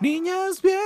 Niñas 0.00 0.60
bien, 0.62 0.78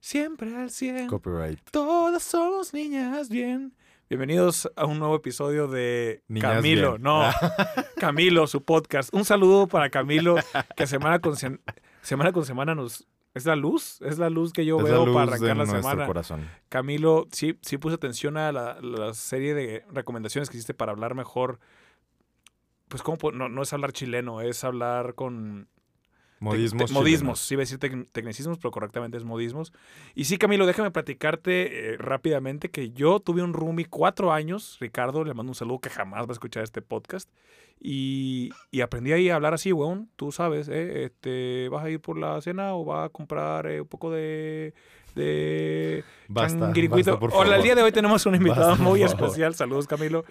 siempre 0.00 0.54
al 0.54 0.70
100. 0.70 1.08
Copyright. 1.08 1.58
Todas 1.70 2.22
somos 2.22 2.72
niñas 2.74 3.28
bien. 3.28 3.74
Bienvenidos 4.10 4.70
a 4.76 4.84
un 4.84 4.98
nuevo 4.98 5.16
episodio 5.16 5.68
de 5.68 6.22
Niñas 6.28 6.56
Camilo. 6.56 6.90
bien. 6.92 7.02
No, 7.02 7.22
Camilo, 7.98 8.46
su 8.46 8.62
podcast. 8.62 9.12
Un 9.14 9.24
saludo 9.24 9.66
para 9.68 9.88
Camilo, 9.90 10.36
que 10.76 10.86
semana 10.86 11.18
con, 11.20 11.32
sem- 11.34 11.60
semana, 12.02 12.32
con 12.32 12.44
semana 12.44 12.74
nos... 12.74 13.06
Es 13.34 13.46
la 13.46 13.56
luz, 13.56 13.98
es 14.02 14.18
la 14.18 14.28
luz 14.28 14.52
que 14.52 14.66
yo 14.66 14.76
Es 14.80 14.84
veo 14.84 15.06
para 15.14 15.32
arrancar 15.32 15.56
la 15.56 15.64
semana. 15.64 16.06
corazón. 16.06 16.46
Camilo, 16.68 17.26
sí, 17.32 17.58
sí 17.62 17.78
puse 17.78 17.94
atención 17.94 18.36
a 18.36 18.52
la, 18.52 18.78
la 18.82 19.14
serie 19.14 19.54
de 19.54 19.86
recomendaciones 19.90 20.50
que 20.50 20.58
hiciste 20.58 20.74
para 20.74 20.92
hablar 20.92 21.14
mejor. 21.14 21.58
Pues, 22.88 23.02
¿cómo? 23.02 23.16
No, 23.32 23.48
no 23.48 23.62
es 23.62 23.72
hablar 23.72 23.92
chileno, 23.92 24.42
es 24.42 24.62
hablar 24.64 25.14
con 25.14 25.66
Modismos. 26.42 26.86
Te- 26.86 26.92
modismos, 26.92 27.52
iba 27.52 27.60
a 27.60 27.64
decir 27.64 27.78
tec- 27.78 28.08
tecnicismos, 28.12 28.58
pero 28.58 28.70
correctamente 28.72 29.16
es 29.16 29.24
modismos. 29.24 29.72
Y 30.14 30.24
sí, 30.24 30.38
Camilo, 30.38 30.66
déjame 30.66 30.90
platicarte 30.90 31.92
eh, 31.94 31.96
rápidamente 31.98 32.68
que 32.70 32.90
yo 32.90 33.20
tuve 33.20 33.42
un 33.42 33.52
roomie 33.52 33.86
cuatro 33.86 34.32
años, 34.32 34.76
Ricardo, 34.80 35.24
le 35.24 35.34
mando 35.34 35.50
un 35.50 35.54
saludo 35.54 35.78
que 35.80 35.90
jamás 35.90 36.22
va 36.26 36.30
a 36.30 36.32
escuchar 36.32 36.64
este 36.64 36.82
podcast. 36.82 37.28
Y, 37.84 38.50
y 38.70 38.80
aprendí 38.80 39.12
ahí 39.12 39.28
a 39.28 39.34
hablar 39.36 39.54
así, 39.54 39.72
weón, 39.72 40.08
tú 40.16 40.30
sabes, 40.30 40.68
¿eh? 40.68 41.04
Este, 41.04 41.68
¿Vas 41.68 41.84
a 41.84 41.90
ir 41.90 42.00
por 42.00 42.16
la 42.16 42.40
cena 42.40 42.74
o 42.74 42.84
vas 42.84 43.06
a 43.06 43.08
comprar 43.08 43.66
eh, 43.66 43.80
un 43.80 43.88
poco 43.88 44.10
de... 44.10 44.72
de 45.16 46.04
Basta, 46.28 46.72
por 47.18 47.30
Hola, 47.32 47.42
el 47.42 47.50
favor. 47.50 47.62
día 47.64 47.74
de 47.74 47.82
hoy 47.82 47.90
tenemos 47.92 48.24
un 48.26 48.36
invitado 48.36 48.68
Basta, 48.70 48.82
muy 48.84 49.00
favor. 49.00 49.14
especial. 49.24 49.54
Saludos, 49.54 49.86
Camilo. 49.88 50.24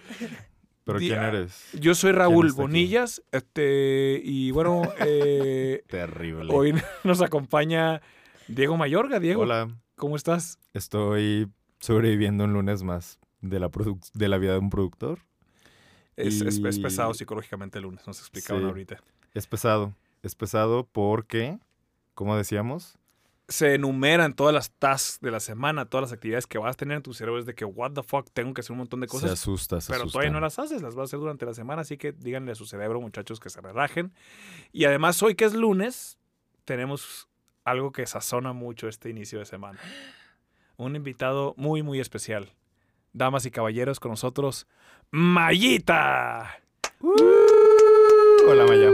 ¿Pero 0.84 0.98
quién 0.98 1.10
Día- 1.12 1.28
eres? 1.28 1.68
Yo 1.80 1.94
soy 1.94 2.12
Raúl 2.12 2.46
aquí? 2.48 2.56
Bonillas, 2.56 3.22
este, 3.32 4.20
y 4.24 4.50
bueno, 4.50 4.82
eh, 5.00 5.82
Terrible. 5.88 6.52
Hoy 6.52 6.74
nos 7.04 7.20
acompaña 7.22 8.00
Diego 8.48 8.76
Mayorga. 8.76 9.20
Diego, 9.20 9.42
Hola. 9.42 9.68
¿cómo 9.96 10.16
estás? 10.16 10.58
Estoy 10.74 11.48
sobreviviendo 11.80 12.44
un 12.44 12.52
lunes 12.52 12.82
más 12.82 13.18
de 13.40 13.60
la, 13.60 13.70
de 14.14 14.28
la 14.28 14.38
vida 14.38 14.52
de 14.52 14.58
un 14.58 14.70
productor. 14.70 15.20
Es, 16.16 16.40
es- 16.42 16.78
pesado 16.78 17.14
psicológicamente 17.14 17.78
el 17.78 17.84
lunes, 17.84 18.06
nos 18.06 18.18
explicaban 18.20 18.62
Sí. 18.62 18.68
ahorita. 18.68 18.98
Es 19.34 19.46
pesado. 19.46 19.94
Es 20.22 20.34
pesado 20.34 20.86
porque, 20.92 21.58
como 22.14 22.36
decíamos, 22.36 22.98
Se 23.52 23.74
enumeran 23.74 24.34
todas 24.34 24.54
las 24.54 24.70
tasks 24.70 25.20
de 25.20 25.30
la 25.30 25.38
semana, 25.38 25.84
todas 25.84 26.02
las 26.10 26.12
actividades 26.14 26.46
que 26.46 26.56
vas 26.56 26.72
a 26.74 26.76
tener 26.76 26.96
en 26.96 27.02
tu 27.02 27.12
cerebro. 27.12 27.38
Es 27.38 27.44
de 27.44 27.54
que, 27.54 27.66
what 27.66 27.92
the 27.92 28.02
fuck, 28.02 28.26
tengo 28.32 28.54
que 28.54 28.62
hacer 28.62 28.72
un 28.72 28.78
montón 28.78 29.00
de 29.00 29.06
se 29.08 29.10
cosas. 29.10 29.32
asusta, 29.32 29.78
se 29.80 29.92
Pero 29.92 30.04
asusta. 30.04 30.14
todavía 30.14 30.32
no 30.32 30.40
las 30.40 30.58
haces, 30.58 30.80
las 30.80 30.94
vas 30.94 31.02
a 31.02 31.04
hacer 31.04 31.18
durante 31.20 31.44
la 31.44 31.52
semana. 31.52 31.82
Así 31.82 31.98
que 31.98 32.12
díganle 32.12 32.52
a 32.52 32.54
su 32.54 32.64
cerebro, 32.64 32.98
muchachos, 33.02 33.40
que 33.40 33.50
se 33.50 33.60
relajen. 33.60 34.14
Y 34.72 34.86
además, 34.86 35.22
hoy 35.22 35.34
que 35.34 35.44
es 35.44 35.52
lunes, 35.54 36.18
tenemos 36.64 37.28
algo 37.64 37.92
que 37.92 38.06
sazona 38.06 38.54
mucho 38.54 38.88
este 38.88 39.10
inicio 39.10 39.38
de 39.38 39.44
semana. 39.44 39.78
Un 40.76 40.96
invitado 40.96 41.52
muy, 41.58 41.82
muy 41.82 42.00
especial. 42.00 42.54
Damas 43.12 43.44
y 43.44 43.50
caballeros, 43.50 44.00
con 44.00 44.12
nosotros, 44.12 44.66
Mayita. 45.10 46.58
Hola, 48.48 48.64
Maya. 48.66 48.90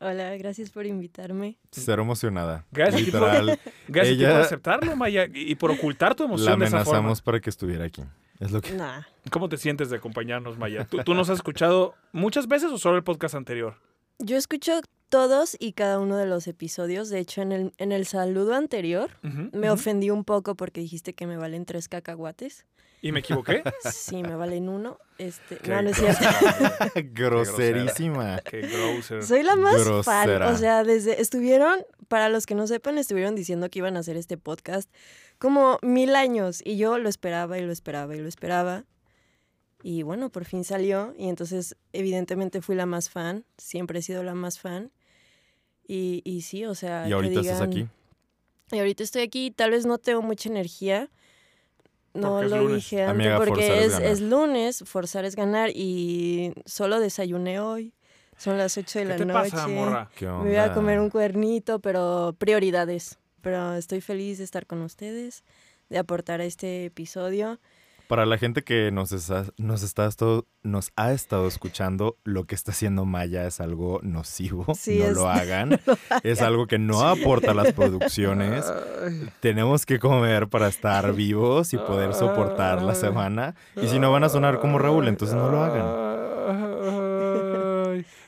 Hola, 0.00 0.36
gracias 0.36 0.70
por 0.70 0.86
invitarme. 0.86 1.58
Cero 1.72 2.02
emocionada. 2.02 2.64
Gracias, 2.70 3.02
Literal. 3.02 3.58
Ella- 3.94 4.30
por 4.32 4.40
aceptarlo, 4.40 4.94
Maya, 4.96 5.26
y 5.32 5.54
por 5.56 5.70
ocultar 5.72 6.14
tu 6.14 6.22
la 6.24 6.28
emoción 6.28 6.58
de 6.60 6.66
esa 6.66 6.78
forma. 6.84 6.98
amenazamos 6.98 7.22
para 7.22 7.40
que 7.40 7.50
estuviera 7.50 7.84
aquí. 7.84 8.02
Es 8.38 8.52
lo 8.52 8.60
que... 8.60 8.72
Nah, 8.72 9.02
¿Cómo 9.32 9.48
te 9.48 9.56
sientes 9.56 9.90
de 9.90 9.96
acompañarnos, 9.96 10.56
Maya? 10.56 10.84
¿Tú, 10.84 10.98
tú 10.98 11.14
nos 11.14 11.28
has 11.30 11.36
escuchado 11.38 11.94
muchas 12.12 12.46
veces 12.46 12.70
o 12.70 12.78
solo 12.78 12.96
el 12.96 13.02
podcast 13.02 13.34
anterior? 13.34 13.74
yo 14.20 14.36
escucho 14.36 14.80
todos 15.10 15.56
y 15.60 15.72
cada 15.74 15.98
uno 16.00 16.16
de 16.16 16.26
los 16.26 16.48
episodios. 16.48 17.08
De 17.08 17.18
hecho, 17.20 17.40
en 17.40 17.52
el, 17.52 17.72
en 17.78 17.92
el 17.92 18.04
saludo 18.06 18.54
anterior 18.54 19.10
me 19.52 19.70
ofendí 19.70 20.10
un 20.10 20.24
poco 20.24 20.54
porque 20.56 20.80
dijiste 20.80 21.12
que 21.14 21.26
me 21.26 21.36
valen 21.36 21.64
tres 21.64 21.88
cacahuates. 21.88 22.66
¿Y 23.00 23.12
me 23.12 23.20
equivoqué? 23.20 23.62
Sí, 23.90 24.22
me 24.22 24.34
valen 24.34 24.68
uno. 24.68 24.98
Este, 25.18 25.56
Qué 25.56 25.70
no, 25.70 25.82
no 25.82 25.90
es 25.90 25.96
cierto. 25.96 26.24
Groserísima. 27.12 28.40
Qué. 28.40 28.68
Soy 29.22 29.42
la 29.42 29.56
más 29.56 29.82
fan. 30.04 30.42
O 30.42 30.56
sea, 30.56 30.84
desde 30.84 31.20
estuvieron, 31.20 31.84
para 32.08 32.28
los 32.28 32.46
que 32.46 32.54
no 32.54 32.66
sepan, 32.66 32.98
estuvieron 32.98 33.34
diciendo 33.34 33.68
que 33.70 33.78
iban 33.80 33.96
a 33.96 34.00
hacer 34.00 34.16
este 34.16 34.36
podcast 34.36 34.90
como 35.38 35.78
mil 35.82 36.16
años 36.16 36.60
y 36.64 36.76
yo 36.76 36.98
lo 36.98 37.08
esperaba 37.08 37.58
y 37.58 37.62
lo 37.62 37.72
esperaba 37.72 38.16
y 38.16 38.20
lo 38.20 38.28
esperaba. 38.28 38.84
Y 39.82 40.02
bueno, 40.02 40.30
por 40.30 40.44
fin 40.44 40.64
salió 40.64 41.14
y 41.16 41.28
entonces 41.28 41.76
evidentemente 41.92 42.60
fui 42.60 42.74
la 42.74 42.86
más 42.86 43.10
fan, 43.10 43.44
siempre 43.58 44.00
he 44.00 44.02
sido 44.02 44.24
la 44.24 44.34
más 44.34 44.58
fan. 44.58 44.90
Y, 45.86 46.20
y 46.24 46.42
sí, 46.42 46.66
o 46.66 46.74
sea... 46.74 47.04
Y 47.06 47.08
que 47.08 47.14
ahorita 47.14 47.40
estás 47.40 47.60
aquí. 47.60 47.88
Y 48.72 48.78
ahorita 48.78 49.02
estoy 49.02 49.22
aquí, 49.22 49.50
tal 49.50 49.70
vez 49.70 49.86
no 49.86 49.98
tengo 49.98 50.20
mucha 50.20 50.48
energía. 50.48 51.08
No 52.14 52.42
lo 52.42 52.58
lunes. 52.58 52.76
dije 52.76 53.02
antes 53.02 53.14
Amiga, 53.14 53.36
forzar 53.36 53.48
porque 53.48 53.84
es 53.84 53.98
es, 53.98 54.20
lunes, 54.20 54.82
forzar 54.86 55.24
es 55.24 55.36
ganar 55.36 55.70
y 55.70 56.52
solo 56.66 57.00
desayuné 57.00 57.60
hoy. 57.60 57.92
Son 58.36 58.56
las 58.56 58.76
8 58.78 59.00
de 59.00 59.04
¿Qué 59.04 59.08
la 59.10 59.16
te 59.16 59.24
noche. 59.24 59.50
pasa, 59.50 59.68
morra? 59.68 60.10
¿Qué 60.16 60.26
Me 60.26 60.32
voy 60.50 60.56
a 60.56 60.72
comer 60.72 61.00
un 61.00 61.10
cuernito, 61.10 61.80
pero 61.80 62.34
prioridades. 62.38 63.18
Pero 63.40 63.74
estoy 63.74 64.00
feliz 64.00 64.38
de 64.38 64.44
estar 64.44 64.66
con 64.66 64.82
ustedes, 64.82 65.44
de 65.88 65.98
aportar 65.98 66.40
a 66.40 66.44
este 66.44 66.86
episodio. 66.86 67.58
Para 68.08 68.24
la 68.24 68.38
gente 68.38 68.64
que 68.64 68.90
nos, 68.90 69.12
está, 69.12 69.44
nos, 69.58 69.82
está 69.82 70.08
nos 70.62 70.92
ha 70.96 71.12
estado 71.12 71.46
escuchando, 71.46 72.16
lo 72.24 72.44
que 72.46 72.54
está 72.54 72.72
haciendo 72.72 73.04
Maya 73.04 73.46
es 73.46 73.60
algo 73.60 74.00
nocivo. 74.02 74.64
Sí, 74.74 74.98
no 74.98 75.04
es- 75.04 75.14
lo 75.16 75.28
hagan. 75.28 75.78
Es 76.22 76.40
algo 76.40 76.66
que 76.66 76.78
no 76.78 77.02
aporta 77.06 77.50
a 77.50 77.54
las 77.54 77.74
producciones. 77.74 78.64
Tenemos 79.40 79.84
que 79.84 79.98
comer 79.98 80.48
para 80.48 80.68
estar 80.68 81.12
vivos 81.14 81.74
y 81.74 81.76
poder 81.76 82.14
soportar 82.14 82.82
la 82.82 82.94
semana. 82.94 83.54
Y 83.76 83.88
si 83.88 83.98
no 83.98 84.10
van 84.10 84.24
a 84.24 84.30
sonar 84.30 84.58
como 84.58 84.78
Raúl, 84.78 85.06
entonces 85.06 85.36
no 85.36 85.50
lo 85.50 85.62
hagan. 85.62 86.08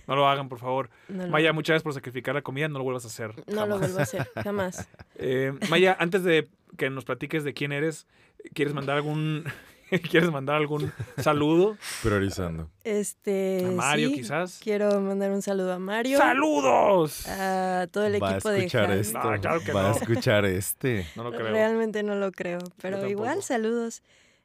No 0.06 0.16
lo 0.16 0.28
hagan, 0.28 0.48
por 0.48 0.58
favor. 0.58 0.91
No 1.08 1.24
lo, 1.24 1.30
Maya, 1.30 1.52
muchas 1.52 1.68
gracias 1.74 1.84
por 1.84 1.94
sacrificar 1.94 2.34
la 2.34 2.42
comida. 2.42 2.68
No 2.68 2.78
lo 2.78 2.84
vuelvas 2.84 3.04
a 3.04 3.08
hacer. 3.08 3.32
no 3.47 3.64
lo 3.66 3.78
vuelvo 3.78 3.98
a 3.98 4.02
hacer, 4.02 4.28
jamás. 4.42 4.88
Eh, 5.14 5.52
Maya, 5.70 5.97
antes 6.00 6.24
de 6.24 6.48
que 6.76 6.91
nos 6.91 7.04
platiques 7.04 7.44
de 7.44 7.54
quién 7.54 7.70
eres, 7.72 8.06
¿quieres 8.55 8.75
mandar 8.75 8.97
algún, 8.97 9.45
¿quieres 10.11 10.31
mandar 10.31 10.56
algún 10.56 10.93
saludo? 11.19 11.77
Priorizando. 12.03 12.71
Este, 12.84 13.65
A 13.67 13.71
Mario, 13.73 14.09
sí, 14.11 14.15
quizás. 14.17 14.61
Quiero 14.62 15.01
mandar 15.01 15.31
un 15.33 15.43
saludo 15.43 15.73
a 15.73 15.78
Mario. 15.78 16.19
¡Saludos! 16.19 17.27
A 17.28 17.87
todo 17.91 18.06
el 18.06 18.23
Va 18.23 18.31
a 18.31 18.33
equipo 18.34 18.51
de 18.51 18.59
escuchar 18.59 18.87
Javi. 18.89 19.01
esto. 19.01 19.19
No, 19.19 19.41
claro 19.41 19.61
que 19.61 19.73
Va 19.73 19.87
a 19.87 19.93
no. 19.93 19.97
escuchar 19.97 20.45
este. 20.45 21.06
No 21.17 21.25
lo 21.25 21.33
creo. 21.33 21.51
Realmente 21.51 22.03
no 22.03 22.15
lo 22.15 22.31
creo, 22.33 22.59
pero 22.81 23.06
igual 23.09 23.43
saludos 23.43 24.03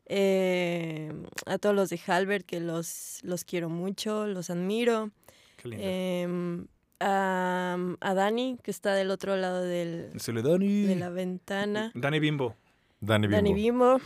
eh, 0.08 1.12
a 1.46 1.58
todos 1.58 1.76
los 1.76 1.90
de 1.90 2.00
Halbert 2.06 2.46
que 2.46 2.60
los, 2.60 3.20
los 3.24 3.44
quiero 3.44 3.70
mucho, 3.70 4.28
los 4.28 4.50
admiro. 4.50 5.12
Qué 5.58 5.70
lindo. 5.70 5.84
Em, 5.88 6.68
a, 7.00 7.78
a 8.00 8.14
Dani, 8.14 8.58
que 8.64 8.72
está 8.72 8.94
del 8.94 9.12
otro 9.12 9.36
lado 9.36 9.62
del, 9.64 10.12
Dani. 10.44 10.84
de 10.84 10.96
la 10.96 11.10
ventana. 11.10 11.92
Dani 11.96 12.20
Bimbo. 12.20 12.56
Dani 13.00 13.28
Bimbo. 13.28 13.36
Dani 13.38 13.54
Bimbo, 13.54 14.02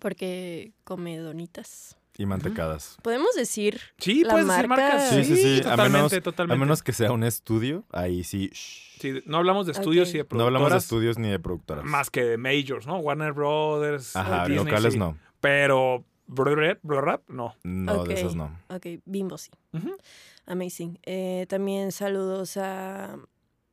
porque 0.00 0.72
come 0.84 1.18
donitas. 1.18 1.96
Y 2.18 2.26
mantecadas. 2.26 2.98
¿Podemos 3.02 3.34
decir 3.34 3.80
Sí, 3.96 4.24
La 4.24 4.32
puedes 4.32 4.46
decir 4.46 4.68
marca- 4.68 4.88
marcas. 4.88 5.08
Sí, 5.10 5.24
sí, 5.24 5.36
sí. 5.36 5.58
A 5.60 5.62
Totalmente, 5.70 5.96
menos- 6.16 6.22
totalmente. 6.22 6.54
A 6.54 6.64
menos 6.66 6.82
que 6.82 6.92
sea 6.92 7.12
un 7.12 7.24
estudio, 7.24 7.84
ahí 7.92 8.24
sí. 8.24 8.50
shh. 8.52 8.98
Sí, 9.00 9.22
no 9.24 9.38
hablamos 9.38 9.64
de 9.64 9.72
estudios 9.72 10.08
Ok. 10.10 10.14
y 10.14 10.18
de 10.18 10.26
No 10.32 10.44
hablamos 10.44 10.70
de 10.72 10.76
estudios 10.78 11.18
ni 11.18 11.28
de 11.30 11.38
productoras. 11.38 11.84
Más 11.86 12.10
que 12.10 12.22
de 12.22 12.36
majors, 12.36 12.86
¿no? 12.86 12.98
Warner 12.98 13.32
Brothers. 13.32 14.14
Ajá, 14.16 14.44
Disney, 14.46 14.66
locales 14.66 14.92
sí. 14.92 14.98
no. 14.98 15.16
Pero, 15.40 16.04
Brother 16.26 16.78
Rap, 16.84 17.22
no. 17.30 17.54
No, 17.62 18.02
Ok. 18.02 18.08
de 18.08 18.14
esos 18.14 18.34
no. 18.36 18.54
Ok, 18.68 18.86
Bimbo 19.06 19.38
sí. 19.38 19.50
Ujú. 19.72 19.96
Amazing. 20.44 20.98
Eh, 21.04 21.46
también 21.48 21.90
saludos 21.90 22.58
a, 22.58 23.16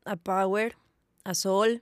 a 0.06 0.16
Power, 0.16 0.78
a 1.26 1.34
Sol. 1.34 1.82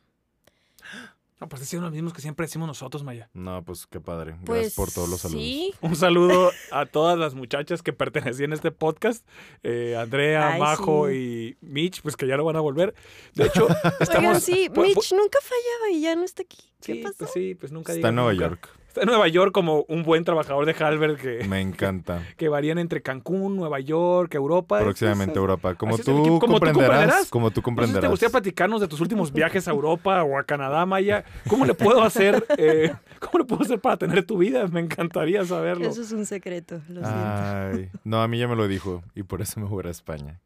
No, 1.41 1.49
pues 1.49 1.59
decían 1.59 1.81
los 1.83 1.91
mismos 1.91 2.13
que 2.13 2.21
siempre 2.21 2.45
decimos 2.45 2.65
nosotros, 2.65 3.03
Maya. 3.03 3.29
No, 3.33 3.61
pues 3.65 3.87
qué 3.87 3.99
padre. 3.99 4.31
Gracias 4.41 4.45
Pues 4.45 4.73
por 4.75 4.91
todos 4.91 5.09
los 5.09 5.19
saludos. 5.19 5.41
Sí, 5.41 5.73
Un 5.81 5.95
saludo 5.97 6.51
a 6.71 6.85
todas 6.85 7.19
las 7.19 7.35
muchachas 7.35 7.81
que 7.83 7.91
pertenecían 7.91 8.53
a 8.53 8.55
este 8.55 8.71
podcast. 8.71 9.27
Eh, 9.61 9.97
Andrea, 9.99 10.53
Ay, 10.53 10.59
Majo 10.61 11.09
sí. 11.09 11.57
y 11.61 11.65
Mitch, 11.65 12.01
pues 12.01 12.15
que 12.15 12.25
ya 12.25 12.37
no 12.37 12.45
van 12.45 12.55
a 12.55 12.61
volver. 12.61 12.95
De 13.33 13.47
hecho, 13.47 13.67
estamos... 13.99 14.29
Oigan, 14.29 14.41
sí, 14.41 14.69
pu- 14.69 14.75
pu- 14.75 14.81
Mitch 14.83 15.11
nunca 15.11 15.39
fallaba 15.41 15.91
y 15.91 16.01
ya 16.01 16.15
no 16.15 16.23
está 16.23 16.43
aquí. 16.43 16.57
¿Qué 16.81 16.93
sí, 16.93 17.01
pasó? 17.01 17.17
pues 17.17 17.31
sí, 17.33 17.55
pues 17.55 17.71
nunca 17.73 17.91
Está 17.93 18.07
en 18.09 18.15
Nueva 18.15 18.31
nunca. 18.31 18.45
York. 18.47 18.69
Está 18.95 19.03
en 19.03 19.07
Nueva 19.07 19.27
York 19.27 19.51
como 19.51 19.83
un 19.89 20.03
buen 20.03 20.23
trabajador 20.23 20.65
de 20.65 20.71
Halbert 20.71 21.19
que, 21.19 21.43
Me 21.49 21.59
encanta. 21.59 22.25
que 22.37 22.47
varían 22.47 22.77
entre 22.77 23.01
Cancún, 23.01 23.57
Nueva 23.57 23.81
York, 23.81 24.33
Europa. 24.35 24.79
Próximamente 24.79 25.37
Europa. 25.37 25.75
Como 25.75 25.97
tú, 25.97 26.21
equipo. 26.21 26.39
Como 26.39 26.59
tú 26.61 26.71
comprenderás. 26.71 27.29
Como 27.29 27.51
tú 27.51 27.55
No 27.55 27.55
sé 27.55 27.59
si 27.59 27.61
comprenderás. 27.61 28.01
te 28.03 28.07
gustaría 28.07 28.31
platicarnos 28.31 28.79
de 28.79 28.87
tus 28.87 29.01
últimos 29.01 29.33
viajes 29.33 29.67
a 29.67 29.71
Europa 29.71 30.23
o 30.23 30.39
a 30.39 30.45
Canadá, 30.45 30.85
Maya. 30.85 31.25
¿Cómo 31.49 31.65
le 31.65 31.73
puedo 31.73 32.03
hacer, 32.03 32.45
eh, 32.57 32.93
cómo 33.19 33.39
le 33.39 33.43
puedo 33.43 33.63
hacer 33.63 33.81
para 33.81 33.97
tener 33.97 34.25
tu 34.25 34.37
vida? 34.37 34.65
Me 34.69 34.79
encantaría 34.79 35.43
saberlo. 35.43 35.89
Eso 35.89 36.01
es 36.01 36.13
un 36.13 36.25
secreto, 36.25 36.75
lo 36.87 37.01
siento. 37.01 37.09
Ay, 37.11 37.89
no, 38.05 38.21
a 38.21 38.29
mí 38.29 38.39
ya 38.39 38.47
me 38.47 38.55
lo 38.55 38.65
dijo 38.65 39.03
y 39.13 39.23
por 39.23 39.41
eso 39.41 39.59
me 39.59 39.65
voy 39.65 39.83
a 39.87 39.89
España. 39.89 40.39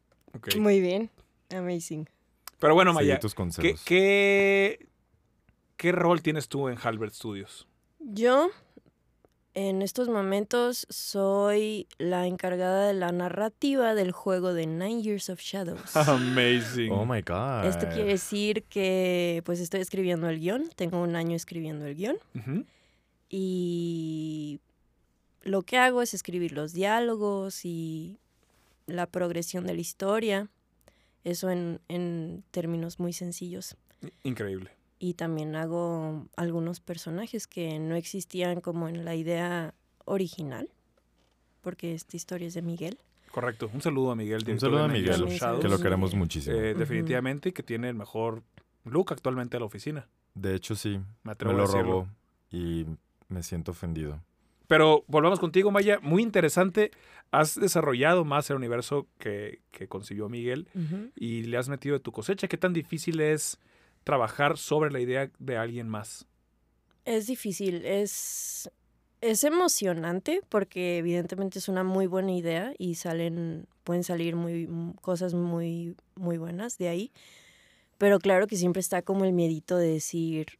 Muy 0.58 0.80
bien, 0.80 1.08
amazing. 1.56 2.08
Pero 2.58 2.74
bueno, 2.74 2.92
Maya, 2.92 3.20
tus 3.20 3.36
¿qué, 3.60 3.76
qué, 3.84 4.88
qué 5.76 5.92
rol 5.92 6.20
tienes 6.20 6.48
tú 6.48 6.68
en 6.68 6.76
Halbert 6.82 7.14
Studios? 7.14 7.69
Yo, 8.00 8.50
en 9.54 9.82
estos 9.82 10.08
momentos, 10.08 10.86
soy 10.88 11.86
la 11.98 12.26
encargada 12.26 12.88
de 12.88 12.94
la 12.94 13.12
narrativa 13.12 13.94
del 13.94 14.10
juego 14.12 14.54
de 14.54 14.66
Nine 14.66 15.02
Years 15.02 15.28
of 15.28 15.40
Shadows. 15.40 15.94
Amazing. 15.96 16.90
Oh 16.92 17.04
my 17.04 17.20
God. 17.20 17.66
Esto 17.66 17.86
quiere 17.88 18.12
decir 18.12 18.64
que 18.64 19.42
pues 19.44 19.60
estoy 19.60 19.80
escribiendo 19.80 20.28
el 20.28 20.40
guion, 20.40 20.70
tengo 20.76 21.02
un 21.02 21.14
año 21.14 21.36
escribiendo 21.36 21.86
el 21.86 21.94
guion 21.94 22.18
y 23.28 24.60
lo 25.42 25.62
que 25.62 25.78
hago 25.78 26.02
es 26.02 26.14
escribir 26.14 26.52
los 26.52 26.72
diálogos 26.72 27.64
y 27.64 28.18
la 28.86 29.06
progresión 29.06 29.66
de 29.66 29.74
la 29.74 29.80
historia, 29.80 30.48
eso 31.22 31.50
en, 31.50 31.80
en 31.88 32.44
términos 32.50 32.98
muy 32.98 33.12
sencillos. 33.12 33.76
Increíble. 34.24 34.70
Y 35.02 35.14
también 35.14 35.56
hago 35.56 36.26
algunos 36.36 36.78
personajes 36.80 37.46
que 37.46 37.78
no 37.78 37.94
existían 37.96 38.60
como 38.60 38.86
en 38.86 39.04
la 39.06 39.14
idea 39.16 39.74
original, 40.04 40.68
porque 41.62 41.94
esta 41.94 42.16
historia 42.16 42.46
es 42.46 42.54
de 42.54 42.60
Miguel. 42.62 42.98
Correcto. 43.32 43.70
Un 43.72 43.80
saludo 43.80 44.10
a 44.10 44.16
Miguel. 44.16 44.44
Un 44.46 44.60
saludo 44.60 44.84
a 44.84 44.88
Miguel, 44.88 45.24
Shadows. 45.26 45.62
que 45.62 45.68
lo 45.68 45.78
queremos 45.80 46.14
muchísimo. 46.14 46.54
Eh, 46.54 46.74
definitivamente 46.74 47.52
que 47.54 47.62
tiene 47.62 47.88
el 47.88 47.94
mejor 47.94 48.42
look 48.84 49.12
actualmente 49.12 49.56
a 49.56 49.60
la 49.60 49.66
oficina. 49.66 50.06
de 50.34 50.54
hecho, 50.54 50.74
sí. 50.76 50.98
Me 50.98 51.04
Me 51.24 51.32
atrevo 51.32 51.54
a 51.54 51.56
lo 51.58 51.62
decirlo. 51.62 51.82
robó 51.82 52.08
y 52.50 52.84
me 53.28 53.42
siento 53.42 53.70
ofendido. 53.70 54.20
Pero 54.66 55.04
volvamos 55.08 55.40
contigo, 55.40 55.70
Maya. 55.70 55.98
Muy 56.02 56.22
interesante. 56.22 56.90
Has 57.30 57.58
desarrollado 57.58 58.24
más 58.24 58.50
el 58.50 58.56
universo 58.56 59.06
que, 59.18 59.60
que 59.70 59.88
concibió 59.88 60.28
Miguel 60.28 60.68
y 61.16 61.42
le 61.44 61.56
has 61.56 61.68
metido 61.70 61.94
de 61.94 62.00
tu 62.00 62.12
cosecha. 62.12 62.48
¿Qué 62.48 62.56
tan 62.58 62.72
difícil 62.72 63.20
es 63.20 63.58
trabajar 64.04 64.56
sobre 64.58 64.90
la 64.90 65.00
idea 65.00 65.30
de 65.38 65.56
alguien 65.56 65.88
más? 65.88 66.26
Es 67.04 67.26
difícil, 67.26 67.84
es, 67.84 68.70
es 69.20 69.44
emocionante 69.44 70.40
porque 70.48 70.98
evidentemente 70.98 71.58
es 71.58 71.68
una 71.68 71.84
muy 71.84 72.06
buena 72.06 72.32
idea 72.32 72.72
y 72.78 72.94
salen, 72.96 73.66
pueden 73.84 74.04
salir 74.04 74.36
muy, 74.36 74.68
cosas 75.00 75.34
muy, 75.34 75.96
muy 76.14 76.38
buenas 76.38 76.78
de 76.78 76.88
ahí. 76.88 77.12
Pero 77.98 78.18
claro 78.18 78.46
que 78.46 78.56
siempre 78.56 78.80
está 78.80 79.02
como 79.02 79.24
el 79.24 79.32
miedito 79.32 79.76
de 79.76 79.88
decir, 79.92 80.58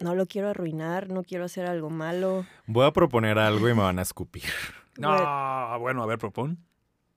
no 0.00 0.14
lo 0.14 0.26
quiero 0.26 0.48
arruinar, 0.48 1.10
no 1.10 1.22
quiero 1.22 1.44
hacer 1.44 1.66
algo 1.66 1.90
malo. 1.90 2.46
Voy 2.66 2.86
a 2.86 2.92
proponer 2.92 3.38
algo 3.38 3.68
y 3.68 3.74
me 3.74 3.82
van 3.82 3.98
a 3.98 4.02
escupir. 4.02 4.44
No, 4.96 5.08
Bueno. 5.10 5.78
bueno, 5.80 6.02
a 6.04 6.06
ver, 6.06 6.18
propón. 6.18 6.58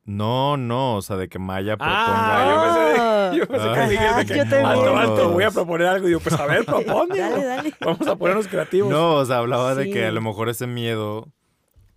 No, 0.07 0.55
no, 0.57 0.95
o 0.95 1.01
sea, 1.01 1.17
de 1.17 1.27
que 1.27 1.37
Maya 1.37 1.75
Ah, 1.79 2.39
proponga. 2.39 2.47
yo 2.49 2.63
pensé, 2.63 2.79
de- 2.79 3.37
yo 3.37 3.47
pensé 3.47 3.73
que 3.73 3.79
Ah. 3.79 3.87
Miguel 3.87 4.15
de 4.27 4.33
que, 4.33 4.39
también. 4.39 4.65
alto, 4.65 4.97
alto, 4.97 5.29
voy 5.31 5.43
a 5.43 5.51
proponer 5.51 5.87
algo. 5.87 6.07
Y 6.07 6.11
yo, 6.11 6.19
pues 6.21 6.33
a 6.39 6.45
ver, 6.45 6.63
propón. 6.65 7.09
digo. 7.09 7.29
Dale, 7.29 7.43
dale. 7.45 7.73
Vamos 7.81 8.07
a 8.07 8.15
ponernos 8.15 8.47
creativos. 8.47 8.89
No, 8.89 9.15
o 9.15 9.25
sea, 9.25 9.39
hablaba 9.39 9.75
de 9.75 9.91
que 9.91 10.05
a 10.05 10.11
lo 10.11 10.21
mejor 10.21 10.47
ese 10.49 10.65
miedo 10.65 11.27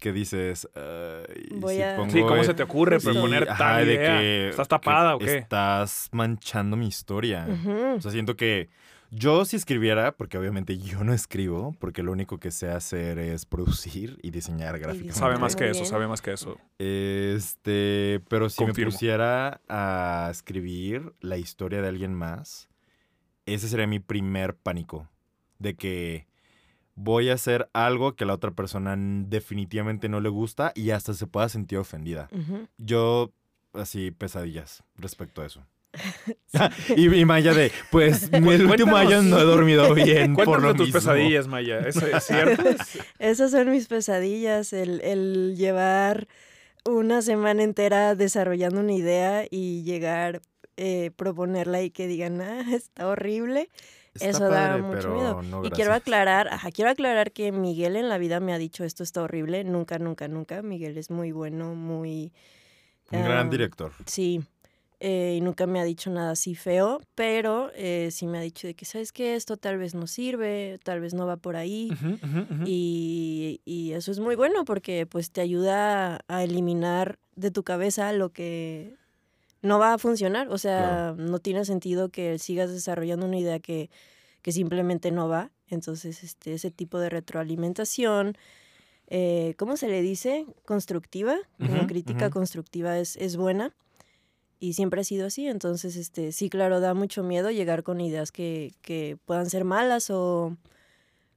que 0.01 0.13
dices. 0.13 0.69
"Ay, 0.75 1.49
¿y 1.53 1.55
Voy 1.61 1.77
si 1.77 1.83
a- 1.83 1.95
pongo 1.97 2.11
Sí, 2.11 2.21
¿cómo 2.23 2.37
e- 2.37 2.45
se 2.45 2.55
te 2.55 2.63
ocurre 2.65 2.99
Sí, 2.99 3.07
proponer 3.07 3.49
ajá, 3.49 3.59
tal 3.59 3.87
de 3.87 3.95
idea? 3.95 4.19
que- 4.19 4.49
¿Estás 4.49 4.67
que 4.67 4.71
tapada 4.71 5.15
o 5.15 5.19
qué? 5.21 5.37
Estás 5.39 6.09
manchando 6.11 6.77
mi 6.77 6.89
historia. 6.89 7.47
O 7.97 8.01
sea, 8.01 8.11
siento 8.11 8.35
que 8.35 8.71
yo 9.11 9.45
si 9.45 9.57
escribiera, 9.57 10.17
porque 10.17 10.39
obviamente 10.39 10.79
yo 10.79 11.03
no 11.03 11.13
escribo, 11.13 11.75
porque 11.79 12.03
lo 12.03 12.13
único 12.13 12.39
que 12.39 12.51
sé 12.51 12.71
hacer 12.71 13.19
es 13.19 13.45
producir 13.45 14.19
y 14.23 14.31
diseñar 14.31 14.79
gráficamente. 14.79 15.19
Sabe 15.19 15.39
más 15.39 15.57
que 15.57 15.69
eso, 15.69 15.85
sabe 15.85 16.07
más 16.07 16.23
que 16.23 16.33
eso. 16.33 16.59
Este, 16.79 18.21
pero 18.29 18.49
si 18.49 18.59
Confirmo. 18.59 18.89
me 18.89 18.93
pusiera 18.93 19.61
a 19.69 20.29
escribir 20.31 21.13
la 21.21 21.39
historia 21.39 21.83
de 21.83 21.89
alguien 21.89 22.15
más, 22.15 22.69
ese 23.47 23.69
sería 23.69 23.87
mi 23.87 23.99
primer 23.99 24.55
pánico. 24.55 25.09
De 25.59 25.75
que 25.75 26.27
voy 26.95 27.31
a 27.31 27.35
hacer 27.35 27.69
algo 27.73 28.15
que 28.15 28.25
a 28.25 28.27
la 28.27 28.35
otra 28.35 28.53
persona 28.53 28.97
definitivamente 28.97 30.09
no 30.09 30.21
le 30.21 30.29
gusta 30.29 30.73
y 30.75 30.91
hasta 30.91 31.15
se 31.15 31.27
pueda 31.27 31.49
sentir 31.49 31.79
ofendida. 31.79 32.29
Yo, 32.79 33.33
así, 33.73 34.11
pesadillas 34.11 34.85
respecto 34.97 35.43
a 35.43 35.47
eso. 35.47 35.67
y, 36.97 37.15
y 37.15 37.25
Maya 37.25 37.53
de, 37.53 37.73
pues, 37.91 38.29
el 38.33 38.67
último 38.67 38.97
año 38.97 39.23
no 39.23 39.39
he 39.39 39.45
dormido 39.45 39.93
bien 39.95 40.37
por 40.37 40.63
lo 40.63 40.75
tus 40.75 40.87
mismo. 40.87 41.01
pesadillas, 41.01 41.49
Maya. 41.49 41.81
¿Eso 41.81 42.07
es 42.07 42.25
cierto? 42.25 42.63
Esas 43.19 43.51
son 43.51 43.71
mis 43.71 43.89
pesadillas, 43.89 44.73
el, 44.73 45.01
el 45.03 45.57
llevar 45.57 46.29
una 46.85 47.23
semana 47.23 47.63
entera 47.63 48.15
desarrollando 48.15 48.81
una 48.81 48.93
idea 48.93 49.45
y 49.51 49.83
llegar, 49.83 50.41
eh, 50.77 51.11
proponerla 51.17 51.83
y 51.83 51.91
que 51.91 52.07
digan, 52.07 52.41
ah, 52.41 52.65
está 52.75 53.09
horrible. 53.09 53.69
Está 54.15 54.29
Eso 54.29 54.49
da 54.49 54.77
mucho 54.79 54.91
pero 54.97 55.15
miedo. 55.15 55.43
no, 55.43 55.65
y 55.65 55.71
quiero 55.71 55.93
aclarar, 55.95 56.49
ajá, 56.49 56.73
quiero 56.73 56.91
aclarar 56.91 57.31
que 57.31 57.53
Miguel 57.53 57.95
en 57.95 58.09
la 58.09 58.19
vida 58.19 58.41
me 58.41 58.53
ha 58.53 58.59
dicho 58.59 58.83
esto 58.85 59.05
está 59.05 59.23
horrible. 59.23 59.63
Nunca, 59.63 59.99
nunca, 59.99 60.27
nunca. 60.27 60.63
Miguel 60.63 60.99
es 60.99 61.11
muy 61.11 61.31
bueno, 61.31 61.75
muy... 61.77 62.33
Un 63.13 63.23
gran 63.25 63.47
ah, 63.47 63.51
director. 63.51 63.93
Sí, 64.07 64.41
eh, 65.01 65.35
y 65.39 65.41
nunca 65.41 65.67
me 65.67 65.81
ha 65.81 65.85
dicho 65.85 66.11
nada 66.11 66.33
así 66.33 66.55
feo, 66.55 67.01
pero 67.15 67.71
eh, 67.75 68.11
sí 68.11 68.27
me 68.27 68.39
ha 68.39 68.43
dicho 68.43 68.67
de 68.67 68.75
que, 68.75 68.85
¿sabes 68.85 69.13
qué? 69.13 69.35
Esto 69.35 69.57
tal 69.57 69.79
vez 69.79 69.95
no 69.95 70.07
sirve, 70.07 70.79
tal 70.85 71.01
vez 71.01 71.15
no 71.15 71.27
va 71.27 71.37
por 71.39 71.57
ahí. 71.57 71.91
Ujú, 71.93 72.19
ujú, 72.23 72.55
ujú. 72.55 72.65
Y, 72.67 73.61
y 73.65 73.93
eso 73.93 74.13
es 74.13 74.19
muy 74.21 74.37
bueno 74.37 74.65
porque 74.65 75.07
pues 75.07 75.31
te 75.31 75.41
ayuda 75.41 76.21
a 76.29 76.45
eliminar 76.45 77.19
de 77.35 77.51
tu 77.51 77.63
cabeza 77.65 78.13
lo 78.13 78.31
que 78.31 78.95
no 79.63 79.79
va 79.79 79.95
a 79.95 79.99
funcionar. 79.99 80.49
O 80.51 80.59
sea, 80.59 81.15
no 81.17 81.39
tiene 81.39 81.65
sentido 81.65 82.11
que 82.11 82.39
sigas 82.39 82.71
desarrollando 82.71 83.27
una 83.27 83.39
idea 83.39 83.59
que, 83.59 83.91
que 84.43 84.53
simplemente 84.53 85.11
no 85.11 85.29
va. 85.29 85.51
Entonces, 85.69 86.23
este, 86.25 86.55
ese 86.55 86.71
tipo 86.71 86.99
de 86.99 87.09
retroalimentación, 87.09 88.37
eh, 89.09 89.55
¿cómo 89.57 89.77
se 89.77 89.89
le 89.89 90.03
dice? 90.03 90.47
Constructiva, 90.65 91.37
como 91.59 91.87
crítica 91.87 92.29
constructiva 92.31 92.99
es, 92.99 93.17
es 93.17 93.37
buena. 93.37 93.73
Y 94.61 94.75
siempre 94.75 95.01
ha 95.01 95.05
sido 95.05 95.27
así. 95.27 95.47
Entonces, 95.49 95.97
este, 95.97 96.33
sí, 96.33 96.51
claro, 96.51 96.81
da 96.81 96.93
mucho 96.95 97.23
miedo 97.23 97.51
llegar 97.51 97.83
con 97.83 98.01
ideas 98.01 98.31
que, 98.31 98.75
que 98.83 99.17
puedan 99.25 99.49
ser 99.49 99.65
malas 99.65 100.11
o, 100.11 100.57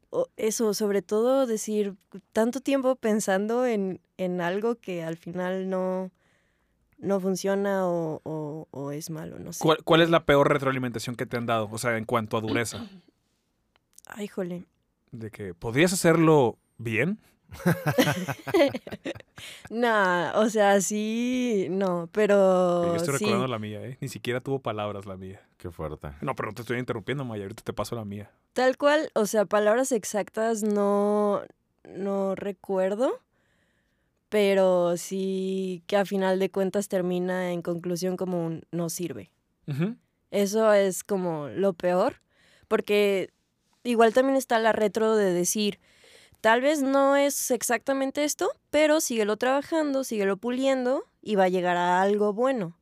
o 0.10 0.27
eso, 0.38 0.74
sobre 0.74 1.01
todo 1.01 1.48
decir 1.48 1.96
tanto 2.34 2.60
tiempo 2.60 2.96
pensando 2.98 3.65
en, 3.65 4.01
en 4.18 4.42
algo 4.42 4.75
que 4.75 5.03
al 5.03 5.15
final 5.18 5.70
no, 5.70 6.12
no 6.98 7.20
funciona 7.22 7.88
o, 7.88 8.20
o- 8.25 8.68
o 8.72 8.92
es 8.92 9.10
malo, 9.10 9.39
no 9.39 9.53
sé. 9.53 9.60
¿Cuál, 9.63 9.77
cuál 9.86 10.01
es 10.01 10.10
la 10.10 10.25
peor 10.25 10.50
retroalimentación 10.51 11.15
que 11.15 11.25
te 11.25 11.38
han 11.38 11.46
dado? 11.46 11.70
O 11.72 11.77
sea, 11.77 11.98
en 11.98 12.03
cuanto 12.06 12.36
a 12.38 12.42
dureza. 12.42 12.86
Ay, 14.08 14.27
jole. 14.27 14.65
De 15.12 15.32
que 15.32 15.53
podrías 15.53 15.94
hacerlo 15.94 16.58
bien. 16.77 17.20
No, 19.69 20.39
o 20.39 20.50
sea, 20.50 20.79
sí, 20.81 21.67
no, 21.69 22.07
pero 22.12 22.86
Yo 22.86 22.95
estoy 22.95 23.17
sí. 23.17 23.25
recordando 23.25 23.48
la 23.48 23.60
mía, 23.60 23.81
¿eh? 23.86 23.98
Ni 24.00 24.07
siquiera 24.07 24.39
tuvo 24.39 24.60
palabras 24.60 25.05
la 25.05 25.17
mía. 25.17 25.41
Qué 25.57 25.72
fuerte. 25.72 26.10
No, 26.22 26.36
pero 26.36 26.50
no 26.50 26.55
te 26.55 26.62
estoy 26.62 26.79
interrumpiendo, 26.79 27.25
Maya. 27.25 27.43
Ahorita 27.43 27.63
te 27.63 27.74
paso 27.74 27.95
la 27.95 28.05
mía. 28.05 28.31
Tal 28.53 28.77
cual, 28.77 29.10
o 29.15 29.25
sea, 29.25 29.45
palabras 29.45 29.91
exactas 29.91 30.63
no, 30.63 31.41
no 31.83 32.36
recuerdo, 32.36 33.19
pero 34.29 34.95
sí 34.98 35.83
que 35.88 35.98
a 35.98 36.05
final 36.05 36.39
de 36.39 36.50
cuentas 36.51 36.88
termina 36.88 37.51
en 37.51 37.62
conclusión 37.62 38.17
como 38.17 38.45
un 38.45 38.63
no 38.72 38.89
sirve. 38.89 39.31
Eso 40.31 40.74
es 40.74 41.03
como 41.03 41.48
lo 41.48 41.74
peor, 41.74 42.22
porque 42.67 43.31
igual 43.83 44.13
también 44.13 44.36
está 44.36 44.60
la 44.60 44.72
retro 44.72 45.15
de 45.15 45.31
decir, 45.31 45.79
tal 46.44 46.60
vez 46.60 46.82
no 46.82 47.16
es 47.16 47.52
exactamente 47.52 48.26
esto, 48.26 48.52
pero 48.70 49.00
síguelo 49.00 49.38
trabajando, 49.38 50.04
síguelo 50.04 50.36
puliendo 50.36 51.06
y 51.22 51.36
va 51.36 51.46
a 51.46 51.50
llegar 51.50 51.78
a 51.78 52.02
algo 52.02 52.34
bueno. 52.34 52.78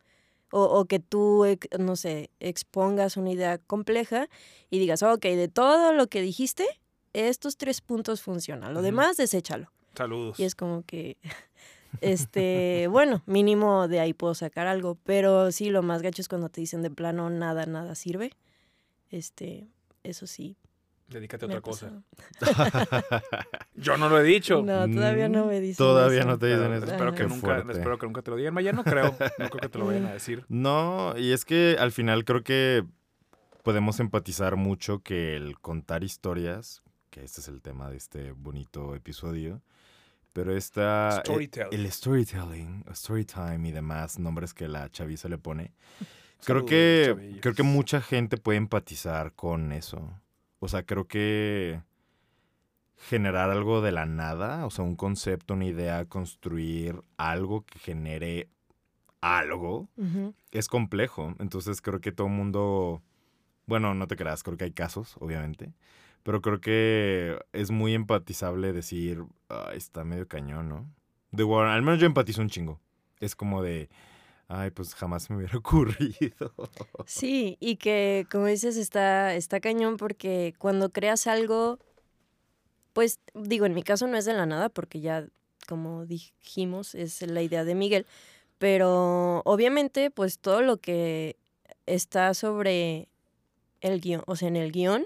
O, 0.52 0.64
o 0.64 0.86
que 0.86 1.00
tú, 1.00 1.46
no 1.78 1.96
sé, 1.96 2.32
expongas 2.40 3.18
una 3.18 3.30
idea 3.30 3.60
compleja 3.60 4.30
y 4.72 4.80
digas, 4.80 5.04
ok, 5.04 5.22
de 5.22 5.48
todo 5.48 5.94
lo 5.94 6.08
que 6.08 6.24
dijiste, 6.24 6.66
estos 7.14 7.56
tres 7.56 7.82
puntos 7.82 8.24
funcionan, 8.24 8.74
lo 8.74 8.82
demás, 8.82 9.16
deséchalo. 9.18 9.72
Saludos. 9.96 10.40
Y 10.40 10.44
es 10.44 10.56
como 10.56 10.82
que, 10.82 11.18
este, 12.02 12.88
bueno, 12.90 13.22
mínimo 13.28 13.88
de 13.88 14.00
ahí 14.00 14.14
puedo 14.14 14.34
sacar 14.34 14.66
algo, 14.66 14.98
pero 15.04 15.52
sí, 15.52 15.70
lo 15.70 15.84
más 15.84 16.02
gacho 16.02 16.24
es 16.24 16.28
cuando 16.28 16.50
te 16.50 16.62
dicen 16.62 16.82
de 16.82 16.90
plano 16.90 17.30
nada, 17.30 17.68
nada 17.68 17.94
sirve. 17.94 18.32
Este, 19.12 19.68
eso 20.04 20.26
sí. 20.26 20.58
Dedícate 21.12 21.46
a 21.46 21.48
otra 21.48 21.62
cosa. 21.62 21.92
Yo 23.76 23.98
no 23.98 24.10
lo 24.10 24.20
he 24.20 24.24
dicho. 24.24 24.62
No, 24.62 24.88
todavía 24.90 25.30
no 25.30 25.46
me 25.46 25.60
dicen 25.60 25.78
Todavía 25.78 26.20
eso. 26.22 26.28
no 26.30 26.38
te 26.38 26.48
dicen 26.48 26.74
eso. 26.74 26.86
espero, 26.86 27.12
que 27.12 27.18
Qué 27.24 27.28
nunca, 27.28 27.40
fuerte. 27.42 27.72
espero 27.74 27.98
que 27.98 28.06
nunca 28.06 28.22
te 28.22 28.32
lo 28.32 28.38
digan. 28.38 28.54
Maya, 28.54 28.72
no 28.74 28.84
creo. 28.84 29.16
No 29.38 29.50
creo 29.50 29.62
que 29.62 29.70
te 29.70 29.78
lo 29.80 29.86
vayan 29.88 30.06
a 30.06 30.14
decir. 30.14 30.46
No, 30.50 31.14
y 31.18 31.32
es 31.32 31.46
que 31.46 31.76
al 31.80 31.92
final 31.92 32.24
creo 32.26 32.44
que 32.44 32.84
podemos 33.64 34.00
empatizar 34.00 34.56
mucho 34.56 35.00
que 35.00 35.36
el 35.36 35.60
contar 35.60 36.04
historias, 36.04 36.82
que 37.10 37.24
este 37.24 37.42
es 37.42 37.48
el 37.48 37.62
tema 37.62 37.90
de 37.90 37.98
este 37.98 38.32
bonito 38.32 38.96
episodio, 38.96 39.62
pero 40.34 40.56
esta... 40.56 41.22
Storytelling. 41.26 41.74
El 41.80 41.92
storytelling, 41.92 42.86
story 42.92 43.26
time 43.26 43.68
y 43.68 43.72
demás 43.72 44.18
nombres 44.20 44.54
que 44.54 44.68
la 44.68 44.90
chaviza 44.90 45.28
le 45.30 45.38
pone, 45.38 45.74
Creo 46.44 46.62
Saludos, 46.62 46.70
que, 46.72 47.04
chavillos. 47.08 47.42
creo 47.42 47.54
que 47.54 47.64
mucha 47.64 48.02
gente 48.02 48.38
puede 48.38 48.58
empatizar 48.58 49.34
con 49.34 49.72
eso. 49.74 50.10
O 50.64 50.68
sea, 50.68 50.84
creo 50.86 51.08
que 51.08 51.82
generar 52.96 53.50
algo 53.50 53.82
de 53.82 53.92
la 53.92 54.06
nada, 54.06 54.64
o 54.68 54.70
sea, 54.70 54.86
un 54.86 54.96
concepto, 54.96 55.56
una 55.56 55.66
idea, 55.66 56.06
construir 56.06 57.02
algo 57.18 57.66
que 57.66 57.80
genere 57.80 58.48
algo, 59.22 59.90
es 60.52 60.68
complejo. 60.68 61.34
Entonces 61.40 61.82
creo 61.82 62.00
que 62.00 62.12
todo 62.12 62.28
el 62.28 62.34
mundo, 62.34 63.02
bueno, 63.66 63.96
no 63.96 64.08
te 64.08 64.16
creas, 64.16 64.44
creo 64.44 64.56
que 64.56 64.66
hay 64.66 64.72
casos, 64.72 65.16
obviamente, 65.20 65.74
pero 66.22 66.44
creo 66.44 66.62
que 66.62 67.40
es 67.54 67.72
muy 67.72 67.96
empatizable 67.96 68.72
decir, 68.72 69.26
"Ay, 69.50 69.78
está 69.78 70.04
medio 70.04 70.28
cañón, 70.28 70.70
¿no? 70.70 70.88
De 71.32 71.42
igual, 71.42 71.70
al 71.70 71.82
menos 71.82 72.00
yo 72.00 72.06
empatizo 72.06 72.40
un 72.42 72.50
chingo. 72.50 72.80
Es 73.20 73.36
como 73.36 73.64
de, 73.64 73.90
ay, 74.52 74.72
pues 74.72 74.94
jamás 74.94 75.30
me 75.30 75.38
hubiera 75.38 75.58
ocurrido. 75.58 76.54
Sí, 77.06 77.58
y 77.60 77.78
que 77.78 78.28
como 78.30 78.46
dices 78.48 78.78
está, 78.78 79.34
está 79.36 79.60
cañón 79.60 79.98
porque 79.98 80.54
cuando 80.58 80.92
creas 80.92 81.28
algo, 81.28 81.80
pues 82.94 83.20
digo, 83.34 83.66
en 83.66 83.74
mi 83.74 83.84
caso 83.84 84.08
no 84.08 84.18
es 84.18 84.26
de 84.26 84.34
la 84.34 84.46
nada 84.46 84.70
porque 84.70 85.00
ya, 85.00 85.26
como 85.68 86.06
dijimos, 86.06 86.96
es 86.96 87.22
la 87.22 87.42
idea 87.42 87.64
de 87.64 87.76
Miguel, 87.76 88.06
pero 88.58 89.42
obviamente 89.46 90.12
pues 90.12 90.40
todo 90.40 90.62
lo 90.62 90.78
que 90.78 91.38
está 91.86 92.34
sobre 92.34 93.08
el 93.80 94.02
guion, 94.02 94.24
o 94.28 94.36
sea, 94.36 94.50
en 94.50 94.58
el 94.58 94.72
guion, 94.72 95.06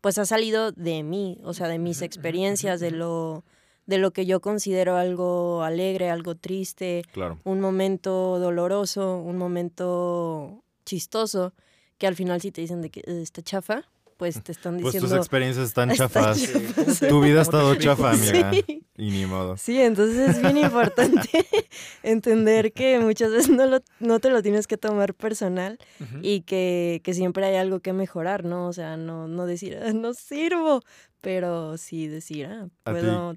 pues 0.00 0.18
ha 0.18 0.24
salido 0.24 0.72
de 0.72 1.02
mí, 1.02 1.38
o 1.44 1.54
sea, 1.54 1.68
de 1.68 1.78
mis 1.78 2.02
experiencias, 2.02 2.80
de 2.80 2.90
lo, 2.90 3.44
de 3.88 3.98
lo 3.98 4.12
que 4.12 4.24
yo 4.26 4.40
considero 4.40 4.96
algo 4.96 5.62
alegre, 5.64 6.10
algo 6.10 6.34
triste, 6.36 7.02
claro. 7.12 7.38
un 7.44 7.58
momento 7.60 8.38
doloroso, 8.38 9.16
un 9.16 9.36
momento 9.38 10.62
chistoso, 10.84 11.52
que 11.96 12.06
al 12.06 12.14
final 12.14 12.40
si 12.40 12.52
te 12.52 12.60
dicen 12.60 12.82
de 12.82 12.90
que 12.90 13.00
"Eh, 13.00 13.22
está 13.22 13.40
chafa, 13.42 13.84
pues 14.18 14.42
te 14.42 14.52
están 14.52 14.74
Pues 14.78 14.92
diciendo... 14.92 15.08
tus 15.08 15.16
experiencias 15.16 15.66
están 15.66 15.90
Está 15.92 16.04
chafas. 16.08 16.38
Sí, 16.38 16.52
¿cómo 16.74 16.92
te- 16.94 17.08
Tu 17.08 17.20
vida 17.22 17.38
ha 17.38 17.42
estado 17.42 17.74
chafa, 17.86 18.10
amiga. 18.10 18.52
Sí. 18.52 18.84
Y 18.96 19.10
ni 19.10 19.26
modo. 19.26 19.56
Sí, 19.56 19.80
entonces 19.80 20.36
es 20.36 20.42
bien 20.42 20.56
importante 20.58 21.28
entender 22.02 22.72
que 22.72 22.98
muchas 22.98 23.30
veces 23.30 23.48
no, 23.50 23.64
lo- 23.66 23.80
no 24.00 24.18
te 24.20 24.28
lo 24.30 24.42
tienes 24.42 24.66
que 24.66 24.76
tomar 24.76 25.14
personal 25.14 25.78
y 26.20 26.42
que, 26.42 27.00
que 27.04 27.14
siempre 27.14 27.46
hay 27.46 27.56
algo 27.56 27.80
que 27.80 27.92
mejorar, 27.92 28.44
¿no? 28.44 28.66
O 28.68 28.72
sea, 28.72 28.96
no, 28.96 29.28
no 29.28 29.46
decir, 29.46 29.78
"Ah, 29.82 29.92
no 29.92 30.12
sirvo, 30.14 30.82
pero 31.20 31.78
sí 31.78 32.06
decir, 32.08 32.46
ah, 32.46 32.68
puedo... 32.84 33.36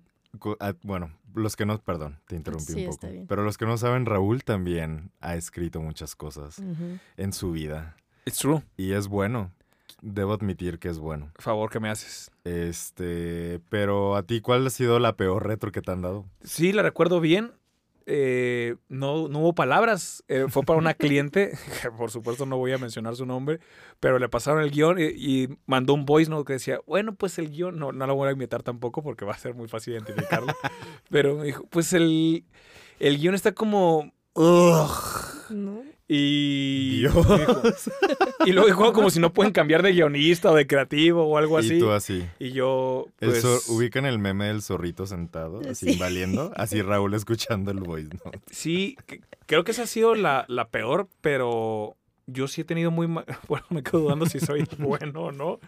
Ah, 0.59 0.73
Bueno, 0.83 1.11
los 1.33 1.55
que 1.55 1.65
no, 1.65 1.77
perdón, 1.79 2.19
te 2.27 2.35
interrumpí 2.35 2.73
Sí, 2.73 2.85
un 2.85 2.89
está 2.91 3.07
poco. 3.07 3.11
bien. 3.13 3.27
Pero 3.27 3.43
los 3.43 3.57
que 3.57 3.65
no 3.65 3.77
saben, 3.77 4.05
Raúl 4.05 4.43
también 4.43 5.11
ha 5.19 5.35
escrito 5.35 5.81
muchas 5.81 6.15
cosas 6.15 6.61
en 7.17 7.33
su 7.33 7.51
vida. 7.51 7.95
It's 8.25 8.38
true. 8.38 8.61
Y 8.77 8.93
es 8.93 9.07
bueno. 9.07 9.51
Debo 10.01 10.33
admitir 10.33 10.79
que 10.79 10.89
es 10.89 10.97
bueno. 10.97 11.31
Favor 11.38 11.69
que 11.69 11.79
me 11.79 11.89
haces. 11.89 12.31
Este, 12.43 13.59
pero 13.69 14.15
a 14.15 14.23
ti, 14.23 14.41
¿cuál 14.41 14.65
ha 14.65 14.69
sido 14.69 14.97
la 15.00 15.15
peor 15.15 15.45
retro 15.45 15.71
que 15.71 15.81
te 15.81 15.91
han 15.91 16.01
dado? 16.01 16.25
Sí, 16.43 16.71
la 16.73 16.81
recuerdo 16.81 17.19
bien. 17.19 17.51
Eh, 18.05 18.75
no, 18.89 19.27
no 19.27 19.39
hubo 19.39 19.53
palabras. 19.53 20.24
Eh, 20.27 20.46
fue 20.50 20.63
para 20.63 20.79
una 20.79 20.93
cliente, 20.93 21.51
por 21.98 22.12
supuesto 22.12 22.46
no 22.46 22.58
voy 22.58 22.72
a 22.74 22.77
mencionar 22.77 23.15
su 23.15 23.25
nombre, 23.25 23.60
pero 24.00 24.20
le 24.20 24.29
pasaron 24.29 24.63
el 24.63 24.72
guion 24.72 24.98
y, 25.00 25.03
y 25.03 25.50
mandó 25.65 25.93
un 25.93 26.05
voice 26.05 26.29
note 26.29 26.46
que 26.48 26.53
decía, 26.53 26.79
bueno, 26.88 27.15
pues 27.15 27.38
el 27.39 27.51
guion, 27.51 27.77
no, 27.77 27.91
no 27.91 28.08
lo 28.08 28.15
voy 28.15 28.29
a 28.29 28.31
imitar 28.31 28.63
tampoco 28.63 29.03
porque 29.03 29.25
va 29.25 29.34
a 29.34 29.38
ser 29.38 29.53
muy 29.53 29.67
fácil 29.67 29.93
identificarlo, 29.93 30.53
pero 31.10 31.36
me 31.38 31.46
dijo, 31.46 31.65
pues 31.70 31.93
el, 31.93 32.46
el 33.00 33.17
guion 33.20 33.36
está 33.36 33.51
como... 33.53 34.12
"Ugh". 34.34 34.89
¿No? 35.50 35.80
Y, 36.13 37.00
Dios. 37.00 37.15
y 38.46 38.51
luego 38.51 38.68
dijo 38.68 38.91
como 38.91 39.10
si 39.10 39.20
no 39.22 39.32
pueden 39.32 39.53
cambiar 39.53 39.82
de 39.82 39.94
guionista 39.94 40.51
o 40.51 40.56
de 40.56 40.68
creativo 40.68 41.24
o 41.24 41.38
algo 41.38 41.58
así. 41.58 41.75
Y 41.75 41.80
tú 41.80 41.91
así. 41.91 42.25
Y 42.38 42.51
yo, 42.51 43.08
El 43.22 43.30
pues... 43.30 43.46
zor- 43.46 43.62
¿Ubican 43.70 44.06
el 44.06 44.20
meme 44.20 44.48
del 44.48 44.62
zorrito 44.62 45.06
sentado, 45.08 45.62
así 45.70 45.94
Sí. 45.94 45.98
valiendo? 46.00 46.51
Así 46.58 46.82
Raúl 46.82 47.13
escuchando 47.13 47.72
el 47.72 47.80
voice 47.80 48.10
note. 48.25 48.41
Sí, 48.51 48.98
creo 49.46 49.63
que 49.63 49.72
esa 49.72 49.84
ha 49.84 49.88
sido 49.88 50.13
la, 50.15 50.44
la 50.50 50.68
peor, 50.68 51.08
pero 51.22 51.96
yo 52.27 52.50
sí 52.50 52.62
he 52.62 52.65
tenido 52.65 52.91
muy... 52.91 53.08
ma- 53.08 53.24
Bueno, 53.48 53.65
me 53.70 53.82
quedo 53.82 54.01
dudando 54.01 54.25
si 54.25 54.39
soy 54.41 54.65
bueno 54.80 55.22
o 55.25 55.32
no, 55.32 55.60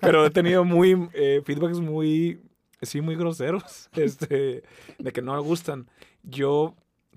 pero 0.00 0.26
he 0.26 0.30
tenido 0.30 0.64
muy... 0.64 1.08
eh, 1.14 1.42
feedbacks 1.44 1.78
muy... 1.78 2.40
Sí, 2.80 3.00
muy 3.00 3.14
groseros, 3.14 3.88
este, 3.94 4.64
de 4.98 5.12
que 5.12 5.22
no 5.22 5.34
me 5.34 5.40
gustan. 5.42 5.88
Yo 6.24 6.74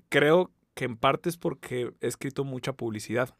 creo 0.08 0.52
que 0.76 0.84
en 0.84 0.98
parte 0.98 1.30
es 1.30 1.38
porque 1.38 1.94
he 2.02 2.06
escrito 2.06 2.44
mucha 2.44 2.74
publicidad 2.74 3.34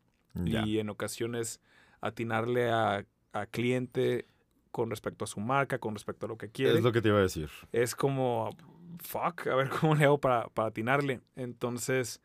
y 0.44 0.78
en 0.78 0.90
ocasiones 0.90 1.60
atinarle 2.00 2.70
a, 2.70 3.06
a 3.32 3.46
cliente 3.46 4.26
con 4.70 4.90
respecto 4.90 5.24
a 5.24 5.28
su 5.28 5.40
marca, 5.40 5.78
con 5.78 5.94
respecto 5.94 6.26
a 6.26 6.28
lo 6.28 6.36
que 6.36 6.50
quiere 6.50 6.76
Es 6.76 6.82
lo 6.82 6.92
que 6.92 7.00
te 7.00 7.08
iba 7.08 7.18
a 7.18 7.22
decir. 7.22 7.48
es 7.72 7.94
como, 7.94 8.50
fuck, 8.98 9.46
a 9.46 9.54
ver 9.54 9.68
cómo 9.68 9.94
le 9.94 10.04
hago 10.04 10.18
para, 10.18 10.48
para 10.48 10.68
atinarle. 10.68 11.20
Entonces, 11.36 12.20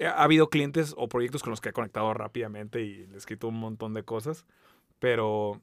ha 0.00 0.22
habido 0.22 0.48
clientes 0.48 0.94
o 0.96 1.08
proyectos 1.08 1.42
con 1.42 1.50
los 1.50 1.60
que 1.60 1.68
he 1.68 1.72
conectado 1.72 2.12
rápidamente 2.14 2.82
y 2.82 3.06
le 3.06 3.14
he 3.14 3.18
escrito 3.18 3.48
un 3.48 3.58
montón 3.60 3.92
de 3.94 4.04
cosas, 4.04 4.46
pero, 4.98 5.60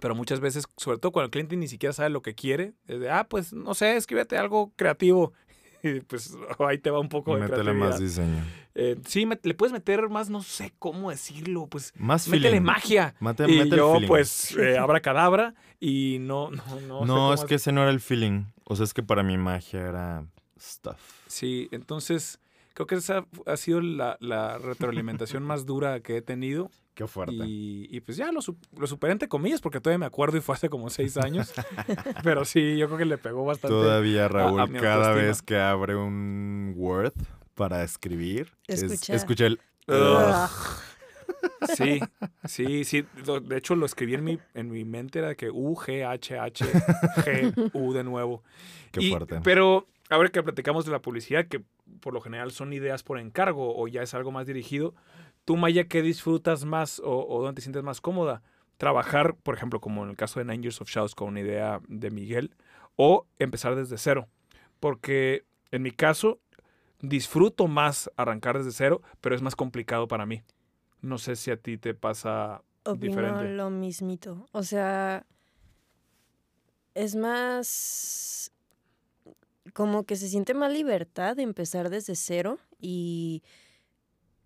pero 0.00 0.14
muchas 0.14 0.38
veces, 0.38 0.66
sobre 0.76 0.98
todo 0.98 1.10
cuando 1.10 1.26
el 1.26 1.30
cliente 1.32 1.56
ni 1.56 1.68
siquiera 1.68 1.92
sabe 1.92 2.10
lo 2.10 2.22
que 2.22 2.34
quiere, 2.34 2.74
es 2.86 3.00
de, 3.00 3.10
ah, 3.10 3.26
pues 3.28 3.52
no 3.52 3.74
sé, 3.74 3.96
escríbete 3.96 4.36
algo 4.36 4.72
creativo. 4.76 5.32
Y 5.84 6.00
pues 6.00 6.34
ahí 6.58 6.78
te 6.78 6.90
va 6.90 6.98
un 6.98 7.08
poco 7.10 7.34
de 7.34 7.42
Métele 7.42 7.62
creatividad. 7.62 7.88
más 7.90 8.00
diseño. 8.00 8.42
Eh, 8.74 8.96
sí, 9.06 9.26
me- 9.26 9.38
le 9.42 9.54
puedes 9.54 9.72
meter 9.72 10.08
más, 10.08 10.30
no 10.30 10.42
sé 10.42 10.72
cómo 10.78 11.10
decirlo, 11.10 11.66
pues 11.68 11.92
Más 11.96 12.26
métele 12.26 12.48
feeling. 12.52 12.64
magia. 12.64 13.14
Mate- 13.20 13.44
y 13.44 13.58
métele 13.58 13.76
yo, 13.76 13.98
pues, 14.08 14.56
eh, 14.56 14.78
abracadabra 14.78 15.54
y 15.78 16.16
no, 16.20 16.50
no, 16.50 16.80
no. 16.88 17.04
No, 17.04 17.34
es 17.34 17.40
hacer- 17.40 17.48
que 17.50 17.54
ese 17.56 17.70
no 17.72 17.82
era 17.82 17.90
el 17.90 18.00
feeling. 18.00 18.44
O 18.64 18.74
sea, 18.76 18.84
es 18.84 18.94
que 18.94 19.02
para 19.02 19.22
mí 19.22 19.36
magia 19.36 19.80
era 19.82 20.26
stuff. 20.58 20.98
Sí, 21.26 21.68
entonces 21.70 22.40
creo 22.74 22.86
que 22.86 22.96
esa 22.96 23.24
ha 23.46 23.56
sido 23.56 23.80
la, 23.80 24.16
la 24.20 24.58
retroalimentación 24.58 25.42
más 25.46 25.64
dura 25.66 26.00
que 26.00 26.18
he 26.18 26.22
tenido. 26.22 26.70
Qué 26.94 27.08
fuerte. 27.08 27.34
Y, 27.34 27.88
y 27.90 28.00
pues 28.02 28.16
ya 28.16 28.30
lo, 28.30 28.38
lo 28.78 28.86
superé 28.86 29.12
entre 29.12 29.26
comillas 29.28 29.60
porque 29.60 29.80
todavía 29.80 29.98
me 29.98 30.06
acuerdo 30.06 30.36
y 30.36 30.40
fue 30.40 30.54
hace 30.54 30.68
como 30.68 30.90
seis 30.90 31.16
años. 31.16 31.52
Pero 32.22 32.44
sí, 32.44 32.76
yo 32.76 32.86
creo 32.86 32.98
que 32.98 33.04
le 33.04 33.18
pegó 33.18 33.44
bastante. 33.44 33.74
Todavía 33.74 34.28
Raúl, 34.28 34.60
a 34.60 34.68
cada 34.68 35.10
vez 35.12 35.42
que 35.42 35.56
abre 35.58 35.96
un 35.96 36.72
Word 36.76 37.12
para 37.54 37.82
escribir, 37.82 38.52
es- 38.68 38.82
Escucha. 38.82 39.14
escucha 39.14 39.46
el... 39.46 39.60
Ugh. 39.88 40.48
Sí, 41.76 42.00
sí, 42.44 42.84
sí. 42.84 43.04
De 43.42 43.56
hecho, 43.56 43.74
lo 43.74 43.86
escribí 43.86 44.14
en 44.14 44.24
mi, 44.24 44.38
en 44.54 44.70
mi 44.70 44.84
mente, 44.84 45.18
era 45.18 45.34
que 45.34 45.50
U, 45.50 45.74
G, 45.74 46.06
H, 46.06 46.38
H, 46.38 46.64
G, 46.64 47.70
U 47.72 47.92
de 47.92 48.04
nuevo. 48.04 48.42
Qué 48.92 49.02
Y- 49.02 49.10
fuerte. 49.10 49.40
Pero 49.42 49.86
ahora 50.10 50.28
que 50.28 50.42
platicamos 50.42 50.84
de 50.84 50.92
la 50.92 51.00
publicidad, 51.00 51.46
que 51.46 51.62
por 52.04 52.12
lo 52.12 52.20
general 52.20 52.52
son 52.52 52.74
ideas 52.74 53.02
por 53.02 53.18
encargo 53.18 53.74
o 53.74 53.88
ya 53.88 54.02
es 54.02 54.12
algo 54.12 54.30
más 54.30 54.46
dirigido, 54.46 54.94
tú, 55.46 55.56
Maya, 55.56 55.84
¿qué 55.88 56.02
disfrutas 56.02 56.66
más 56.66 57.00
o, 57.00 57.26
o 57.26 57.42
dónde 57.42 57.54
te 57.56 57.62
sientes 57.62 57.82
más 57.82 58.02
cómoda? 58.02 58.42
Trabajar, 58.76 59.36
por 59.36 59.54
ejemplo, 59.54 59.80
como 59.80 60.04
en 60.04 60.10
el 60.10 60.16
caso 60.16 60.38
de 60.38 60.44
Nine 60.44 60.64
Years 60.64 60.82
of 60.82 60.90
Shouts 60.90 61.14
con 61.14 61.28
una 61.28 61.40
idea 61.40 61.80
de 61.88 62.10
Miguel, 62.10 62.54
o 62.96 63.26
empezar 63.38 63.74
desde 63.74 63.96
cero. 63.96 64.28
Porque 64.80 65.46
en 65.70 65.80
mi 65.80 65.92
caso, 65.92 66.40
disfruto 67.00 67.68
más 67.68 68.10
arrancar 68.18 68.58
desde 68.58 68.72
cero, 68.72 69.00
pero 69.22 69.34
es 69.34 69.40
más 69.40 69.56
complicado 69.56 70.06
para 70.06 70.26
mí. 70.26 70.42
No 71.00 71.16
sé 71.16 71.36
si 71.36 71.50
a 71.50 71.56
ti 71.56 71.78
te 71.78 71.94
pasa 71.94 72.60
Opino 72.84 73.00
diferente. 73.00 73.48
lo 73.48 73.70
mismito. 73.70 74.46
O 74.52 74.62
sea, 74.62 75.24
es 76.92 77.16
más 77.16 78.52
como 79.72 80.04
que 80.04 80.16
se 80.16 80.28
siente 80.28 80.54
más 80.54 80.72
libertad 80.72 81.36
de 81.36 81.42
empezar 81.42 81.90
desde 81.90 82.14
cero 82.14 82.58
y 82.78 83.42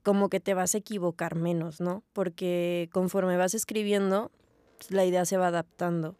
como 0.02 0.28
que 0.28 0.40
te 0.40 0.54
vas 0.54 0.74
a 0.74 0.78
equivocar 0.78 1.34
menos, 1.34 1.80
¿no? 1.80 2.02
Porque 2.12 2.88
conforme 2.92 3.36
vas 3.36 3.54
escribiendo, 3.54 4.30
la 4.88 5.04
idea 5.04 5.24
se 5.24 5.36
va 5.36 5.48
adaptando 5.48 6.16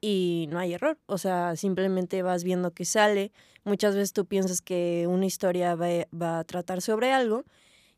y 0.00 0.48
no 0.50 0.58
hay 0.58 0.74
error. 0.74 0.98
O 1.06 1.18
sea, 1.18 1.56
simplemente 1.56 2.22
vas 2.22 2.44
viendo 2.44 2.72
que 2.72 2.84
sale. 2.84 3.32
Muchas 3.64 3.94
veces 3.94 4.12
tú 4.12 4.26
piensas 4.26 4.62
que 4.62 5.06
una 5.08 5.26
historia 5.26 5.74
va, 5.74 5.88
va 6.14 6.38
a 6.38 6.44
tratar 6.44 6.82
sobre 6.82 7.12
algo 7.12 7.44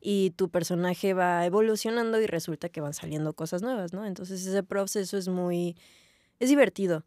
y 0.01 0.31
tu 0.31 0.49
personaje 0.49 1.15
va 1.15 1.47
evolucionando 1.47 2.21
y 2.21 2.27
resulta 2.27 2.69
que 2.69 2.81
van 2.81 2.95
saliendo 2.95 3.35
cosas 3.35 3.63
nuevas, 3.63 3.93
¿no? 3.93 4.05
Entonces 4.05 4.45
ese 4.45 4.63
proceso 4.63 5.17
es 5.17 5.29
muy... 5.29 5.77
es 6.41 6.49
divertido. 6.49 7.05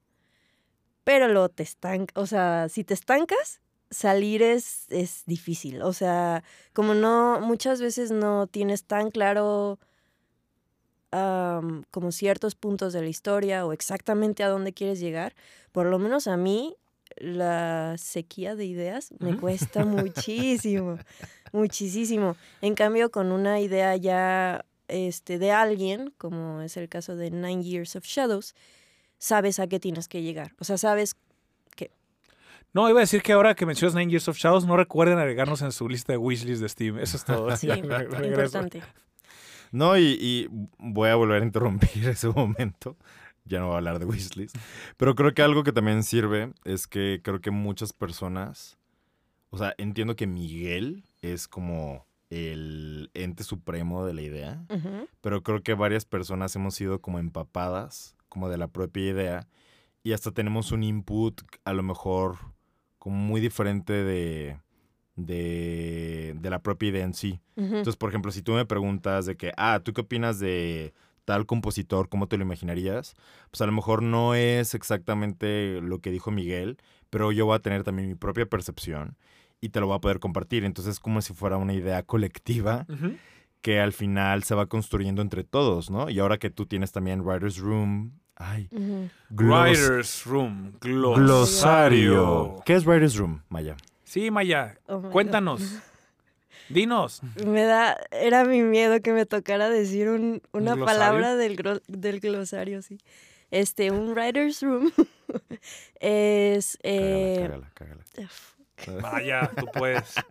Pero 1.05 1.29
luego 1.29 1.47
te 1.47 1.63
estancas, 1.63 2.21
o 2.21 2.25
sea, 2.27 2.67
si 2.67 2.83
te 2.83 2.93
estancas, 2.93 3.62
salir 3.89 4.43
es, 4.43 4.88
es 4.89 5.24
difícil. 5.25 5.81
O 5.81 5.93
sea, 5.93 6.43
como 6.74 6.93
no, 6.93 7.39
muchas 7.39 7.79
veces 7.79 8.12
no 8.12 8.47
tienes 8.47 8.83
tan 8.83 9.09
claro 9.12 9.79
como 11.91 12.12
ciertos 12.12 12.55
puntos 12.55 12.91
de 12.91 13.01
la 13.01 13.07
historia 13.07 13.65
o 13.65 13.71
exactamente 13.71 14.43
a 14.43 14.50
dónde 14.50 14.74
quieres 14.74 15.00
llegar, 15.00 15.33
por 15.71 15.85
lo 15.85 15.97
menos 15.97 16.27
a 16.27 16.35
mí 16.35 16.75
la 17.15 17.95
sequía 17.97 18.55
de 18.55 18.65
ideas 18.65 19.13
me 19.19 19.38
cuesta 19.38 19.85
muchísimo, 19.85 20.97
muchísimo. 21.53 22.35
En 22.62 22.75
cambio, 22.75 23.12
con 23.12 23.31
una 23.31 23.62
idea 23.62 23.95
ya 23.95 24.65
este, 24.89 25.39
de 25.39 25.51
alguien, 25.51 26.13
como 26.17 26.62
es 26.62 26.75
el 26.75 26.89
caso 26.89 27.15
de 27.15 27.31
Nine 27.31 27.63
Years 27.63 27.95
of 27.95 28.03
Shadows, 28.03 28.53
sabes 29.17 29.60
a 29.60 29.67
qué 29.67 29.79
tienes 29.79 30.07
que 30.07 30.22
llegar. 30.22 30.53
O 30.60 30.63
sea, 30.63 30.77
sabes 30.77 31.15
No, 32.74 32.89
iba 32.89 33.00
a 33.00 33.01
decir 33.07 33.22
que 33.22 33.31
ahora 33.31 33.55
que 33.55 33.65
mencionas 33.65 33.95
Nine 33.95 34.12
Years 34.12 34.27
of 34.27 34.38
Shadows, 34.38 34.65
no 34.65 34.75
recuerden 34.75 35.17
agregarnos 35.17 35.62
en 35.62 35.72
su 35.72 35.88
lista 35.88 36.12
de 36.12 36.17
wishlist 36.17 36.62
de 36.62 36.67
Steam. 36.67 37.00
Eso 37.00 37.15
es 37.15 37.24
todo. 37.25 37.55
Sí, 37.55 37.69
importante. 37.69 38.84
No, 39.72 39.98
y, 39.98 40.17
y 40.19 40.48
voy 40.77 41.10
a 41.10 41.15
volver 41.15 41.41
a 41.41 41.45
interrumpir 41.45 42.05
ese 42.10 42.27
momento. 42.27 42.98
Ya 43.45 43.60
no 43.60 43.67
voy 43.67 43.75
a 43.75 43.77
hablar 43.77 44.00
de 44.00 44.05
wishlist. 44.05 44.57
Pero 44.98 45.15
creo 45.15 45.34
que 45.34 45.41
algo 45.41 45.63
que 45.63 45.72
también 45.72 46.03
sirve 46.03 46.51
es 46.65 46.88
que 46.88 47.22
creo 47.24 47.39
que 47.39 47.51
muchas 47.51 47.93
personas. 47.93 48.77
O 49.51 49.57
sea, 49.57 49.74
entiendo 49.77 50.15
que 50.17 50.27
Miguel 50.27 51.05
es 51.22 51.48
como 51.48 52.05
el 52.29 53.10
ente 53.13 53.43
supremo 53.43 54.05
de 54.05 54.13
la 54.13 54.22
idea. 54.22 54.65
Pero 55.22 55.43
creo 55.43 55.63
que 55.63 55.74
varias 55.75 56.03
personas 56.05 56.55
hemos 56.55 56.75
sido 56.75 57.00
como 57.00 57.19
empapadas, 57.19 58.15
como 58.36 58.50
de 58.50 58.58
la 58.58 58.68
propia 58.68 59.10
idea. 59.12 59.48
Y 60.04 60.12
hasta 60.12 60.32
tenemos 60.32 60.74
un 60.74 60.84
input 60.84 61.42
a 61.63 61.72
lo 61.72 61.84
mejor 61.84 62.36
como 63.00 63.15
muy 63.15 63.39
diferente 63.39 63.94
de, 63.94 64.60
de, 65.15 66.36
de 66.38 66.50
la 66.50 66.60
propia 66.60 66.89
idea 66.89 67.06
en 67.06 67.13
sí. 67.13 67.39
Entonces, 67.56 67.96
por 67.96 68.10
ejemplo, 68.10 68.34
si 68.34 68.42
tú 68.42 68.51
me 68.51 68.65
preguntas 68.65 69.25
de 69.25 69.38
que, 69.38 69.54
ah, 69.56 69.80
¿tú 69.82 69.94
qué 69.94 70.01
opinas 70.01 70.38
de 70.39 70.94
tal 71.24 71.46
compositor? 71.46 72.10
¿Cómo 72.10 72.27
te 72.27 72.36
lo 72.36 72.44
imaginarías? 72.44 73.15
Pues 73.51 73.62
a 73.62 73.65
lo 73.65 73.72
mejor 73.72 74.04
no 74.04 74.36
es 74.36 74.75
exactamente 74.75 75.80
lo 75.82 76.00
que 76.00 76.12
dijo 76.12 76.30
Miguel, 76.30 76.77
pero 77.10 77.32
yo 77.32 77.46
voy 77.46 77.56
a 77.56 77.60
tener 77.60 77.84
también 77.84 78.10
mi 78.10 78.15
propia 78.15 78.46
percepción 78.46 79.18
y 79.62 79.70
te 79.70 79.80
lo 79.80 79.88
voy 79.88 79.96
a 79.96 80.01
poder 80.01 80.20
compartir. 80.20 80.65
Entonces 80.65 80.96
es 80.96 81.00
como 81.00 81.22
si 81.22 81.34
fuera 81.34 81.56
una 81.56 81.74
idea 81.74 82.04
colectiva 82.04 82.86
que 83.62 83.80
al 83.80 83.94
final 83.94 84.44
se 84.44 84.56
va 84.56 84.65
construyendo 84.68 85.22
entre 85.22 85.46
todos, 85.46 85.89
¿no? 85.89 86.10
Y 86.10 86.20
ahora 86.20 86.38
que 86.38 86.50
tú 86.50 86.65
tienes 86.65 86.92
también 86.92 87.22
Writer's 87.22 87.58
Room, 87.60 88.20
ay, 88.36 88.68
glos- 89.30 89.77
Writer's 89.77 90.25
Room. 90.25 90.74
Glosario. 90.80 91.25
glosario. 91.25 92.62
¿Qué 92.65 92.74
es 92.75 92.86
Writer's 92.86 93.15
Room, 93.18 93.42
Maya? 93.50 93.75
Sí, 94.04 94.32
Maya. 94.32 94.77
Oh 94.88 95.00
God. 95.00 95.12
Cuéntanos. 95.12 95.62
Dinos. 96.70 97.22
Me 97.46 97.63
da, 97.63 97.96
era 98.12 98.44
mi 98.44 98.62
miedo 98.63 99.00
que 99.01 99.13
me 99.13 99.25
tocara 99.25 99.70
decir 99.70 100.10
un- 100.10 100.42
una 100.51 100.75
palabra 100.75 101.36
del, 101.36 101.82
del 101.88 102.20
glosario, 102.20 102.82
sí. 102.82 102.98
Este, 103.51 103.92
un 103.92 104.13
writer's 104.15 104.62
room 104.63 104.92
es... 106.00 106.77
eh, 106.84 107.38
Cágala, 107.42 107.70
cágala, 107.75 108.04
cágala. 108.75 109.01
Maya, 109.01 109.51
tú 109.56 109.68
puedes. 109.72 110.15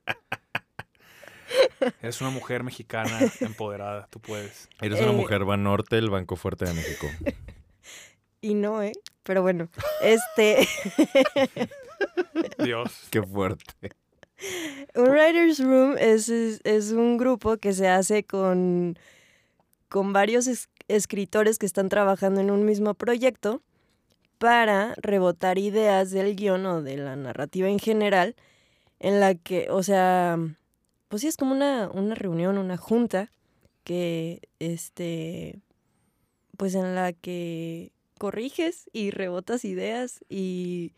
Eres 2.03 2.21
una 2.21 2.31
mujer 2.31 2.65
mexicana 2.65 3.19
empoderada. 3.41 4.07
Tú 4.11 4.19
puedes. 4.21 4.69
Eres 4.81 5.01
una 5.01 5.13
Eh, 5.13 5.17
mujer 5.17 5.45
Banorte, 5.45 5.99
el 5.99 6.11
Banco 6.11 6.37
Fuerte 6.37 6.65
de 6.65 6.75
México. 6.75 7.07
Y 8.45 8.55
no, 8.55 8.83
¿eh? 8.83 8.93
Pero 9.23 9.43
bueno, 9.43 9.69
este... 10.03 10.69
Dios. 12.63 13.07
Qué 13.11 13.23
fuerte. 13.23 13.65
Un 14.95 15.09
writer's 15.09 15.59
room 15.61 15.97
es, 15.99 16.29
es, 16.29 16.61
es 16.65 16.93
un 16.93 17.17
grupo 17.17 17.57
que 17.57 17.73
se 17.73 17.89
hace 17.89 18.25
con, 18.25 18.99
con 19.89 20.13
varios 20.13 20.47
es- 20.47 20.69
escritores 20.89 21.59
que 21.59 21.67
están 21.67 21.89
trabajando 21.89 22.41
en 22.41 22.51
un 22.51 22.65
mismo 22.67 22.95
proyecto 22.95 23.63
para 24.39 24.95
rebotar 24.99 25.57
ideas 25.59 26.11
del 26.11 26.37
guion 26.37 26.67
o 26.67 26.83
de 26.83 26.99
la 26.99 27.17
narrativa 27.17 27.69
en 27.69 27.79
general, 27.79 28.35
en 29.01 29.21
la 29.21 29.35
que, 29.35 29.69
o 29.71 29.83
sea, 29.83 30.37
pues 31.09 31.23
sí 31.23 31.29
es 31.29 31.37
como 31.37 31.53
una, 31.55 31.89
una 31.91 32.15
reunión, 32.15 32.59
una 32.59 32.77
junta 32.77 33.33
que, 33.85 34.41
este, 34.59 35.61
pues 36.59 36.75
en 36.75 36.95
la 36.95 37.13
que 37.13 37.93
corriges 38.19 38.89
y 38.93 39.11
rebotas 39.11 39.65
ideas 39.65 40.25
y, 40.29 40.93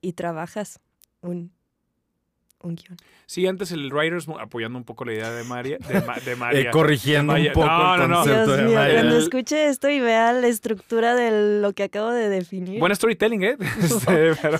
y 0.00 0.12
trabajas 0.14 0.80
un, 1.20 1.52
un 2.62 2.74
guion. 2.76 2.96
Sí, 3.26 3.46
antes 3.46 3.72
el 3.72 3.90
Writers, 3.92 4.26
apoyando 4.38 4.78
un 4.78 4.84
poco 4.84 5.04
la 5.06 5.14
idea 5.14 5.30
de 5.32 5.44
María. 5.44 5.78
De, 5.78 6.00
Ma- 6.02 6.18
de 6.18 6.36
María. 6.36 6.60
Eh, 6.60 6.70
corrigiendo 6.70 7.32
un 7.34 7.46
poco 7.52 7.66
No, 7.66 7.94
el 7.94 8.00
no, 8.02 8.08
no. 8.08 8.14
concepto 8.16 8.44
Dios 8.44 8.56
de 8.58 8.64
mío, 8.64 8.74
cuando 8.94 9.16
escuche 9.18 9.68
esto 9.68 9.88
y 9.88 10.00
vea 10.00 10.32
la 10.32 10.46
estructura 10.48 11.14
de 11.14 11.60
lo 11.60 11.72
que 11.72 11.84
acabo 11.84 12.10
de 12.10 12.28
definir. 12.28 12.80
Buen 12.80 12.94
storytelling, 12.94 13.42
¿eh? 13.44 13.56
Este, 13.82 14.34
pero- 14.40 14.58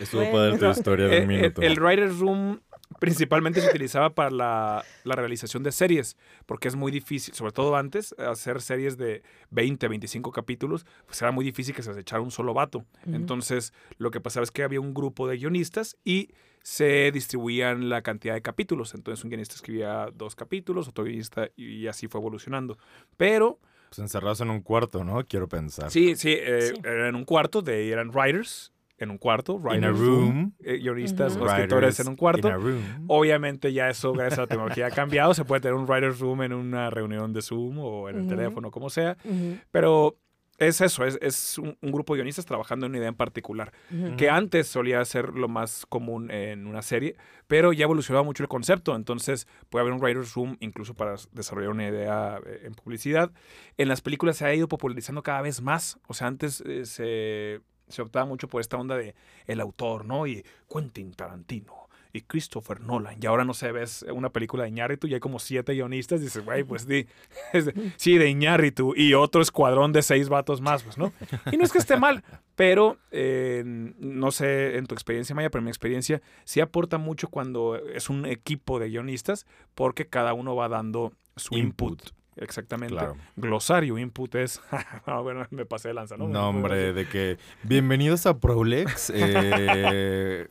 Estuvo 0.00 0.20
Bueno. 0.22 0.32
padre 0.32 0.58
tu 0.58 0.70
historia 0.70 1.06
de 1.06 1.16
Eh, 1.18 1.24
un 1.24 1.30
eh, 1.30 1.36
minuto. 1.36 1.62
El, 1.62 1.80
Writer's 1.80 2.18
Room 2.18 2.60
principalmente 3.04 3.60
se 3.60 3.68
utilizaba 3.68 4.14
para 4.14 4.30
la, 4.30 4.84
la 5.04 5.14
realización 5.16 5.62
de 5.62 5.72
series, 5.72 6.16
porque 6.46 6.68
es 6.68 6.76
muy 6.76 6.90
difícil, 6.90 7.34
sobre 7.34 7.52
todo 7.52 7.76
antes, 7.76 8.14
hacer 8.18 8.60
series 8.62 8.96
de 8.96 9.22
20, 9.50 9.88
25 9.88 10.32
capítulos, 10.32 10.86
pues 11.06 11.20
era 11.20 11.30
muy 11.32 11.44
difícil 11.44 11.74
que 11.74 11.82
se 11.82 11.90
les 11.90 11.98
echara 11.98 12.22
un 12.22 12.30
solo 12.30 12.54
vato. 12.54 12.84
Entonces, 13.06 13.72
lo 13.98 14.10
que 14.10 14.20
pasaba 14.20 14.44
es 14.44 14.50
que 14.50 14.62
había 14.62 14.80
un 14.80 14.94
grupo 14.94 15.28
de 15.28 15.36
guionistas 15.36 15.96
y 16.04 16.30
se 16.62 17.10
distribuían 17.12 17.90
la 17.90 18.00
cantidad 18.00 18.32
de 18.34 18.40
capítulos. 18.42 18.94
Entonces, 18.94 19.22
un 19.22 19.28
guionista 19.30 19.54
escribía 19.54 20.08
dos 20.14 20.34
capítulos, 20.34 20.88
otro 20.88 21.04
guionista, 21.04 21.48
y 21.56 21.86
así 21.88 22.08
fue 22.08 22.20
evolucionando. 22.20 22.78
Pero, 23.18 23.58
Pues 23.90 23.98
encerrados 23.98 24.40
en 24.40 24.48
un 24.50 24.62
cuarto, 24.62 25.04
¿no? 25.04 25.24
Quiero 25.26 25.46
pensar. 25.48 25.90
sí, 25.90 26.16
sí, 26.16 26.32
eh, 26.36 26.72
Sí. 26.74 26.80
eran 26.84 27.08
en 27.08 27.14
un 27.16 27.24
cuarto, 27.24 27.60
de 27.62 27.90
eran 27.90 28.08
writers 28.10 28.72
en 29.04 29.10
un 29.10 29.18
cuarto, 29.18 29.52
In 29.54 29.84
a 29.84 29.90
writers 29.92 29.98
room. 30.00 30.52
eh, 30.64 30.78
guionistas 30.78 31.36
Ujú. 31.36 31.44
o 31.44 31.46
escritores 31.46 32.00
en 32.00 32.08
un 32.08 32.16
cuarto. 32.16 32.48
In 32.48 32.54
a 32.54 32.56
room. 32.56 33.04
Obviamente 33.06 33.72
ya 33.72 33.88
eso, 33.88 34.12
gracias 34.12 34.38
a 34.38 34.42
la 34.42 34.48
tecnología, 34.48 34.86
ha 34.86 34.90
cambiado. 34.90 35.32
Se 35.34 35.44
puede 35.44 35.60
tener 35.60 35.74
un 35.74 35.86
writer's 35.86 36.18
room 36.18 36.42
en 36.42 36.52
una 36.52 36.90
reunión 36.90 37.32
de 37.32 37.40
Zoom 37.42 37.78
o 37.78 38.08
en 38.08 38.16
el 38.16 38.22
Ujú. 38.22 38.30
teléfono, 38.30 38.70
como 38.70 38.90
sea. 38.90 39.16
Ujú, 39.24 39.58
Pero 39.70 40.16
es 40.56 40.80
eso, 40.80 41.04
es, 41.04 41.18
es 41.20 41.58
un, 41.58 41.76
un 41.82 41.90
grupo 41.90 42.14
de 42.14 42.18
guionistas 42.18 42.46
trabajando 42.46 42.86
en 42.86 42.90
una 42.92 42.98
idea 42.98 43.08
en 43.08 43.16
particular. 43.16 43.72
ujú. 43.90 44.16
Que 44.16 44.30
antes 44.30 44.68
solía 44.68 45.04
ser 45.04 45.30
lo 45.34 45.48
más 45.48 45.84
común 45.84 46.30
en 46.30 46.68
una 46.68 46.80
serie, 46.80 47.16
pero 47.48 47.72
ya 47.72 47.82
evolucionaba 47.82 48.22
mucho 48.24 48.44
el 48.44 48.48
concepto. 48.48 48.94
Entonces 48.94 49.48
puede 49.68 49.80
haber 49.82 49.94
un 49.94 50.00
writer's 50.00 50.32
room 50.34 50.56
incluso 50.60 50.94
para 50.94 51.16
desarrollar 51.32 51.70
una 51.72 51.88
idea 51.88 52.38
eh, 52.46 52.60
en 52.66 52.74
publicidad. 52.74 53.32
En 53.78 53.88
las 53.88 54.00
películas 54.00 54.36
se 54.36 54.44
ha 54.46 54.54
ido 54.54 54.68
popularizando 54.68 55.24
cada 55.24 55.42
vez 55.42 55.60
más. 55.60 55.98
O 56.06 56.14
sea, 56.14 56.28
antes 56.28 56.62
eh, 56.64 56.84
se, 56.86 57.60
se 57.88 58.02
optaba 58.02 58.24
mucho 58.26 58.48
por 58.48 58.60
esta 58.60 58.76
onda 58.76 58.96
de 58.96 59.14
el 59.46 59.60
autor, 59.60 60.04
¿no? 60.04 60.26
Y 60.26 60.44
Quentin 60.72 61.12
Tarantino 61.12 61.84
y 62.12 62.20
Christopher 62.20 62.80
Nolan. 62.80 63.16
Y 63.20 63.26
ahora 63.26 63.44
no 63.44 63.54
sé, 63.54 63.72
ves 63.72 64.04
una 64.12 64.30
película 64.30 64.62
de 64.62 64.68
Iñárritu 64.68 65.08
y 65.08 65.14
hay 65.14 65.20
como 65.20 65.40
siete 65.40 65.72
guionistas. 65.72 66.20
Y 66.20 66.24
dices, 66.24 66.44
güey, 66.44 66.62
pues 66.62 66.86
di, 66.86 67.08
de- 67.52 67.92
sí, 67.96 68.18
de 68.18 68.28
Iñárritu 68.30 68.94
y 68.96 69.14
otro 69.14 69.42
escuadrón 69.42 69.92
de 69.92 70.00
seis 70.02 70.28
vatos 70.28 70.60
más, 70.60 70.84
pues, 70.84 70.96
¿no? 70.96 71.12
Y 71.50 71.56
no 71.56 71.64
es 71.64 71.72
que 71.72 71.78
esté 71.78 71.96
mal, 71.96 72.22
pero 72.54 72.98
eh, 73.10 73.62
no 73.64 74.30
sé 74.30 74.76
en 74.76 74.86
tu 74.86 74.94
experiencia, 74.94 75.34
Maya, 75.34 75.50
pero 75.50 75.58
en 75.60 75.64
mi 75.64 75.70
experiencia 75.70 76.22
sí 76.44 76.60
aporta 76.60 76.98
mucho 76.98 77.28
cuando 77.28 77.74
es 77.76 78.08
un 78.08 78.26
equipo 78.26 78.78
de 78.78 78.90
guionistas 78.90 79.44
porque 79.74 80.06
cada 80.06 80.34
uno 80.34 80.54
va 80.54 80.68
dando 80.68 81.12
su 81.36 81.56
input. 81.56 82.00
Input. 82.00 82.14
Exactamente. 82.36 82.94
Claro. 82.94 83.16
Glosario, 83.36 83.96
input 83.98 84.34
es. 84.34 84.60
no, 85.06 85.22
bueno, 85.22 85.46
me 85.50 85.64
pasé 85.66 85.88
de 85.88 85.94
lanza, 85.94 86.16
¿no? 86.16 86.26
No, 86.28 86.48
hombre, 86.48 86.92
de 86.92 87.06
que 87.08 87.38
bienvenidos 87.62 88.26
a 88.26 88.38
Prolex, 88.38 89.10
eh, 89.14 90.46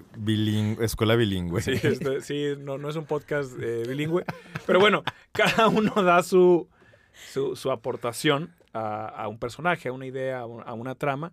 escuela 0.82 1.16
bilingüe. 1.16 1.62
Sí, 1.62 1.72
este, 1.72 2.22
sí 2.22 2.54
no, 2.60 2.78
no 2.78 2.90
es 2.90 2.96
un 2.96 3.06
podcast 3.06 3.52
eh, 3.62 3.84
bilingüe. 3.88 4.24
Pero 4.66 4.80
bueno, 4.80 5.04
cada 5.32 5.68
uno 5.68 5.92
da 6.04 6.24
su, 6.24 6.68
su, 7.32 7.56
su 7.56 7.72
aportación 7.72 8.54
a, 8.74 9.08
a 9.08 9.28
un 9.28 9.38
personaje, 9.40 9.90
a 9.90 9.92
una 9.94 10.06
idea, 10.06 10.40
a, 10.40 10.46
un- 10.46 10.64
a 10.66 10.74
una 10.74 10.96
trama 10.96 11.32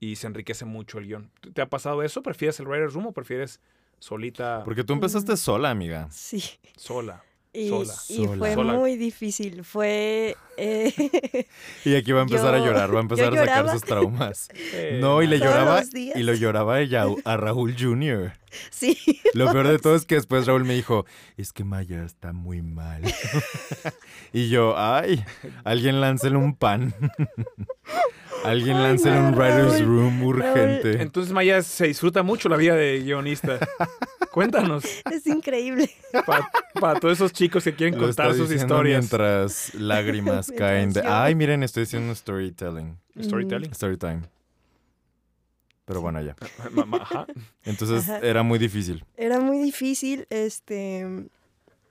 y 0.00 0.16
se 0.16 0.26
enriquece 0.28 0.64
mucho 0.64 0.98
el 0.98 1.06
guion. 1.06 1.30
¿Te 1.54 1.60
ha 1.62 1.66
pasado 1.68 2.02
eso? 2.02 2.22
¿Prefieres 2.22 2.60
el 2.60 2.66
writer's 2.66 2.94
room 2.94 3.06
o 3.06 3.12
prefieres 3.12 3.60
solita, 3.98 4.62
Porque 4.64 4.84
tú 4.84 4.92
empezaste 4.92 5.36
sola, 5.36 5.70
amiga. 5.70 6.06
Sí. 6.12 6.40
sola? 6.76 7.24
Y, 7.52 7.68
Sola. 7.70 7.94
y 8.08 8.16
Sola. 8.24 8.36
fue 8.38 8.54
Sola. 8.54 8.72
muy 8.74 8.96
difícil. 8.96 9.64
Fue. 9.64 10.36
eh, 10.56 10.92
Y 11.84 11.94
aquí 11.96 12.12
va 12.12 12.20
a 12.20 12.22
empezar 12.24 12.54
a 12.54 12.58
llorar, 12.58 12.92
va 12.94 12.98
a 12.98 13.02
empezar 13.02 13.32
a 13.32 13.36
sacar 13.36 13.70
sus 13.70 13.82
traumas. 13.82 14.48
Eh, 14.54 14.98
No, 15.00 15.22
y 15.22 15.26
le 15.26 15.38
lloraba 15.38 15.82
y 15.94 16.22
lo 16.22 16.34
lloraba 16.34 16.80
ella 16.80 17.06
a 17.24 17.36
Raúl 17.36 17.74
Jr. 17.78 18.32
sí. 18.70 18.96
Lo 19.34 19.50
peor 19.52 19.68
de 19.68 19.78
todo 19.78 19.94
es 19.94 20.04
que 20.04 20.16
después 20.16 20.46
Raúl 20.46 20.64
me 20.64 20.74
dijo, 20.74 21.06
es 21.36 21.52
que 21.52 21.64
Maya 21.64 22.04
está 22.04 22.32
muy 22.32 22.62
mal. 22.62 23.02
y 24.32 24.48
yo, 24.48 24.74
ay, 24.76 25.24
alguien 25.64 26.00
láncele 26.00 26.36
un 26.36 26.54
pan. 26.54 26.94
alguien 28.44 28.76
Ay, 28.76 28.82
láncele 28.82 29.18
un 29.18 29.34
writer's 29.34 29.82
room 29.84 30.22
urgente. 30.22 31.00
Entonces 31.02 31.32
Maya 31.32 31.62
se 31.62 31.86
disfruta 31.86 32.22
mucho 32.22 32.48
la 32.48 32.56
vida 32.56 32.74
de 32.74 33.00
guionista. 33.02 33.58
Cuéntanos, 34.38 34.84
Es 35.10 35.26
increíble. 35.26 35.90
para 36.80 37.00
todos 37.00 37.14
esos 37.14 37.32
chicos 37.32 37.64
que 37.64 37.74
quieren 37.74 37.98
Lo 37.98 38.06
contar 38.06 38.34
sus 38.34 38.52
historias. 38.52 39.00
Mientras 39.00 39.74
lágrimas 39.74 40.52
caen 40.56 40.92
de, 40.92 41.02
ay, 41.04 41.34
miren, 41.34 41.64
estoy 41.64 41.82
haciendo 41.82 42.14
storytelling. 42.14 42.96
Storytelling. 43.20 43.72
Story 43.72 43.96
time. 43.96 44.20
Pero 45.86 46.00
bueno, 46.02 46.22
ya. 46.22 46.36
Ajá. 47.00 47.26
Entonces 47.64 48.08
Ajá. 48.08 48.20
era 48.20 48.44
muy 48.44 48.60
difícil. 48.60 49.04
Era 49.16 49.40
muy 49.40 49.58
difícil, 49.58 50.28
este, 50.30 51.26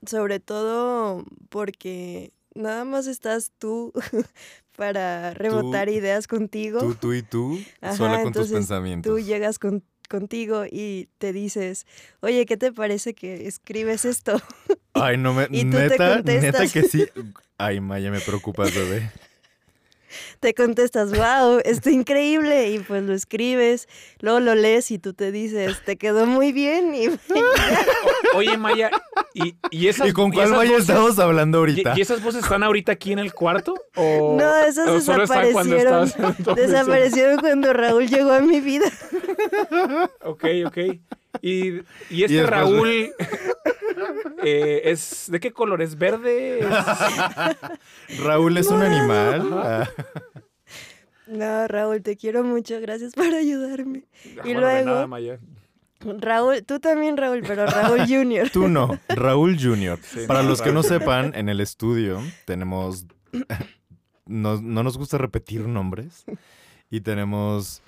sobre 0.06 0.40
todo 0.40 1.26
porque 1.50 2.32
nada 2.56 2.86
más 2.86 3.08
estás 3.08 3.52
tú 3.60 3.92
para 4.78 5.34
rebotar 5.34 5.90
ideas 5.90 6.28
contigo. 6.28 6.80
Tú, 6.80 6.96
tú 6.96 7.14
y 7.14 7.24
tú, 7.24 7.60
Ajá, 7.82 7.98
sola 7.98 8.24
con 8.24 8.32
tus 8.32 8.50
pensamientos. 8.52 9.12
Tú 9.12 9.20
llegas 9.20 9.60
con- 9.60 9.84
contigo 10.08 10.66
y 10.70 11.10
te 11.18 11.34
dices, 11.34 11.86
oye, 12.22 12.46
¿qué 12.46 12.58
te 12.58 12.72
parece 12.72 13.14
que 13.14 13.48
escribes 13.48 14.06
esto? 14.06 14.42
Ay, 14.94 15.18
no 15.18 15.34
me. 15.34 15.48
Y 15.52 15.64
tú 15.66 15.72
te 15.78 15.90
neta, 15.90 16.22
neta 16.22 16.68
que 16.68 16.84
sí. 16.84 17.06
Ay, 17.58 17.80
Maya, 17.80 18.12
me 18.12 18.20
preocupas, 18.22 18.74
bebé. 18.74 19.12
Te 20.40 20.54
contestas, 20.54 21.12
wow, 21.12 21.60
está 21.64 21.92
increíble, 21.92 22.70
y 22.72 22.80
pues 22.80 23.04
lo 23.04 23.14
escribes, 23.14 23.88
luego 24.20 24.40
lo 24.40 24.56
lees 24.56 24.92
y 24.92 25.00
tú 25.00 25.14
te 25.14 25.32
dices, 25.32 25.82
te 25.86 25.98
quedó 25.98 26.26
muy 26.26 26.52
bien, 26.52 26.94
y 26.96 27.08
O- 28.34 28.38
Oye, 28.38 28.58
Maya, 28.58 28.92
¿y, 29.34 29.56
y 29.72 29.88
esas 29.88 30.08
¿Y 30.10 30.14
con 30.14 30.30
y 30.30 30.36
cuál 30.36 30.46
esas 30.48 30.58
Maya 30.58 30.72
voces- 30.72 30.90
estamos 30.90 31.20
hablando 31.20 31.58
¿Y, 31.58 31.60
ahorita? 31.60 31.94
y 31.96 32.02
esas 32.02 32.22
voces 32.24 32.44
están 32.44 32.64
ahorita 32.64 32.92
aquí 32.92 33.12
en 33.14 33.20
el 33.20 33.34
cuarto? 33.34 33.74
¿O, 33.96 34.38
no, 34.40 34.58
esas 34.64 34.88
o 34.90 34.98
están 34.98 35.52
cuando 35.52 35.76
desaparecieron, 35.76 36.56
desaparecieron 36.56 37.38
cuando 37.40 37.74
Raúl 37.74 38.08
llegó 38.08 38.32
a 38.32 38.40
mi 38.42 38.60
vida. 38.62 38.86
Ok, 40.24 40.46
ok. 40.66 40.78
Y, 41.42 41.82
y 42.10 42.24
este 42.24 42.44
Raúl 42.46 43.12
eh, 44.44 44.82
es 44.86 45.26
¿de 45.30 45.40
qué 45.40 45.52
color? 45.52 45.82
¿Es 45.82 45.98
verde? 45.98 46.60
¿Es- 48.08 48.20
Raúl 48.24 48.58
es 48.58 48.68
un 48.68 48.82
animal. 48.82 49.50
Ah, 49.54 49.90
No, 51.28 51.68
Raúl, 51.68 52.02
te 52.02 52.16
quiero 52.16 52.44
mucho, 52.44 52.80
gracias 52.80 53.14
por 53.14 53.26
ayudarme. 53.26 54.04
Ah, 54.26 54.30
Y 54.30 54.54
bueno, 54.54 54.60
de 54.68 54.74
luego- 54.84 54.86
nada, 54.92 55.08
Maya. 55.08 55.40
Raúl, 56.00 56.64
tú 56.64 56.80
también, 56.80 57.18
Raúl, 57.18 57.42
pero 57.46 57.66
Raúl 57.66 58.02
Jr. 58.08 58.50
tú 58.52 58.68
no, 58.70 59.00
Raúl 59.10 59.58
Jr. 59.60 60.00
Sí, 60.04 60.20
Para 60.28 60.44
no, 60.44 60.50
los 60.50 60.62
que 60.62 60.72
no 60.72 60.84
sepan, 60.84 61.34
en 61.36 61.50
el 61.50 61.60
estudio 61.60 62.22
tenemos. 62.46 63.06
No, 64.26 64.62
no 64.62 64.84
nos 64.84 64.98
gusta 64.98 65.18
repetir 65.18 65.62
nombres. 65.68 66.24
Y 66.90 67.02
tenemos. 67.02 67.82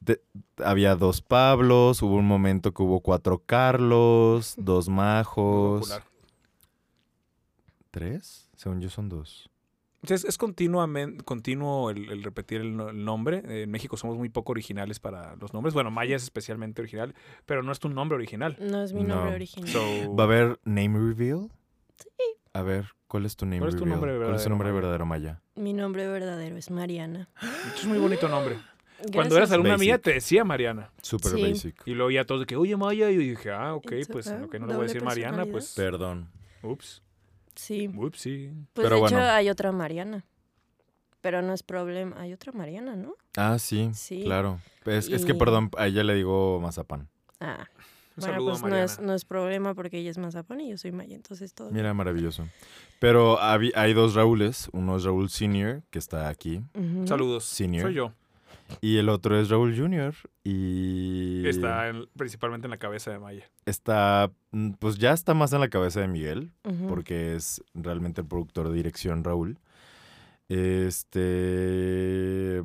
De- 0.00 0.22
había 0.64 0.96
dos 0.96 1.22
Pablos, 1.22 2.02
hubo 2.02 2.14
un 2.16 2.26
momento 2.26 2.72
que 2.72 2.82
hubo 2.82 3.00
cuatro 3.00 3.42
Carlos, 3.46 4.54
dos 4.58 4.88
Majos. 4.88 6.00
¿Tres? 7.90 8.48
Según 8.56 8.80
yo 8.80 8.88
son 8.90 9.08
dos. 9.08 9.50
Es, 10.08 10.24
es 10.24 10.38
continuamente, 10.38 11.22
continuo 11.24 11.90
el, 11.90 12.10
el 12.10 12.22
repetir 12.22 12.62
el, 12.62 12.74
no- 12.76 12.88
el 12.88 13.04
nombre. 13.04 13.42
En 13.62 13.70
México 13.70 13.96
somos 13.98 14.16
muy 14.16 14.30
poco 14.30 14.52
originales 14.52 14.98
para 14.98 15.36
los 15.36 15.52
nombres. 15.52 15.74
Bueno, 15.74 15.90
Maya 15.90 16.16
es 16.16 16.22
especialmente 16.22 16.80
original, 16.80 17.14
pero 17.44 17.62
no 17.62 17.70
es 17.72 17.80
tu 17.80 17.88
nombre 17.90 18.16
original. 18.16 18.56
No 18.60 18.82
es 18.82 18.92
mi 18.94 19.04
nombre 19.04 19.30
No. 19.30 19.34
original. 19.36 19.68
So, 19.70 20.14
¿Va 20.16 20.24
a 20.24 20.26
haber 20.26 20.60
name 20.64 20.98
reveal? 20.98 21.50
Sí. 21.98 22.24
A 22.54 22.62
ver, 22.62 22.86
¿cuál 23.08 23.26
es 23.26 23.36
tu 23.36 23.44
name 23.44 23.58
¿Cuál 23.58 23.70
es 23.70 23.76
tu 23.76 23.84
nombre 23.86 24.16
¿Cuál 24.16 24.34
es 24.36 24.42
tu 24.44 24.48
nombre 24.48 24.72
verdadero, 24.72 25.04
Maya? 25.04 25.42
Mi 25.54 25.74
nombre 25.74 26.08
verdadero 26.08 26.56
es 26.56 26.70
Mariana. 26.70 27.28
es 27.76 27.84
muy 27.84 27.98
bonito 27.98 28.26
nombre. 28.28 28.58
Cuando 29.12 29.36
eras 29.36 29.50
alumna 29.52 29.72
Basic. 29.72 29.86
mía 29.86 29.98
te 29.98 30.12
decía 30.14 30.44
Mariana. 30.44 30.90
Super 31.02 31.32
Sí. 31.32 31.42
basic. 31.42 31.82
Y 31.86 31.94
luego 31.94 32.10
ya 32.10 32.24
todos 32.24 32.40
de 32.42 32.46
que, 32.46 32.56
oye 32.56 32.76
Maya, 32.76 33.10
y 33.10 33.14
yo 33.14 33.20
dije, 33.20 33.50
ah, 33.50 33.74
ok, 33.74 33.92
It's 33.92 34.08
pues 34.08 34.26
okay. 34.28 34.60
no 34.60 34.66
le 34.66 34.74
voy 34.74 34.84
a 34.84 34.86
decir 34.86 35.02
Mariana, 35.02 35.44
pues, 35.46 35.72
Perdón. 35.74 36.28
ups, 36.62 37.02
Sí, 37.54 37.88
ups, 37.96 38.20
sí. 38.20 38.50
pues 38.72 38.84
Pero 38.84 38.96
de 38.96 39.00
bueno. 39.00 39.16
hecho 39.18 39.26
hay 39.26 39.48
otra 39.50 39.72
Mariana. 39.72 40.24
Pero 41.20 41.42
no 41.42 41.52
es 41.52 41.62
problema, 41.62 42.16
hay 42.18 42.32
otra 42.32 42.50
Mariana, 42.52 42.96
¿no? 42.96 43.14
Ah, 43.36 43.58
sí, 43.58 43.90
Sí. 43.92 44.22
claro. 44.24 44.58
Es, 44.86 45.08
es 45.08 45.24
que, 45.26 45.34
perdón, 45.34 45.70
a 45.76 45.86
ella 45.86 46.02
le 46.02 46.14
digo 46.14 46.58
mazapán. 46.60 47.08
Ah, 47.40 47.66
Un 48.16 48.22
bueno, 48.22 48.32
saludo 48.34 48.50
pues 48.52 48.62
no 48.62 48.76
es, 48.76 49.00
no 49.00 49.14
es 49.14 49.24
problema 49.26 49.74
porque 49.74 49.98
ella 49.98 50.10
es 50.10 50.16
mazapán 50.18 50.60
y 50.62 50.70
yo 50.70 50.78
soy 50.78 50.92
Maya, 50.92 51.14
entonces 51.16 51.52
todo. 51.54 51.70
Mira, 51.70 51.92
maravilloso. 51.92 52.48
Pero 53.00 53.38
habi- 53.38 53.72
hay 53.74 53.92
dos 53.92 54.14
Raúles. 54.14 54.68
Uno 54.72 54.96
es 54.96 55.04
Raúl 55.04 55.28
Senior, 55.30 55.82
que 55.90 55.98
está 55.98 56.28
aquí. 56.28 56.62
Saludos. 57.06 57.44
Senior. 57.44 57.84
Soy 57.84 57.94
yo. 57.94 58.12
Y 58.80 58.96
el 58.98 59.08
otro 59.08 59.38
es 59.38 59.48
Raúl 59.50 59.76
Junior. 59.76 60.14
Y 60.44 61.46
Está 61.46 61.88
en- 61.88 62.06
principalmente 62.16 62.66
en 62.66 62.70
la 62.70 62.78
cabeza 62.78 63.10
de 63.10 63.18
Maya. 63.18 63.44
está, 63.66 64.30
mm, 64.52 64.70
pues 64.78 64.96
ya 64.98 65.12
está 65.12 65.34
más 65.34 65.52
en 65.52 65.60
la 65.60 65.68
cabeza 65.68 66.00
de 66.00 66.08
Miguel, 66.08 66.52
porque 66.88 67.34
es 67.36 67.62
realmente 67.74 68.20
el 68.22 68.26
productor 68.26 68.68
de 68.68 68.74
dirección 68.76 69.24
Raúl. 69.24 69.58
Este... 70.48 72.62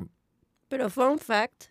Pero 0.68 0.90
fun 0.90 1.18
fact, 1.18 1.66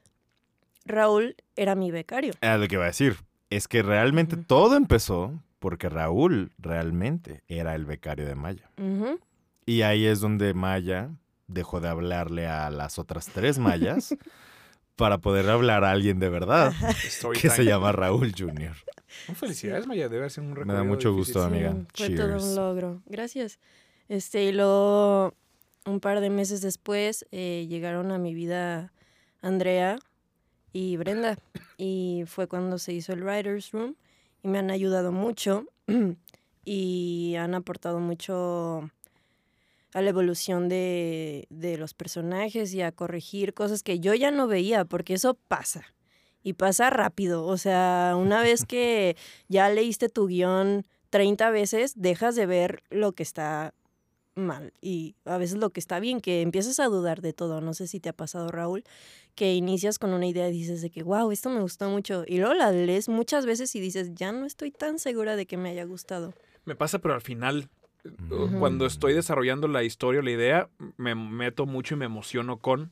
Raúl 0.85 1.35
era 1.55 1.75
mi 1.75 1.91
becario. 1.91 2.33
Ah, 2.41 2.57
lo 2.57 2.67
que 2.67 2.75
iba 2.75 2.83
a 2.85 2.87
decir. 2.87 3.17
Es 3.49 3.67
que 3.67 3.83
realmente 3.83 4.37
todo 4.37 4.75
empezó 4.75 5.41
porque 5.59 5.89
Raúl 5.89 6.51
realmente 6.57 7.43
era 7.47 7.75
el 7.75 7.85
becario 7.85 8.25
de 8.25 8.35
Maya. 8.35 8.69
Y 9.65 9.81
ahí 9.81 10.05
es 10.05 10.19
donde 10.19 10.53
Maya 10.53 11.09
dejó 11.47 11.79
de 11.81 11.89
hablarle 11.89 12.47
a 12.47 12.69
las 12.69 12.97
otras 12.99 13.27
tres 13.27 13.59
Mayas 13.59 14.15
para 14.95 15.17
poder 15.19 15.49
hablar 15.49 15.83
a 15.83 15.91
alguien 15.91 16.19
de 16.19 16.29
verdad, 16.29 16.73
Story 17.05 17.39
que 17.39 17.49
se 17.49 17.65
llama 17.65 17.91
Raúl 17.91 18.33
Jr. 18.37 18.75
Felicidades, 19.35 19.87
Maya. 19.87 20.09
Debe 20.09 20.29
ser 20.29 20.43
un 20.43 20.49
Me 20.49 20.55
recorrido 20.55 20.77
da 20.77 20.83
mucho 20.83 21.11
difícil. 21.11 21.33
gusto, 21.35 21.43
amiga. 21.43 21.75
fue 21.93 22.09
todo 22.11 22.37
un 22.37 22.55
logro. 22.55 23.01
Gracias. 23.05 23.59
Este, 24.07 24.43
y 24.43 24.51
luego, 24.51 25.33
un 25.85 25.99
par 25.99 26.19
de 26.19 26.29
meses 26.29 26.61
después, 26.61 27.25
eh, 27.31 27.65
llegaron 27.69 28.11
a 28.11 28.17
mi 28.17 28.33
vida 28.33 28.91
Andrea 29.41 29.97
y 30.73 30.97
Brenda. 30.97 31.37
Y 31.77 32.23
fue 32.27 32.47
cuando 32.47 32.77
se 32.77 32.93
hizo 32.93 33.13
el 33.13 33.23
Writer's 33.23 33.71
Room. 33.71 33.95
Y 34.43 34.47
me 34.47 34.59
han 34.59 34.69
ayudado 34.69 35.11
mucho. 35.11 35.65
y 36.65 37.35
han 37.37 37.55
aportado 37.55 37.99
mucho 37.99 38.89
a 39.95 40.01
la 40.01 40.09
evolución 40.09 40.67
de, 40.67 41.47
de 41.49 41.77
los 41.77 41.93
personajes 41.93 42.73
y 42.73 42.81
a 42.81 42.91
corregir 42.91 43.53
cosas 43.53 43.81
que 43.81 44.01
yo 44.01 44.13
ya 44.13 44.29
no 44.29 44.45
veía, 44.45 44.83
porque 44.83 45.13
eso 45.13 45.35
pasa. 45.47 45.85
Y 46.43 46.53
pasa 46.53 46.89
rápido. 46.89 47.45
O 47.45 47.55
sea, 47.55 48.15
una 48.17 48.41
vez 48.41 48.65
que 48.67 49.15
ya 49.47 49.69
leíste 49.69 50.09
tu 50.09 50.27
guion 50.27 50.85
30 51.11 51.49
veces, 51.49 51.93
dejas 51.95 52.35
de 52.35 52.45
ver 52.45 52.83
lo 52.89 53.13
que 53.13 53.23
está 53.23 53.73
mal 54.35 54.73
y 54.81 55.15
a 55.23 55.37
veces 55.37 55.59
lo 55.59 55.69
que 55.69 55.79
está 55.79 56.01
bien, 56.01 56.19
que 56.19 56.41
empiezas 56.41 56.81
a 56.81 56.87
dudar 56.87 57.21
de 57.21 57.31
todo. 57.31 57.61
No 57.61 57.73
sé 57.73 57.87
si 57.87 58.01
te 58.01 58.09
ha 58.09 58.13
pasado, 58.13 58.49
Raúl, 58.49 58.83
que 59.33 59.55
inicias 59.55 59.97
con 59.97 60.13
una 60.13 60.27
idea 60.27 60.49
y 60.49 60.51
dices 60.51 60.81
de 60.81 60.89
que, 60.89 61.03
wow, 61.03 61.31
esto 61.31 61.49
me 61.49 61.61
gustó 61.61 61.89
mucho. 61.89 62.25
Y 62.27 62.39
luego 62.39 62.53
la 62.53 62.69
lees 62.73 63.07
muchas 63.07 63.45
veces 63.45 63.73
y 63.77 63.79
dices, 63.79 64.13
ya 64.13 64.33
no 64.33 64.45
estoy 64.45 64.71
tan 64.71 64.99
segura 64.99 65.37
de 65.37 65.45
que 65.45 65.55
me 65.55 65.69
haya 65.69 65.85
gustado. 65.85 66.33
Me 66.65 66.75
pasa, 66.75 66.99
pero 66.99 67.13
al 67.13 67.21
final, 67.21 67.69
cuando 68.59 68.85
estoy 68.85 69.13
desarrollando 69.13 69.67
la 69.67 69.83
historia 69.83 70.19
o 70.19 70.23
la 70.23 70.31
idea, 70.31 70.69
me 70.97 71.15
meto 71.15 71.65
mucho 71.65 71.95
y 71.95 71.97
me 71.97 72.05
emociono 72.05 72.57
con. 72.59 72.91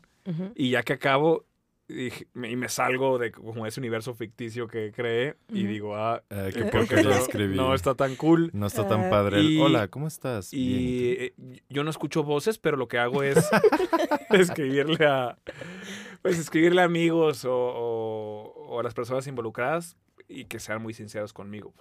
Y 0.55 0.71
ya 0.71 0.83
que 0.83 0.93
acabo 0.93 1.45
y 1.89 2.09
me, 2.33 2.49
y 2.49 2.55
me 2.55 2.69
salgo 2.69 3.17
de 3.19 3.31
como 3.33 3.65
ese 3.67 3.81
universo 3.81 4.13
ficticio 4.13 4.67
que 4.69 4.93
creé 4.95 5.35
y 5.49 5.65
digo, 5.65 5.97
ah, 5.97 6.23
qué 6.29 6.61
eh, 6.61 6.69
porquería 6.71 7.03
no- 7.09 7.15
escribí. 7.15 7.55
No 7.57 7.73
está 7.75 7.93
tan 7.93 8.15
cool. 8.15 8.49
No 8.53 8.67
está 8.67 8.87
tan 8.87 9.05
Ah, 9.05 9.09
padre. 9.09 9.39
el, 9.41 9.51
y- 9.51 9.59
Hola, 9.61 9.89
¿cómo 9.89 10.07
estás? 10.07 10.53
Y 10.53 11.11
eh, 11.19 11.33
yo 11.69 11.83
no 11.83 11.89
escucho 11.89 12.23
voces, 12.23 12.57
pero 12.57 12.77
lo 12.77 12.87
que 12.87 12.97
hago 12.99 13.21
es 13.21 13.37
escribirle 14.31 15.05
a 15.05 15.37
pues 16.21 16.39
escribirle 16.39 16.81
a 16.81 16.85
amigos 16.85 17.43
o, 17.43 17.51
o- 17.53 18.53
o 18.69 18.79
a 18.79 18.83
las 18.83 18.93
personas 18.93 19.27
involucradas 19.27 19.97
y 20.27 20.45
que 20.45 20.59
sean 20.59 20.81
muy 20.81 20.93
sinceros 20.93 21.33
conmigo. 21.33 21.73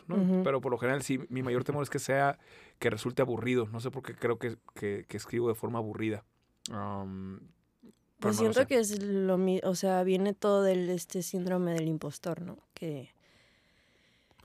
Pero 0.44 0.60
por 0.60 0.72
lo 0.72 0.78
general 0.78 1.02
sí, 1.02 1.18
mi 1.28 1.42
mayor 1.42 1.64
temor 1.64 1.82
es 1.82 1.90
que 1.90 1.98
sea 1.98 2.38
que 2.78 2.90
resulte 2.90 3.22
aburrido. 3.22 3.66
No 3.66 3.80
sé 3.80 3.90
por 3.90 4.02
qué 4.02 4.14
creo 4.14 4.38
que, 4.38 4.56
que- 4.74 5.04
que 5.08 5.16
escribo 5.16 5.48
de 5.48 5.54
forma 5.54 5.78
aburrida. 5.78 6.24
Um, 6.70 7.38
pero 7.38 7.50
Pues 8.18 8.36
no 8.36 8.40
siento 8.52 8.66
que 8.68 8.78
es 8.78 9.02
lo 9.02 9.36
mismo, 9.38 9.68
o 9.68 9.74
sea, 9.74 10.02
viene 10.04 10.32
todo 10.32 10.62
del 10.62 10.88
este 10.90 11.22
síndrome 11.22 11.72
del 11.74 11.88
impostor, 11.88 12.40
¿no? 12.42 12.58
Que 12.74 13.10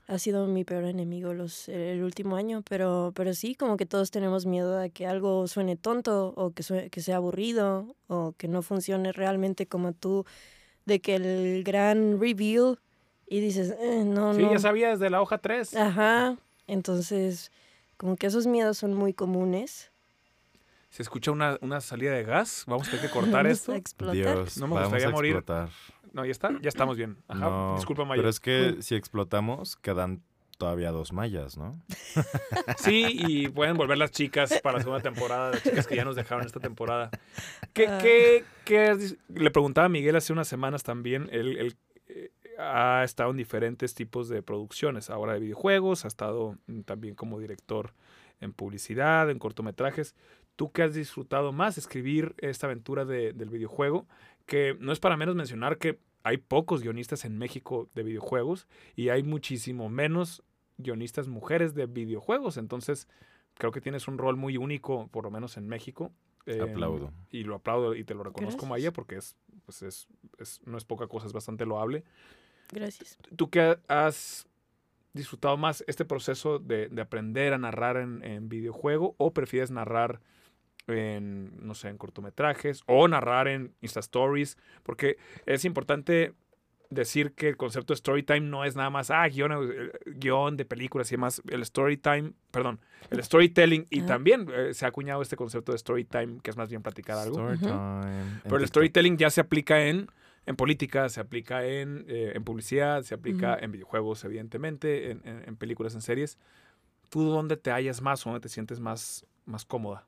ha 0.08 0.18
sido 0.18 0.46
mi 0.46 0.64
peor 0.64 0.84
enemigo 0.84 1.34
los, 1.34 1.68
el 1.68 2.02
último 2.02 2.36
año, 2.36 2.62
pero, 2.68 3.12
pero 3.14 3.34
sí, 3.34 3.54
como 3.54 3.76
que 3.76 3.84
todos 3.86 4.10
tenemos 4.10 4.46
miedo 4.46 4.80
a 4.80 4.88
que 4.88 5.06
algo 5.06 5.46
suene 5.48 5.76
tonto 5.76 6.32
o 6.34 6.50
que, 6.52 6.62
sue- 6.62 6.88
que 6.90 7.02
sea 7.02 7.16
aburrido 7.16 7.94
o 8.06 8.32
que 8.38 8.48
no 8.48 8.62
funcione 8.62 9.12
realmente 9.12 9.66
como 9.66 9.92
tú, 9.92 10.24
de 10.86 11.00
que 11.00 11.16
el 11.16 11.62
gran 11.62 12.18
reveal 12.18 12.78
y 13.30 13.40
dices, 13.40 13.74
"Eh, 13.80 14.02
no, 14.04 14.34
Sí, 14.34 14.42
no. 14.42 14.52
ya 14.52 14.58
sabía 14.58 14.90
desde 14.90 15.10
la 15.10 15.20
hoja 15.20 15.38
3. 15.38 15.74
Ajá, 15.76 16.36
entonces, 16.66 17.50
como 17.96 18.16
que 18.16 18.26
esos 18.26 18.46
miedos 18.46 18.78
son 18.78 18.94
muy 18.94 19.12
comunes. 19.12 19.90
Se 20.90 21.02
escucha 21.02 21.30
una, 21.32 21.58
una 21.60 21.80
salida 21.82 22.12
de 22.12 22.22
gas. 22.24 22.64
Vamos 22.66 22.88
a 22.88 22.90
tener 22.92 23.06
que 23.06 23.12
cortar 23.12 23.44
Vamos 23.44 23.58
esto. 23.58 23.72
a 23.72 23.76
explotar. 23.76 24.14
Dios, 24.16 24.56
No 24.58 24.66
me 24.68 24.74
vamos 24.74 24.88
gustaría 24.88 25.06
a 25.08 25.10
morir. 25.10 25.36
explotar. 25.36 25.68
No, 26.12 26.24
ya 26.24 26.30
está. 26.32 26.50
Ya 26.62 26.68
estamos 26.70 26.96
bien. 26.96 27.18
Ajá. 27.28 27.40
No, 27.40 27.74
Disculpa, 27.76 28.04
Maya. 28.04 28.20
Pero 28.20 28.30
es 28.30 28.40
que 28.40 28.76
si 28.80 28.94
explotamos, 28.94 29.76
quedan 29.76 30.22
todavía 30.56 30.90
dos 30.90 31.12
mallas, 31.12 31.56
¿no? 31.58 31.72
Sí, 32.78 33.04
y 33.08 33.48
pueden 33.48 33.76
volver 33.76 33.98
las 33.98 34.10
chicas 34.10 34.58
para 34.62 34.78
la 34.78 34.82
segunda 34.82 35.02
temporada, 35.02 35.50
las 35.52 35.62
chicas 35.62 35.86
que 35.86 35.94
ya 35.96 36.04
nos 36.04 36.16
dejaron 36.16 36.46
esta 36.46 36.60
temporada. 36.60 37.10
¿Qué, 37.74 37.86
Ah. 37.86 37.98
qué- 38.02 38.44
qué 38.64 38.96
le 39.28 39.50
preguntaba 39.50 39.84
a 39.84 39.88
Miguel 39.88 40.16
hace 40.16 40.32
unas 40.32 40.48
semanas 40.48 40.82
también, 40.82 41.28
él, 41.30 41.58
él- 41.58 41.76
eh, 42.08 42.30
ha 42.58 43.02
estado 43.04 43.30
en 43.30 43.36
diferentes 43.36 43.94
tipos 43.94 44.28
de 44.28 44.42
producciones, 44.42 45.10
ahora 45.10 45.34
de 45.34 45.40
videojuegos, 45.40 46.04
ha 46.04 46.08
estado 46.08 46.58
mm, 46.66 46.80
también 46.80 47.14
como 47.14 47.38
director 47.38 47.94
en 48.40 48.52
publicidad, 48.52 49.30
en 49.30 49.38
cortometrajes. 49.38 50.14
¿Tú 50.56 50.72
qué 50.72 50.82
has 50.82 50.94
disfrutado 50.94 51.52
más 51.52 51.78
escribir 51.78 52.34
esta 52.38 52.66
aventura 52.66 53.04
de- 53.04 53.32
del 53.32 53.48
videojuego? 53.48 54.06
Que 54.46 54.76
no 54.80 54.92
es 54.92 54.98
para 55.00 55.16
menos 55.16 55.34
mencionar 55.36 55.78
que 55.78 55.98
hay 56.24 56.38
pocos 56.38 56.82
guionistas 56.82 57.24
en 57.24 57.38
México 57.38 57.88
de 57.94 58.02
videojuegos 58.02 58.66
y 58.96 59.10
hay 59.10 59.22
muchísimo 59.22 59.88
menos 59.88 60.42
guionistas 60.78 61.28
mujeres 61.28 61.74
de 61.74 61.86
videojuegos. 61.86 62.56
Entonces, 62.56 63.08
creo 63.54 63.70
que 63.72 63.80
tienes 63.80 64.08
un 64.08 64.18
rol 64.18 64.36
muy 64.36 64.56
único, 64.56 65.06
por 65.08 65.24
lo 65.24 65.30
menos 65.30 65.56
en 65.56 65.68
México. 65.68 66.12
Eh, 66.46 66.60
Aplaudo. 66.60 67.12
Y 67.30 67.44
lo 67.44 67.54
aplaudo 67.56 67.94
y 67.94 68.04
te 68.04 68.14
lo 68.14 68.22
reconozco, 68.24 68.62
Gracias. 68.62 68.70
Maya, 68.70 68.92
porque 68.92 69.16
es, 69.16 69.36
pues 69.64 69.82
es, 69.82 70.08
es- 70.38 70.60
no 70.66 70.76
es 70.78 70.84
poca 70.84 71.06
cosa, 71.06 71.26
es 71.26 71.32
bastante 71.32 71.66
loable. 71.66 72.04
Gracias. 72.72 73.16
¿Tú 73.36 73.50
qué 73.50 73.78
has 73.88 74.46
disfrutado 75.14 75.56
más 75.56 75.82
este 75.86 76.04
proceso 76.04 76.58
de, 76.58 76.88
de 76.88 77.02
aprender 77.02 77.52
a 77.52 77.58
narrar 77.58 77.96
en, 77.96 78.22
en 78.22 78.48
videojuego 78.48 79.14
o 79.18 79.32
prefieres 79.32 79.70
narrar 79.70 80.20
en, 80.86 81.50
no 81.66 81.74
sé, 81.74 81.88
en 81.88 81.98
cortometrajes 81.98 82.82
o 82.86 83.08
narrar 83.08 83.48
en 83.48 83.74
Insta 83.80 84.00
Stories? 84.00 84.56
Porque 84.82 85.16
es 85.46 85.64
importante 85.64 86.34
decir 86.90 87.32
que 87.34 87.50
el 87.50 87.56
concepto 87.58 87.92
de 87.92 87.98
storytime 87.98 88.40
no 88.40 88.64
es 88.64 88.74
nada 88.74 88.88
más, 88.88 89.10
ah, 89.10 89.26
guion, 89.28 89.52
eh, 89.52 89.90
guion 90.06 90.56
de 90.56 90.64
películas 90.64 91.10
y 91.12 91.16
demás. 91.16 91.42
El 91.50 91.62
storytime, 91.64 92.32
perdón, 92.50 92.80
el 93.10 93.22
storytelling 93.22 93.86
y 93.90 94.00
Ah. 94.00 94.06
también 94.06 94.46
eh, 94.50 94.72
se 94.72 94.86
ha 94.86 94.88
acuñado 94.88 95.20
este 95.20 95.36
concepto 95.36 95.72
de 95.72 95.78
storytime, 95.78 96.40
que 96.42 96.48
es 96.50 96.56
más 96.56 96.70
bien 96.70 96.82
platicar 96.82 97.18
algo. 97.18 97.36
Story 97.52 97.58
time 97.58 98.40
Pero 98.44 98.56
el 98.56 98.66
storytelling 98.66 99.18
ya 99.18 99.28
se 99.28 99.42
aplica 99.42 99.84
en, 99.86 100.08
en 100.46 100.56
política, 100.56 101.08
se 101.08 101.20
aplica 101.20 101.64
en, 101.66 102.04
eh, 102.08 102.32
en 102.34 102.44
publicidad, 102.44 103.02
se 103.02 103.14
aplica 103.14 103.56
en 103.60 103.70
videojuegos, 103.72 104.24
evidentemente, 104.24 105.10
en, 105.10 105.20
en- 105.24 105.44
en 105.46 105.56
películas, 105.56 105.94
en 105.94 106.00
series. 106.02 106.38
¿Tú 107.10 107.24
dónde 107.24 107.56
te 107.56 107.70
hallas 107.70 108.00
más 108.02 108.26
o 108.26 108.30
dónde 108.30 108.40
te 108.42 108.48
sientes 108.48 108.80
más, 108.80 109.24
más 109.46 109.64
cómoda? 109.64 110.06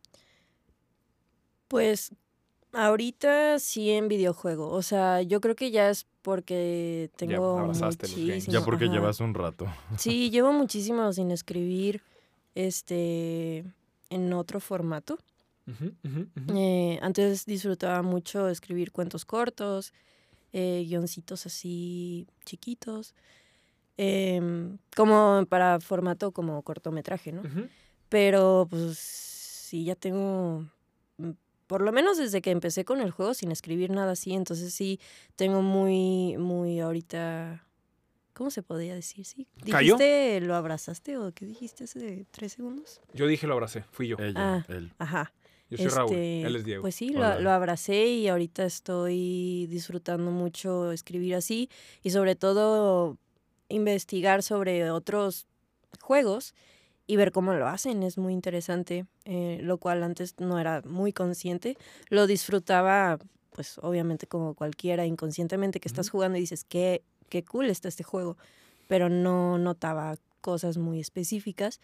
Pues 1.69 2.13
ahorita 2.73 3.59
sí 3.59 3.91
en 3.91 4.09
videojuego. 4.09 4.71
O 4.71 4.83
sea, 4.83 5.23
yo 5.23 5.41
creo 5.41 5.55
que 5.57 5.71
ya 5.71 5.91
es 5.91 6.07
porque 6.23 7.11
tengo 7.17 7.57
games. 7.57 8.45
muchísimo. 8.47 8.53
Ya 8.53 8.65
porque 8.65 8.85
ajá. 8.87 8.95
llevas 8.95 9.21
un 9.21 9.35
rato. 9.35 9.67
Sí, 9.99 10.31
llevo 10.31 10.53
muchísimo 10.53 11.13
sin 11.13 11.31
escribir 11.31 12.03
este 12.55 13.65
en 14.11 14.33
otro 14.33 14.61
formato. 14.61 15.19
Eh, 16.55 16.99
antes 17.01 17.47
disfrutaba 17.47 18.03
mucho 18.03 18.49
escribir 18.49 18.91
cuentos 18.91 19.25
cortos, 19.25 19.93
eh, 20.53 20.85
guioncitos 20.87 21.47
así 21.47 22.27
chiquitos, 22.45 23.15
em, 23.97 24.79
como 24.97 25.45
para 25.49 25.81
formato 25.81 26.33
como 26.33 26.63
cortometraje, 26.63 27.33
¿no? 27.33 27.43
Pero 28.09 28.67
pues 28.71 28.99
sí, 28.99 29.85
ya 29.85 29.95
tengo, 29.95 30.67
mm, 31.19 31.31
por 31.67 31.83
lo 31.83 31.93
menos 31.93 32.19
desde 32.19 32.41
que 32.43 32.51
empecé 32.51 32.85
con 32.85 33.01
el 33.01 33.11
juego 33.13 33.35
sin 33.35 33.53
escribir 33.53 33.91
nada 33.91 34.13
así, 34.13 34.33
entonces 34.33 34.75
sí 34.75 34.99
tengo 35.37 35.63
muy, 35.63 36.37
muy 36.39 36.81
ahorita, 36.81 37.65
¿cómo 38.33 38.51
se 38.51 38.63
podría 38.63 38.95
decir? 38.95 39.25
Sí. 39.25 39.47
¿Cayó? 39.71 39.97
¿Dijiste 39.97 40.41
lo 40.41 40.57
abrazaste 40.57 41.17
o 41.19 41.33
qué 41.33 41.47
dijiste 41.47 41.85
hace 41.85 42.27
tres 42.33 42.53
segundos? 42.55 43.01
Yo 43.15 43.27
dije 43.29 43.47
lo 43.47 43.53
abracé, 43.55 43.85
fui 43.93 44.09
yo. 44.09 44.17
Ella, 44.19 44.35
Ah. 44.37 44.65
él. 44.69 44.93
Ajá. 44.99 45.33
Yo 45.71 45.77
soy 45.79 45.87
Raúl, 45.89 46.13
Este, 46.13 46.43
él 46.43 46.57
es 46.57 46.65
Diego. 46.65 46.83
Pues 46.83 46.95
sí, 46.95 47.11
lo, 47.11 47.41
lo 47.41 47.51
abracé 47.51 48.07
y 48.07 48.29
ahorita 48.29 48.65
estoy 48.65 49.67
disfrutando 49.69 50.31
mucho 50.31 50.93
escribir 50.93 51.37
así 51.37 51.71
y 52.03 52.11
sobre 52.11 52.35
todo 52.35 53.17
investigar 53.69 54.43
sobre 54.43 54.91
otros 54.91 55.47
juegos 56.01 56.55
y 57.07 57.17
ver 57.17 57.33
cómo 57.33 57.53
lo 57.55 57.67
hacen. 57.67 58.03
Es 58.03 58.19
muy 58.19 58.33
interesante, 58.33 59.07
eh, 59.25 59.59
lo 59.63 59.79
cual 59.79 60.03
antes 60.03 60.35
no 60.39 60.59
era 60.59 60.83
muy 60.85 61.13
consciente. 61.13 61.77
Lo 62.09 62.27
disfrutaba, 62.27 63.19
pues 63.51 63.79
obviamente 63.79 64.27
como 64.27 64.55
cualquiera, 64.55 65.07
inconscientemente 65.07 65.81
que 65.81 65.89
estás 65.89 66.11
jugando 66.11 66.39
y 66.39 66.43
dices, 66.43 66.65
qué, 66.65 67.03
qué 67.29 67.45
cool 67.45 67.71
está 67.71 67.89
este 67.89 68.05
juego, 68.05 68.37
pero 68.89 69.09
no 69.09 69.59
notaba 69.59 70.17
cosas 70.41 70.79
muy 70.79 71.01
específicas 71.01 71.81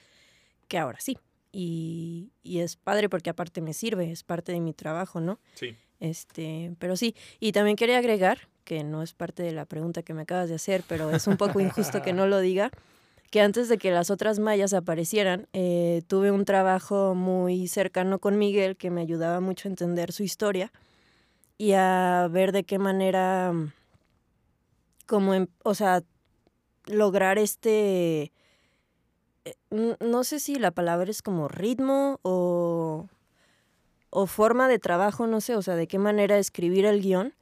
que 0.69 0.79
ahora 0.79 0.99
sí. 1.01 1.19
Y, 1.59 2.33
y 2.43 2.59
es 2.59 2.77
padre 2.77 3.09
porque 3.09 3.31
aparte 3.31 3.63
me 3.63 3.73
sirve, 3.73 4.13
es 4.13 4.23
parte 4.23 4.53
de 4.53 4.61
mi 4.61 4.75
trabajo, 4.75 5.21
¿no? 5.23 5.41
Sí. 5.55 5.75
Este, 6.01 6.75
pero 6.79 6.97
sí, 6.97 7.15
y 7.41 7.53
también 7.53 7.77
quería 7.79 7.97
agregar, 7.97 8.41
que 8.65 8.85
no 8.85 9.03
es 9.03 9.15
parte 9.15 9.43
de 9.43 9.53
la 9.53 9.65
pregunta 9.65 10.03
que 10.03 10.13
me 10.13 10.21
acabas 10.23 10.51
de 10.51 10.57
hacer, 10.57 10.85
pero 10.87 11.11
es 11.11 11.27
un 11.27 11.39
poco 11.39 11.59
injusto 11.61 12.03
que 12.03 12.13
no 12.13 12.27
lo 12.27 12.41
diga, 12.41 12.71
que 13.31 13.41
antes 13.41 13.71
de 13.71 13.79
que 13.79 13.91
las 13.91 14.11
otras 14.11 14.39
mayas 14.39 14.75
aparecieran, 14.75 15.49
eh, 15.55 16.03
tuve 16.09 16.31
un 16.31 16.45
trabajo 16.45 17.15
muy 17.15 17.69
cercano 17.69 18.19
con 18.19 18.37
Miguel 18.37 18.77
que 18.77 18.91
me 18.91 19.01
ayudaba 19.01 19.41
mucho 19.41 19.67
a 19.67 19.71
entender 19.71 20.13
su 20.13 20.25
historia 20.25 20.71
y 21.57 21.73
a 21.73 22.29
ver 22.31 22.53
de 22.53 22.65
qué 22.65 22.79
manera, 22.79 23.51
mm, 23.55 23.73
como, 25.07 25.33
em- 25.33 25.49
o 25.65 25.75
sea, 25.75 26.03
lograr 26.85 27.39
este, 27.39 28.31
no 29.71 30.25
sé 30.25 30.41
si 30.41 30.57
la 30.57 30.71
palabra 30.71 31.11
es 31.11 31.23
como 31.23 31.49
ritmo 31.49 32.19
o, 32.23 33.07
o 34.11 34.27
forma 34.27 34.69
de 34.69 34.79
trabajo, 34.79 35.27
no 35.27 35.41
sé, 35.41 35.57
o 35.57 35.63
sea, 35.63 35.77
de 35.77 35.87
qué 35.87 35.99
manera 35.99 36.39
escribir 36.39 36.87
el 36.87 37.03
guion, 37.03 37.35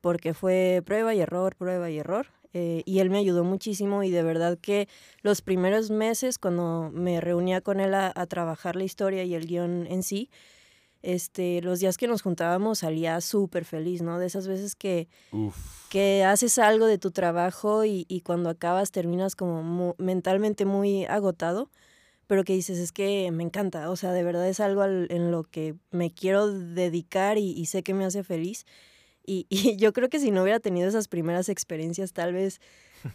porque 0.00 0.34
fue 0.34 0.82
prueba 0.86 1.14
y 1.14 1.20
error, 1.20 1.56
prueba 1.56 1.90
y 1.90 1.98
error. 1.98 2.28
eh, 2.54 2.82
y 2.86 3.00
él 3.00 3.10
me 3.10 3.18
ayudó 3.18 3.44
muchísimo 3.44 4.04
y 4.04 4.10
de 4.10 4.22
verdad 4.22 4.58
que 4.60 4.88
los 5.22 5.42
primeros 5.42 5.90
meses 5.90 6.38
cuando 6.38 6.90
me 6.94 7.20
reunía 7.20 7.60
con 7.62 7.80
él 7.80 7.94
a, 7.94 8.12
a 8.14 8.26
trabajar 8.26 8.76
la 8.76 8.84
historia 8.84 9.24
y 9.24 9.34
el 9.34 9.46
guion 9.46 9.86
en 9.88 10.02
sí, 10.04 10.30
este, 11.04 11.60
los 11.62 11.80
días 11.80 11.96
que 11.98 12.06
nos 12.08 12.22
juntábamos 12.22 12.80
salía 12.80 13.20
súper 13.20 13.64
feliz, 13.64 14.02
¿no? 14.02 14.18
De 14.18 14.26
esas 14.26 14.46
veces 14.48 14.74
que, 14.74 15.08
Uf. 15.30 15.88
que 15.90 16.24
haces 16.24 16.58
algo 16.58 16.86
de 16.86 16.98
tu 16.98 17.10
trabajo 17.10 17.84
y, 17.84 18.06
y 18.08 18.22
cuando 18.22 18.48
acabas 18.50 18.90
terminas 18.90 19.36
como 19.36 19.62
mu- 19.62 19.94
mentalmente 19.98 20.64
muy 20.64 21.04
agotado, 21.04 21.70
pero 22.26 22.42
que 22.42 22.54
dices, 22.54 22.78
es 22.78 22.90
que 22.90 23.30
me 23.32 23.42
encanta, 23.42 23.90
o 23.90 23.96
sea, 23.96 24.12
de 24.12 24.22
verdad 24.22 24.48
es 24.48 24.58
algo 24.60 24.80
al- 24.82 25.08
en 25.10 25.30
lo 25.30 25.44
que 25.44 25.74
me 25.90 26.10
quiero 26.12 26.50
dedicar 26.50 27.36
y, 27.38 27.50
y 27.52 27.66
sé 27.66 27.82
que 27.82 27.92
me 27.94 28.04
hace 28.06 28.24
feliz. 28.24 28.64
Y, 29.26 29.46
y 29.50 29.76
yo 29.76 29.92
creo 29.92 30.08
que 30.08 30.18
si 30.20 30.30
no 30.30 30.42
hubiera 30.42 30.58
tenido 30.60 30.88
esas 30.88 31.08
primeras 31.08 31.48
experiencias, 31.48 32.12
tal 32.12 32.32
vez, 32.32 32.60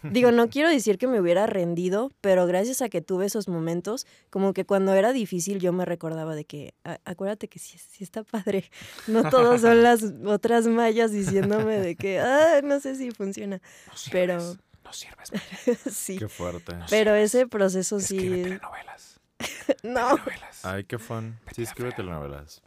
digo, 0.02 0.30
no 0.32 0.48
quiero 0.48 0.68
decir 0.68 0.98
que 0.98 1.06
me 1.06 1.20
hubiera 1.20 1.46
rendido, 1.46 2.10
pero 2.20 2.46
gracias 2.46 2.82
a 2.82 2.88
que 2.88 3.00
tuve 3.00 3.26
esos 3.26 3.48
momentos, 3.48 4.06
como 4.30 4.52
que 4.52 4.64
cuando 4.64 4.94
era 4.94 5.12
difícil 5.12 5.58
yo 5.60 5.72
me 5.72 5.84
recordaba 5.84 6.34
de 6.34 6.44
que, 6.44 6.74
"A- 6.84 6.98
acuérdate 7.04 7.48
que 7.48 7.58
sí, 7.58 7.78
sí 7.78 8.04
está 8.04 8.22
padre, 8.24 8.70
no 9.06 9.28
todos 9.30 9.60
son 9.62 9.82
las 9.82 10.02
otras 10.24 10.66
mayas 10.66 11.12
diciéndome 11.12 11.78
de 11.78 11.96
que, 11.96 12.20
ah, 12.20 12.60
no 12.62 12.80
sé 12.80 12.94
si 12.96 13.10
funciona, 13.10 13.60
No 13.88 13.96
sirves, 13.96 14.10
pero 14.12 14.56
No 14.84 14.92
sirves. 14.92 15.30
Sí. 15.92 16.18
Qué 16.18 16.28
fuerte. 16.28 16.74
Pero 16.88 17.14
ese 17.14 17.46
proceso 17.46 17.98
Escribe 17.98 18.36
sí, 18.36 18.42
telenovelas. 18.42 19.20
no, 19.82 20.08
telenovelas. 20.16 20.64
Ay, 20.64 20.84
qué 20.84 20.98
fun. 20.98 21.38
Sí, 21.54 21.62
escribe 21.62 21.92
telenovelas. 21.92 22.62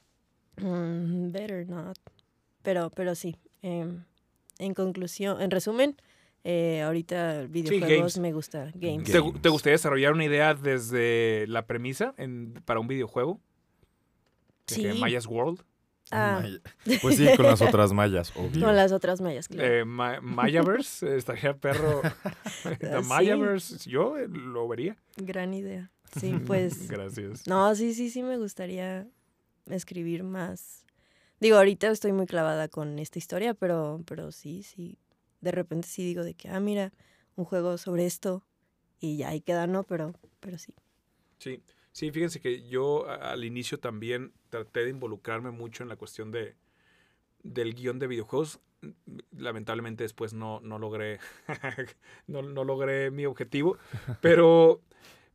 Mm, 0.58 1.32
better 1.32 1.68
not. 1.68 1.98
Pero, 2.62 2.90
pero 2.92 3.16
sí. 3.16 3.36
em, 3.62 4.04
en 4.60 4.74
conclusión, 4.74 5.42
en 5.42 5.52
resumen, 5.52 5.98
eh, 6.44 6.82
ahorita 6.82 7.44
videojuegos 7.50 7.90
games. 8.16 8.18
me 8.20 8.34
gusta. 8.34 8.72
Games. 8.76 9.06
¿Te, 9.12 9.22
te 9.42 9.50
gustaría 9.50 9.74
desarrollar 9.74 10.14
una 10.14 10.26
idea 10.26 10.54
desde 10.54 11.46
la 11.48 11.66
premisa 11.66 12.14
en- 12.18 12.54
para 12.66 12.80
un 12.80 12.88
videojuego? 12.88 13.40
Sí. 14.68 14.86
Maya's 15.00 15.26
World. 15.28 15.62
Ah, 16.12 16.40
Maya. 16.42 16.60
Pues 17.02 17.16
sí, 17.18 17.28
con 17.36 17.46
las 17.46 17.62
otras 17.62 17.92
mayas, 17.94 18.32
obvio. 18.36 18.66
con 18.66 18.76
las 18.76 18.92
otras 18.92 19.20
mayas, 19.22 19.48
claro. 19.48 19.68
Eh, 19.74 19.86
Ma- 19.86 20.20
Mayaverse, 20.22 21.08
eh, 21.08 21.18
estaría 21.18 21.56
perro. 21.58 22.02
The 22.80 23.02
Mayaverse, 23.02 23.90
yo 23.90 24.16
lo 24.28 24.68
vería. 24.68 24.98
Gran 25.18 25.54
idea. 25.54 25.92
Sí, 26.20 26.34
pues. 26.46 26.88
Gracias. 26.90 27.48
no, 27.48 27.74
sí, 27.76 27.94
sí, 27.94 28.10
sí 28.10 28.22
me 28.22 28.38
gustaría 28.38 29.08
escribir 29.70 30.24
más. 30.24 30.86
Digo, 31.40 31.58
ahorita 31.58 31.90
estoy 31.90 32.12
muy 32.14 32.26
clavada 32.26 32.68
con 32.68 33.00
esta 33.00 33.18
historia, 33.18 33.54
pero, 33.54 34.02
pero 34.06 34.32
sí, 34.32 34.62
sí. 34.64 34.98
De 35.44 35.52
repente 35.52 35.88
sí 35.88 36.04
digo 36.04 36.24
de 36.24 36.36
que, 36.36 36.50
ah, 36.50 36.60
mira, 36.60 36.94
un 37.36 37.46
juego 37.46 37.78
sobre 37.78 38.06
esto. 38.06 38.44
Y 39.00 39.18
ya 39.18 39.30
ahí 39.30 39.42
queda, 39.42 39.68
¿no? 39.68 39.84
Pero, 39.86 40.14
pero 40.42 40.58
sí. 40.58 40.74
Sí, 41.40 41.62
sí, 41.92 42.12
fíjense 42.12 42.40
que 42.40 42.68
yo 42.68 43.08
al 43.10 43.44
inicio 43.44 43.80
también 43.80 44.34
traté 44.50 44.82
de 44.84 44.90
involucrarme 44.92 45.52
mucho 45.52 45.84
en 45.84 45.90
la 45.90 45.96
cuestión 45.98 46.32
de 46.32 46.56
del 47.44 47.76
guion 47.76 48.00
de 48.00 48.08
videojuegos. 48.08 48.60
Lamentablemente 49.32 50.04
después 50.04 50.34
no, 50.34 50.60
no 50.62 50.80
logré 50.80 51.20
no, 52.28 52.42
no 52.44 52.64
logré 52.66 53.12
mi 53.12 53.26
objetivo, 53.26 53.78
pero 54.22 54.82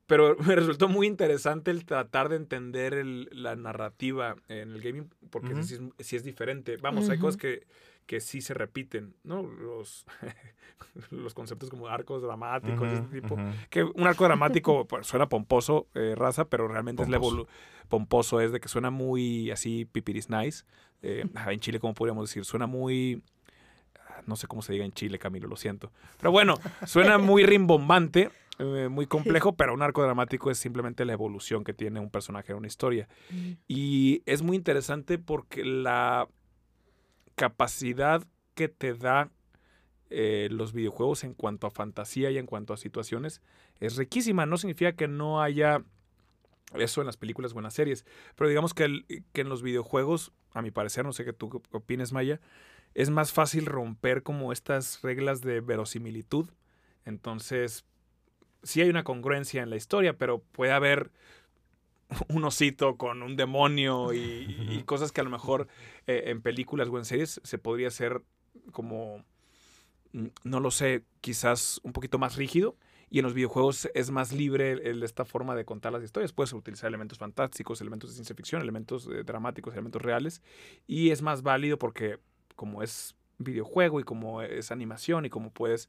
pero 0.06 0.36
me 0.38 0.56
resultó 0.56 0.88
muy 0.88 1.06
interesante 1.06 1.70
el 1.70 1.86
tratar 1.86 2.28
de 2.30 2.36
entender 2.36 2.94
el- 2.94 3.28
la 3.32 3.56
narrativa 3.56 4.36
en 4.48 4.72
el 4.72 4.82
gaming, 4.82 5.10
porque 5.30 5.54
Ujú. 5.54 5.62
sí, 5.62 5.76
es, 5.98 6.06
sí 6.06 6.16
es 6.16 6.24
diferente. 6.24 6.76
Vamos, 6.78 7.10
hay 7.10 7.18
cosas 7.18 7.36
que, 7.38 7.66
que 8.08 8.20
sí 8.20 8.40
se 8.40 8.54
repiten, 8.54 9.14
¿no? 9.22 9.42
Los, 9.42 10.06
los 11.10 11.34
conceptos 11.34 11.68
como 11.68 11.88
arcos 11.88 12.22
dramáticos 12.22 12.88
Ujú, 12.90 12.96
este 13.04 13.20
tipo. 13.20 13.38
Que 13.70 13.84
un 13.84 14.06
arco 14.06 14.24
dramático 14.24 14.86
pues, 14.86 15.06
suena 15.06 15.28
pomposo, 15.28 15.86
eh, 15.94 16.14
raza, 16.16 16.46
pero 16.46 16.66
realmente 16.68 17.02
es 17.02 17.08
la 17.10 17.20
Pomposo. 17.20 17.42
evolu- 17.44 17.48
pomposo, 17.88 18.40
es 18.40 18.50
de 18.50 18.60
que 18.60 18.68
suena 18.68 18.90
muy 18.90 19.50
así 19.50 19.84
pipiris 19.84 20.30
nice. 20.30 20.64
Eh, 21.02 21.26
en 21.48 21.60
Chile, 21.60 21.78
¿cómo 21.80 21.92
podríamos 21.94 22.28
decir? 22.30 22.44
Suena 22.46 22.66
muy. 22.66 23.22
ah, 24.08 24.22
No 24.26 24.36
sé 24.36 24.46
cómo 24.46 24.62
se 24.62 24.72
diga 24.72 24.86
en 24.86 24.92
Chile, 24.92 25.18
Camilo, 25.18 25.46
lo 25.46 25.56
siento. 25.56 25.92
Pero 26.18 26.32
bueno, 26.32 26.54
suena 26.86 27.18
muy 27.18 27.44
rimbombante, 27.44 28.30
eh, 28.58 28.88
muy 28.90 29.06
complejo, 29.06 29.52
pero 29.54 29.74
un 29.74 29.82
arco 29.82 30.02
dramático 30.02 30.50
es 30.50 30.56
simplemente 30.58 31.04
la 31.04 31.12
evolución 31.12 31.62
que 31.62 31.74
tiene 31.74 32.00
un 32.00 32.08
personaje 32.10 32.52
en 32.52 32.58
una 32.58 32.66
historia. 32.68 33.06
Y 33.68 34.22
es 34.24 34.40
muy 34.40 34.56
interesante 34.56 35.18
porque 35.18 35.62
la 35.64 36.26
capacidad 37.38 38.22
que 38.54 38.68
te 38.68 38.92
da 38.94 39.30
eh, 40.10 40.48
los 40.50 40.72
videojuegos 40.72 41.22
en 41.24 41.34
cuanto 41.34 41.66
a 41.66 41.70
fantasía 41.70 42.30
y 42.30 42.38
en 42.38 42.46
cuanto 42.46 42.72
a 42.74 42.76
situaciones 42.76 43.40
es 43.80 43.96
riquísima. 43.96 44.44
No 44.44 44.58
significa 44.58 44.92
que 44.92 45.06
no 45.06 45.40
haya 45.40 45.84
eso 46.74 47.00
en 47.00 47.06
las 47.06 47.16
películas 47.16 47.54
o 47.54 47.58
en 47.58 47.64
las 47.64 47.74
series, 47.74 48.04
pero 48.34 48.48
digamos 48.48 48.74
que, 48.74 49.22
que 49.32 49.40
en 49.40 49.48
los 49.48 49.62
videojuegos, 49.62 50.32
a 50.52 50.60
mi 50.60 50.70
parecer, 50.70 51.04
no 51.04 51.12
sé 51.12 51.24
qué 51.24 51.32
tú 51.32 51.62
opines, 51.70 52.12
Maya, 52.12 52.40
es 52.94 53.10
más 53.10 53.32
fácil 53.32 53.66
romper 53.66 54.22
como 54.22 54.52
estas 54.52 55.00
reglas 55.02 55.40
de 55.40 55.60
verosimilitud. 55.60 56.50
Entonces, 57.04 57.84
sí 58.62 58.82
hay 58.82 58.90
una 58.90 59.04
congruencia 59.04 59.62
en 59.62 59.70
la 59.70 59.76
historia, 59.76 60.18
pero 60.18 60.40
puede 60.40 60.72
haber 60.72 61.12
un 62.28 62.44
osito 62.44 62.96
con 62.96 63.22
un 63.22 63.36
demonio 63.36 64.12
y, 64.12 64.66
y 64.70 64.82
cosas 64.84 65.12
que 65.12 65.20
a 65.20 65.24
lo 65.24 65.30
mejor 65.30 65.68
eh, 66.06 66.24
en 66.26 66.40
películas 66.42 66.88
o 66.88 66.98
en 66.98 67.04
series 67.04 67.40
se 67.44 67.58
podría 67.58 67.88
hacer 67.88 68.22
como, 68.72 69.24
mm, 70.12 70.26
no 70.44 70.60
lo 70.60 70.70
sé, 70.70 71.04
quizás 71.20 71.80
un 71.82 71.92
poquito 71.92 72.18
más 72.18 72.36
rígido. 72.36 72.76
Y 73.10 73.20
en 73.20 73.24
los 73.24 73.32
videojuegos 73.32 73.88
es 73.94 74.10
más 74.10 74.32
libre 74.32 74.72
el- 74.72 74.86
el- 74.86 75.02
esta 75.02 75.24
forma 75.24 75.54
de 75.56 75.64
contar 75.64 75.92
las 75.92 76.02
historias. 76.04 76.32
Puedes 76.34 76.52
utilizar 76.52 76.88
elementos 76.88 77.16
fantásticos, 77.18 77.80
elementos 77.80 78.10
de 78.10 78.14
ciencia 78.14 78.34
ficción, 78.36 78.60
elementos 78.60 79.08
eh, 79.10 79.22
dramáticos, 79.24 79.72
elementos 79.72 80.02
reales. 80.02 80.42
Y 80.86 81.10
es 81.10 81.22
más 81.22 81.42
válido 81.42 81.78
porque 81.78 82.18
como 82.54 82.82
es 82.82 83.14
videojuego 83.38 83.98
y 84.00 84.02
como 84.04 84.42
es 84.42 84.70
animación 84.70 85.24
y 85.24 85.30
como 85.30 85.50
puedes 85.50 85.88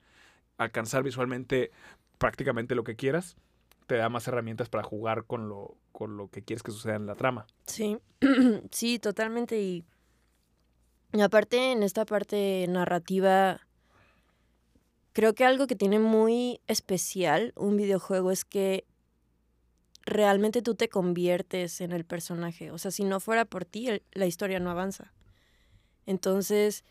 alcanzar 0.58 1.04
visualmente 1.04 1.72
prácticamente 2.18 2.74
lo 2.76 2.84
que 2.86 2.96
quieras, 2.96 3.36
te 3.90 3.98
da 3.98 4.08
más 4.08 4.28
herramientas 4.28 4.70
para 4.70 4.84
jugar 4.84 5.26
con 5.26 5.50
lo, 5.50 5.76
con 5.92 6.16
lo 6.16 6.30
que 6.30 6.44
quieres 6.44 6.62
que 6.62 6.72
suceda 6.72 6.96
en 6.96 7.08
la 7.08 7.16
trama. 7.16 7.48
Sí, 7.66 7.98
sí, 8.72 9.00
totalmente. 9.00 9.60
Y, 9.60 9.84
aparte, 11.20 11.72
en 11.72 11.82
esta 11.82 12.06
parte 12.06 12.68
narrativa, 12.70 13.62
creo 15.12 15.34
que 15.34 15.44
algo 15.44 15.66
que 15.66 15.76
tiene 15.76 15.98
muy 15.98 16.62
especial 16.68 17.52
un 17.56 17.78
videojuego 17.78 18.30
es 18.30 18.46
que 18.46 18.86
realmente 20.06 20.62
tú 20.62 20.76
te 20.76 20.88
conviertes 20.88 21.82
en 21.82 21.92
el 21.92 22.06
personaje. 22.06 22.70
O 22.70 22.78
sea, 22.78 22.92
si 22.92 23.04
no 23.04 23.20
fuera 23.20 23.46
por 23.46 23.66
ti, 23.66 24.04
la 24.12 24.28
historia 24.28 24.60
no 24.60 24.70
avanza. 24.70 25.14
Entonces, 26.06 26.84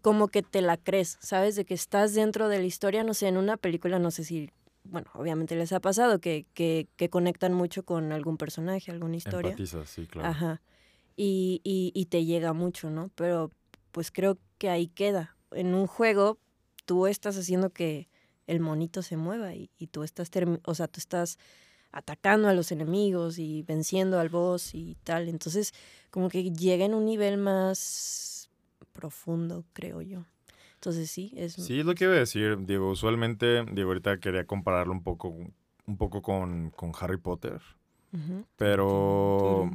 como 0.00 0.28
que 0.28 0.44
te 0.44 0.62
la 0.62 0.76
crees, 0.76 1.18
¿sabes? 1.20 1.56
De 1.56 1.64
que 1.64 1.74
estás 1.74 2.14
dentro 2.14 2.48
de 2.48 2.58
la 2.58 2.66
historia, 2.66 3.02
no 3.02 3.14
sé, 3.14 3.26
en 3.26 3.36
una 3.36 3.56
película, 3.56 3.98
no 3.98 4.12
sé 4.12 4.22
si, 4.22 4.52
bueno, 4.84 5.10
obviamente 5.14 5.56
les 5.56 5.72
ha 5.72 5.80
pasado 5.80 6.20
que, 6.20 6.46
que, 6.54 6.88
que 6.96 7.08
conectan 7.08 7.54
mucho 7.54 7.84
con 7.84 8.12
algún 8.12 8.36
personaje, 8.36 8.90
alguna 8.90 9.16
historia. 9.16 9.50
Empatizas, 9.50 9.88
sí, 9.88 10.06
claro. 10.06 10.28
Ajá. 10.28 10.62
Y, 11.16 11.60
y, 11.64 11.92
y 11.94 12.06
te 12.06 12.24
llega 12.24 12.52
mucho, 12.52 12.90
¿no? 12.90 13.10
Pero 13.14 13.50
pues 13.90 14.10
creo 14.10 14.38
que 14.58 14.70
ahí 14.70 14.88
queda. 14.88 15.36
En 15.50 15.74
un 15.74 15.86
juego 15.86 16.38
tú 16.84 17.06
estás 17.06 17.36
haciendo 17.36 17.70
que 17.70 18.08
el 18.46 18.60
monito 18.60 19.02
se 19.02 19.16
mueva 19.16 19.54
y, 19.54 19.70
y 19.78 19.86
tú 19.88 20.02
estás, 20.02 20.30
o 20.64 20.74
sea, 20.74 20.88
tú 20.88 20.98
estás 20.98 21.38
atacando 21.92 22.48
a 22.48 22.54
los 22.54 22.72
enemigos 22.72 23.38
y 23.38 23.62
venciendo 23.62 24.18
al 24.18 24.30
boss 24.30 24.74
y 24.74 24.96
tal. 25.04 25.28
Entonces, 25.28 25.72
como 26.10 26.28
que 26.28 26.50
llega 26.50 26.84
en 26.84 26.94
un 26.94 27.04
nivel 27.04 27.36
más 27.36 28.50
profundo, 28.92 29.64
creo 29.72 30.00
yo. 30.00 30.24
Entonces 30.82 31.12
sí, 31.12 31.32
es... 31.36 31.52
Sí, 31.52 31.78
es 31.78 31.86
lo 31.86 31.94
que 31.94 32.04
iba 32.04 32.12
a 32.14 32.16
decir, 32.16 32.58
Diego. 32.66 32.90
Usualmente, 32.90 33.64
Diego, 33.70 33.90
ahorita 33.90 34.18
quería 34.18 34.44
compararlo 34.46 34.92
un 34.92 35.04
poco, 35.04 35.28
un 35.28 35.96
poco 35.96 36.22
con, 36.22 36.70
con 36.70 36.90
Harry 36.98 37.18
Potter. 37.18 37.62
Pero, 38.56 39.70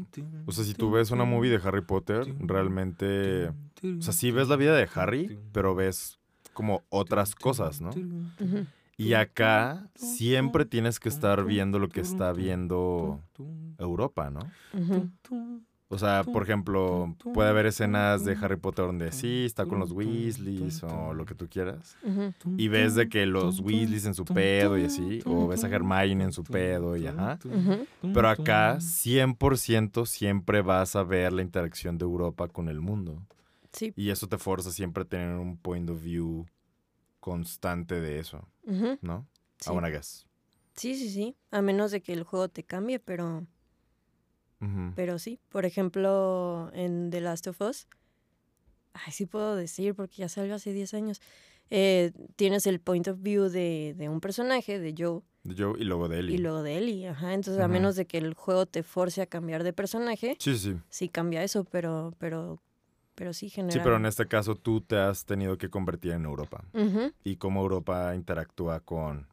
o 0.46 0.52
sea, 0.52 0.66
si 0.66 0.74
tú 0.74 0.92
ves 0.92 1.12
una 1.12 1.24
movie 1.24 1.50
de 1.50 1.66
Harry 1.66 1.80
Potter, 1.82 2.28
realmente, 2.40 3.48
o 3.48 4.02
sea, 4.02 4.12
sí 4.12 4.32
ves 4.32 4.50
la 4.50 4.58
vida 4.58 4.76
de 4.76 4.90
Harry, 4.96 5.40
pero 5.54 5.76
ves 5.76 6.20
como 6.52 6.84
otras 6.90 7.36
cosas, 7.36 7.80
¿no? 7.80 7.92
Y 8.98 9.14
acá 9.14 9.90
siempre 9.96 10.66
tienes 10.66 11.00
que 11.00 11.08
estar 11.08 11.46
viendo 11.46 11.80
lo 11.80 11.88
que 11.88 12.02
está 12.02 12.34
viendo 12.34 13.24
Europa, 13.78 14.30
¿no? 14.30 14.52
Ujú, 14.74 15.10
O 15.90 15.98
sea, 15.98 16.26
por 16.26 16.44
ejemplo, 16.44 17.16
puede 17.34 17.50
haber 17.50 17.66
escenas 17.66 18.26
de 18.26 18.34
Harry 18.42 18.58
Potter 18.58 18.86
donde 18.86 19.12
sí 19.14 19.46
está 19.46 19.66
con 19.66 19.80
los 19.80 19.94
Weasleys 19.94 20.84
o 20.84 21.14
lo 21.14 21.26
que 21.26 21.34
tú 21.34 21.48
quieras. 21.48 21.96
Y 22.58 22.68
ves 22.68 22.96
de 22.96 23.08
que 23.08 23.26
los 23.26 23.62
Weasleys 23.62 24.06
en 24.06 24.14
su 24.14 24.26
pedo 24.26 24.78
y 24.78 24.84
así, 24.84 25.22
o 25.26 25.48
ves 25.48 25.64
a 25.64 25.70
Hermione 25.70 26.26
en 26.26 26.34
su 26.34 26.44
pedo 26.44 26.98
y 26.98 27.08
ajá. 27.08 27.40
Pero 28.02 28.28
acá 28.28 28.78
100% 28.78 30.06
siempre 30.06 30.62
vas 30.62 30.96
a 30.98 31.04
ver 31.04 31.32
la 31.32 31.42
interacción 31.42 31.98
de 31.98 32.04
Europa 32.04 32.50
con 32.50 32.68
el 32.68 32.82
mundo. 32.82 33.22
Sí. 33.72 33.94
Y 33.96 34.10
eso 34.10 34.28
te 34.28 34.38
forza 34.38 34.72
siempre 34.72 35.04
a 35.04 35.06
tener 35.06 35.36
un 35.38 35.58
point 35.58 35.90
of 35.90 36.02
view 36.02 36.46
constante 37.20 38.00
de 38.00 38.20
eso, 38.20 38.48
¿no? 39.02 39.26
sí. 39.60 39.70
I 39.70 39.74
wanna 39.74 39.90
guess. 39.90 40.26
Sí, 40.76 40.96
sí, 40.96 41.10
sí. 41.10 41.36
A 41.52 41.62
menos 41.62 41.92
de 41.92 42.02
que 42.02 42.14
el 42.14 42.24
juego 42.24 42.50
te 42.50 42.64
cambie, 42.64 43.00
pero, 43.00 43.46
Pero 44.96 45.20
sí. 45.20 45.40
Por 45.50 45.66
ejemplo, 45.66 46.72
en 46.74 47.10
The 47.12 47.22
Last 47.22 47.48
of 47.48 47.62
Us, 47.62 47.88
ay, 48.94 49.12
sí 49.12 49.26
puedo 49.26 49.56
decir 49.56 49.94
porque 49.96 50.16
ya 50.18 50.30
salió 50.30 50.56
hace 50.56 50.74
10 50.74 50.94
años. 50.94 51.22
eh, 51.70 52.12
tienes 52.38 52.66
el 52.66 52.80
point 52.80 53.08
of 53.10 53.22
view 53.22 53.50
de, 53.50 53.94
de 53.98 54.08
un 54.10 54.22
personaje, 54.22 54.80
de 54.80 54.96
Joe, 54.98 55.22
De 55.44 55.62
Joe 55.62 55.74
y 55.78 55.84
luego 55.84 56.08
de 56.08 56.20
Ellie. 56.20 56.36
y 56.36 56.38
luego 56.38 56.64
de 56.64 56.78
Ellie. 56.78 57.08
Ajá. 57.10 57.34
Entonces, 57.34 57.62
a 57.62 57.68
menos 57.68 57.96
de 57.98 58.06
que 58.08 58.18
el 58.18 58.34
juego 58.36 58.66
te 58.66 58.84
force 58.84 59.22
a 59.22 59.26
cambiar 59.26 59.64
de 59.64 59.74
personaje, 59.74 60.38
Sí, 60.40 60.58
sí. 60.58 60.78
sí 60.90 61.10
cambia 61.10 61.44
eso, 61.44 61.66
pero, 61.66 62.14
pero, 62.20 62.62
pero 63.16 63.34
sí 63.34 63.50
genera. 63.50 63.74
Sí, 63.74 63.80
pero 63.84 63.98
en 63.98 64.06
este 64.06 64.28
caso 64.28 64.56
tú 64.56 64.80
te 64.82 64.96
has 64.98 65.26
tenido 65.26 65.58
que 65.58 65.70
convertir 65.70 66.14
en 66.14 66.24
Europa. 66.26 66.64
Y 67.24 67.36
cómo 67.36 67.62
Europa 67.62 68.16
interactúa 68.16 68.80
con 68.80 69.28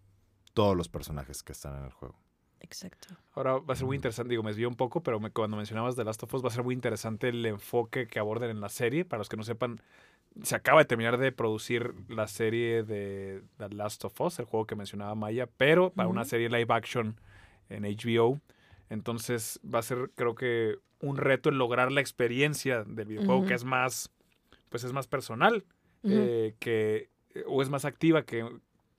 todos 0.54 0.76
los 0.76 0.88
personajes 0.88 1.42
que 1.44 1.52
están 1.52 1.76
en 1.78 1.84
el 1.84 1.92
juego. 1.92 2.16
Exacto. 2.64 3.14
Ahora 3.34 3.58
va 3.58 3.74
a 3.74 3.76
ser 3.76 3.86
muy 3.86 3.96
interesante, 3.96 4.30
digo, 4.30 4.42
me 4.42 4.50
desvió 4.50 4.68
un 4.68 4.74
poco, 4.74 5.02
pero 5.02 5.20
me- 5.20 5.30
cuando 5.30 5.56
mencionabas 5.56 5.96
The 5.96 6.04
Last 6.04 6.22
of 6.22 6.32
Us 6.34 6.42
va 6.42 6.48
a 6.48 6.52
ser 6.52 6.64
muy 6.64 6.74
interesante 6.74 7.28
el 7.28 7.44
enfoque 7.44 8.06
que 8.06 8.18
aborden 8.18 8.50
en 8.50 8.60
la 8.60 8.70
serie. 8.70 9.04
Para 9.04 9.18
los 9.18 9.28
que 9.28 9.36
no 9.36 9.42
sepan, 9.42 9.80
se 10.42 10.56
acaba 10.56 10.80
de 10.80 10.86
terminar 10.86 11.18
de 11.18 11.30
producir 11.30 11.94
la 12.08 12.26
serie 12.26 12.82
de 12.82 13.42
The 13.58 13.68
Last 13.68 14.04
of 14.04 14.18
Us, 14.20 14.38
el 14.38 14.46
juego 14.46 14.66
que 14.66 14.76
mencionaba 14.76 15.14
Maya, 15.14 15.46
pero 15.58 15.90
para 15.90 16.08
una 16.08 16.24
serie 16.24 16.48
live 16.48 16.72
action 16.72 17.20
en 17.68 17.84
HBO. 17.84 18.40
Entonces 18.88 19.60
va 19.62 19.80
a 19.80 19.82
ser, 19.82 20.10
creo 20.14 20.34
que, 20.34 20.78
un 21.00 21.18
reto 21.18 21.50
el 21.50 21.58
lograr 21.58 21.92
la 21.92 22.00
experiencia 22.00 22.82
del 22.84 23.08
videojuego, 23.08 23.44
que 23.44 23.54
es 23.54 23.64
más, 23.64 24.10
pues 24.70 24.84
es 24.84 24.92
más 24.92 25.06
personal, 25.06 25.64
eh, 26.04 26.54
que, 26.60 27.10
o 27.46 27.60
es 27.60 27.68
más 27.68 27.84
activa 27.84 28.22
que, 28.22 28.48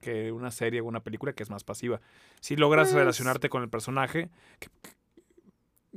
que 0.05 0.31
una 0.31 0.51
serie 0.51 0.81
o 0.81 0.85
una 0.85 1.01
película 1.03 1.33
que 1.33 1.43
es 1.43 1.49
más 1.49 1.63
pasiva. 1.63 1.99
Si 2.41 2.55
logras 2.55 2.87
Pues- 2.89 2.95
relacionarte 2.99 3.49
con 3.49 3.63
el 3.63 3.69
personaje, 3.69 4.29
que- 4.59 4.69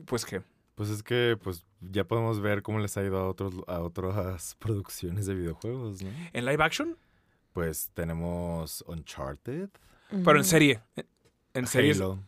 pues 0.07 0.25
que 0.25 0.43
Pues 0.75 0.91
es 0.91 1.03
que 1.03 1.37
pues 1.43 1.65
ya 1.81 2.05
podemos 2.05 2.41
ver 2.41 2.63
cómo 2.63 2.79
les 2.79 2.97
ha 2.97 3.03
ido 3.03 3.19
a 3.19 3.29
otros 3.29 3.55
a 3.67 3.81
otras 3.81 4.55
producciones 4.61 5.27
de 5.27 5.35
videojuegos, 5.35 6.03
¿no? 6.03 6.11
en 6.33 6.45
live 6.45 6.63
action, 6.63 6.97
Pues 7.53 7.91
tenemos 7.95 8.85
Uncharted, 8.87 9.69
pero 10.25 10.37
en 10.39 10.45
serie. 10.45 10.81
En 11.55 11.67
series, 11.67 11.97
Halo. 11.99 12.21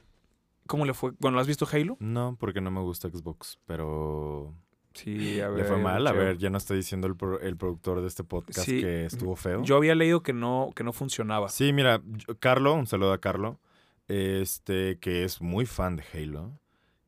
¿cómo 0.66 0.84
le 0.84 0.92
fue? 0.94 1.12
Bueno, 1.20 1.36
¿lo 1.36 1.40
has 1.40 1.46
visto 1.46 1.66
Halo? 1.70 1.96
No, 2.00 2.36
porque 2.40 2.60
no 2.60 2.70
me 2.72 2.80
gusta 2.80 3.08
Xbox, 3.08 3.58
pero 3.66 4.52
Sí, 4.95 5.41
a 5.41 5.49
ver. 5.49 5.59
le 5.61 5.64
fue 5.64 5.78
mal. 5.78 6.07
A 6.07 6.12
ver, 6.12 6.36
ya 6.38 6.51
no 6.51 6.59
está 6.59 6.74
diciendo 6.74 7.07
el, 7.07 7.14
pro- 7.16 7.41
el 7.41 7.57
productor 7.57 8.01
de 8.01 8.09
este 8.09 8.24
podcast 8.24 8.66
Sí, 8.68 8.80
que 8.80 9.05
estuvo 9.07 9.36
feo. 9.36 9.62
Yo 9.62 9.76
había 9.76 9.95
leído 9.95 10.22
que 10.22 10.32
no, 10.32 10.70
que 10.74 10.82
no 10.84 10.93
funcionaba. 10.93 11.49
Sí, 11.49 11.72
mira, 11.72 12.03
yo- 12.05 12.36
Carlo, 12.38 12.74
un 12.74 12.86
saludo 12.86 13.12
a 13.12 13.20
Carlo, 13.20 13.61
este, 14.09 14.99
que 14.99 15.24
es 15.24 15.41
muy 15.41 15.66
fan 15.66 15.97
de 15.97 16.05
Halo. 16.12 16.59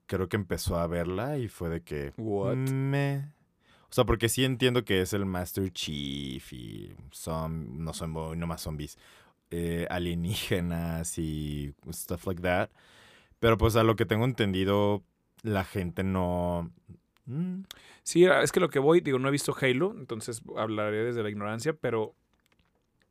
Creo 0.07 0.29
que 0.29 0.37
empezó 0.37 0.79
a 0.79 0.87
verla 0.87 1.39
y 1.39 1.49
fue 1.49 1.69
de 1.69 1.83
que... 1.83 2.13
What? 2.17 2.55
Me... 2.57 3.33
O 3.91 3.95
sea, 3.95 4.05
porque 4.05 4.29
sí 4.29 4.45
entiendo 4.45 4.85
que 4.85 5.01
es 5.03 5.13
el 5.13 5.27
Master 5.27 5.71
Chief 5.73 6.53
y 6.53 6.95
son, 7.11 7.85
no 7.85 7.93
son 7.93 8.13
no 8.13 8.47
más 8.47 8.63
zombies, 8.63 8.97
eh, 9.51 9.87
alienígenas 9.91 11.19
y 11.19 11.75
stuff 11.93 12.27
like 12.27 12.41
that. 12.43 12.71
Pero 13.39 13.59
pues 13.59 13.77
a 13.77 13.83
lo 13.83 13.95
que 13.97 14.07
tengo 14.07 14.25
entendido, 14.25 15.03
la 15.43 15.65
gente 15.65 16.05
no, 16.05 16.71
Mm, 17.27 17.63
Sí, 18.03 18.25
es 18.25 18.51
que 18.53 18.61
lo 18.61 18.69
que 18.69 18.79
voy, 18.79 19.01
digo, 19.01 19.19
no 19.19 19.29
he 19.29 19.31
visto 19.33 19.55
Halo, 19.61 19.95
entonces 19.97 20.43
hablaré 20.57 21.05
desde 21.05 21.23
la 21.23 21.31
ignorancia, 21.31 21.73
pero 21.73 22.15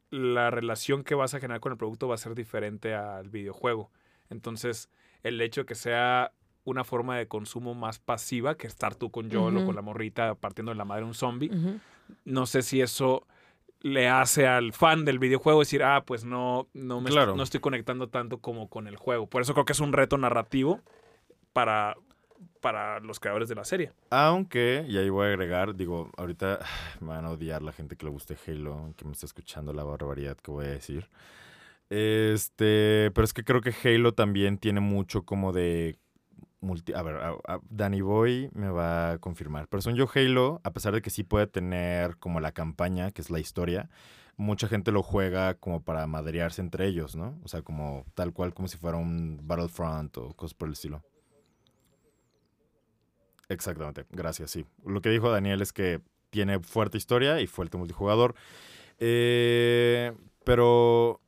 la 0.09 0.49
relación 0.51 1.03
que 1.03 1.15
vas 1.15 1.33
a 1.33 1.39
generar 1.39 1.61
con 1.61 1.71
el 1.71 1.77
producto 1.77 2.07
va 2.07 2.15
a 2.15 2.17
ser 2.17 2.35
diferente 2.35 2.93
al 2.93 3.29
videojuego. 3.29 3.89
Entonces, 4.29 4.89
el 5.23 5.39
hecho 5.39 5.61
de 5.61 5.65
que 5.65 5.75
sea 5.75 6.33
una 6.63 6.83
forma 6.83 7.17
de 7.17 7.27
consumo 7.27 7.73
más 7.73 7.99
pasiva 7.99 8.55
que 8.55 8.67
estar 8.67 8.95
tú 8.95 9.09
con 9.09 9.31
Joel 9.31 9.55
o 9.57 9.65
con 9.65 9.75
la 9.75 9.81
morrita 9.81 10.35
partiendo 10.35 10.71
de 10.71 10.75
la 10.77 10.85
madre 10.85 11.05
un 11.05 11.13
zombie, 11.13 11.49
no 12.25 12.45
sé 12.45 12.61
si 12.61 12.81
eso 12.81 13.25
le 13.79 14.09
hace 14.09 14.45
al 14.47 14.73
fan 14.73 15.05
del 15.05 15.17
videojuego 15.17 15.59
decir, 15.61 15.81
ah, 15.83 16.03
pues 16.05 16.23
no, 16.25 16.67
no, 16.73 17.01
me 17.01 17.09
est- 17.09 17.15
no 17.37 17.43
estoy 17.43 17.61
conectando 17.61 18.09
tanto 18.09 18.39
como 18.39 18.67
con 18.69 18.87
el 18.87 18.95
juego. 18.97 19.27
Por 19.27 19.41
eso 19.41 19.53
creo 19.53 19.65
que 19.65 19.73
es 19.73 19.79
un 19.79 19.93
reto 19.93 20.17
narrativo 20.17 20.81
para, 21.53 21.95
para 22.61 22.99
los 22.99 23.19
creadores 23.19 23.49
de 23.49 23.55
la 23.55 23.63
serie. 23.63 23.91
Aunque, 24.09 24.85
y 24.87 24.97
ahí 24.97 25.09
voy 25.09 25.27
a 25.27 25.29
agregar, 25.29 25.75
digo, 25.75 26.09
ahorita 26.17 26.59
me 26.99 27.09
van 27.09 27.25
a 27.25 27.31
odiar 27.31 27.61
la 27.61 27.71
gente 27.71 27.95
que 27.95 28.05
le 28.05 28.11
guste 28.11 28.37
Halo, 28.47 28.93
que 28.97 29.05
me 29.05 29.11
está 29.11 29.25
escuchando 29.25 29.73
la 29.73 29.83
barbaridad 29.83 30.37
que 30.37 30.51
voy 30.51 30.65
a 30.65 30.69
decir. 30.69 31.09
Este, 31.89 33.11
pero 33.13 33.25
es 33.25 33.33
que 33.33 33.43
creo 33.43 33.61
que 33.61 33.75
Halo 33.83 34.13
también 34.13 34.57
tiene 34.57 34.79
mucho 34.79 35.23
como 35.23 35.51
de 35.51 35.97
multi, 36.61 36.93
a 36.93 37.01
ver, 37.01 37.17
Danny 37.69 38.01
Boy 38.01 38.49
me 38.53 38.69
va 38.69 39.13
a 39.13 39.17
confirmar. 39.17 39.67
Pero 39.67 39.81
son 39.81 39.95
yo 39.95 40.07
Halo, 40.13 40.61
a 40.63 40.71
pesar 40.71 40.93
de 40.93 41.01
que 41.01 41.09
sí 41.09 41.23
puede 41.23 41.47
tener 41.47 42.17
como 42.17 42.39
la 42.39 42.53
campaña, 42.53 43.11
que 43.11 43.21
es 43.21 43.29
la 43.29 43.39
historia, 43.39 43.89
mucha 44.37 44.67
gente 44.67 44.91
lo 44.91 45.03
juega 45.03 45.55
como 45.55 45.83
para 45.83 46.07
madrearse 46.07 46.61
entre 46.61 46.87
ellos, 46.87 47.15
¿no? 47.15 47.37
O 47.43 47.47
sea, 47.47 47.61
como 47.61 48.05
tal 48.15 48.33
cual 48.33 48.53
como 48.53 48.67
si 48.67 48.77
fuera 48.77 48.97
un 48.97 49.39
Battlefront 49.43 50.17
o 50.17 50.33
cosas 50.33 50.53
por 50.53 50.67
el 50.67 50.73
estilo. 50.73 51.03
Exactamente, 53.51 54.05
gracias, 54.11 54.51
sí. 54.51 54.65
Lo 54.85 55.01
que 55.01 55.09
dijo 55.09 55.29
Daniel 55.29 55.61
es 55.61 55.73
que 55.73 56.01
tiene 56.29 56.59
fuerte 56.59 56.97
historia 56.97 57.41
y 57.41 57.47
fuerte 57.47 57.77
multijugador. 57.77 58.33
Eh, 58.97 60.13
pero 60.43 61.19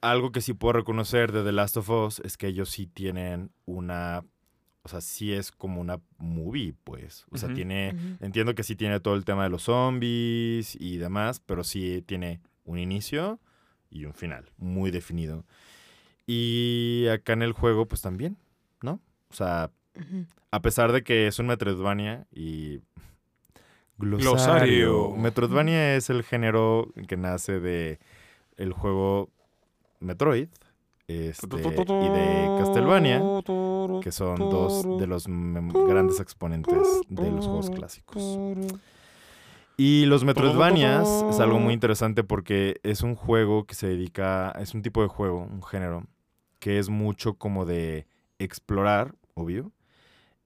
algo 0.00 0.32
que 0.32 0.40
sí 0.40 0.54
puedo 0.54 0.72
reconocer 0.72 1.32
de 1.32 1.44
The 1.44 1.52
Last 1.52 1.76
of 1.76 1.90
Us 1.90 2.20
es 2.20 2.36
que 2.36 2.48
ellos 2.48 2.70
sí 2.70 2.86
tienen 2.86 3.50
una... 3.66 4.24
O 4.82 4.88
sea, 4.88 5.02
sí 5.02 5.34
es 5.34 5.52
como 5.52 5.82
una 5.82 6.00
movie, 6.16 6.74
pues. 6.84 7.26
O 7.30 7.36
sea, 7.36 7.52
tiene... 7.52 7.94
Entiendo 8.20 8.54
que 8.54 8.62
sí 8.62 8.76
tiene 8.76 8.98
todo 8.98 9.14
el 9.14 9.26
tema 9.26 9.44
de 9.44 9.50
los 9.50 9.64
zombies 9.64 10.74
y 10.80 10.96
demás, 10.96 11.40
pero 11.40 11.64
sí 11.64 12.02
tiene 12.06 12.40
un 12.64 12.78
inicio 12.78 13.38
y 13.90 14.06
un 14.06 14.14
final 14.14 14.50
muy 14.56 14.90
definido. 14.90 15.44
Y 16.26 17.06
acá 17.12 17.34
en 17.34 17.42
el 17.42 17.52
juego, 17.52 17.86
pues 17.86 18.00
también, 18.00 18.38
¿no? 18.80 19.02
O 19.28 19.34
sea, 19.34 19.70
A 20.50 20.62
pesar 20.62 20.92
de 20.92 21.02
que 21.02 21.26
es 21.26 21.38
un 21.38 21.46
Metroidvania 21.46 22.26
y... 22.32 22.80
Glosario. 23.98 24.30
Glosario. 24.30 25.10
Metroidvania 25.16 25.96
es 25.96 26.08
el 26.08 26.22
género 26.22 26.88
que 27.06 27.18
nace 27.18 27.60
de 27.60 27.98
el 28.56 28.72
juego 28.72 29.28
Metroid 30.00 30.48
este, 31.10 31.56
y 31.56 31.60
de 31.60 32.56
Castlevania, 32.58 33.20
que 34.00 34.12
son 34.12 34.36
dos 34.36 34.84
de 34.98 35.06
los 35.08 35.26
grandes 35.26 36.20
exponentes 36.20 36.78
de 37.08 37.30
los 37.32 37.46
juegos 37.46 37.70
clásicos. 37.70 38.38
Y 39.76 40.04
los 40.06 40.24
Metroidvanias 40.24 41.08
es 41.30 41.40
algo 41.40 41.58
muy 41.58 41.74
interesante 41.74 42.22
porque 42.22 42.78
es 42.84 43.02
un 43.02 43.16
juego 43.16 43.64
que 43.64 43.74
se 43.74 43.88
dedica, 43.88 44.52
es 44.60 44.74
un 44.74 44.82
tipo 44.82 45.02
de 45.02 45.08
juego, 45.08 45.38
un 45.38 45.62
género, 45.62 46.06
que 46.60 46.78
es 46.78 46.90
mucho 46.90 47.34
como 47.34 47.64
de 47.64 48.06
explorar, 48.38 49.14
obvio, 49.34 49.72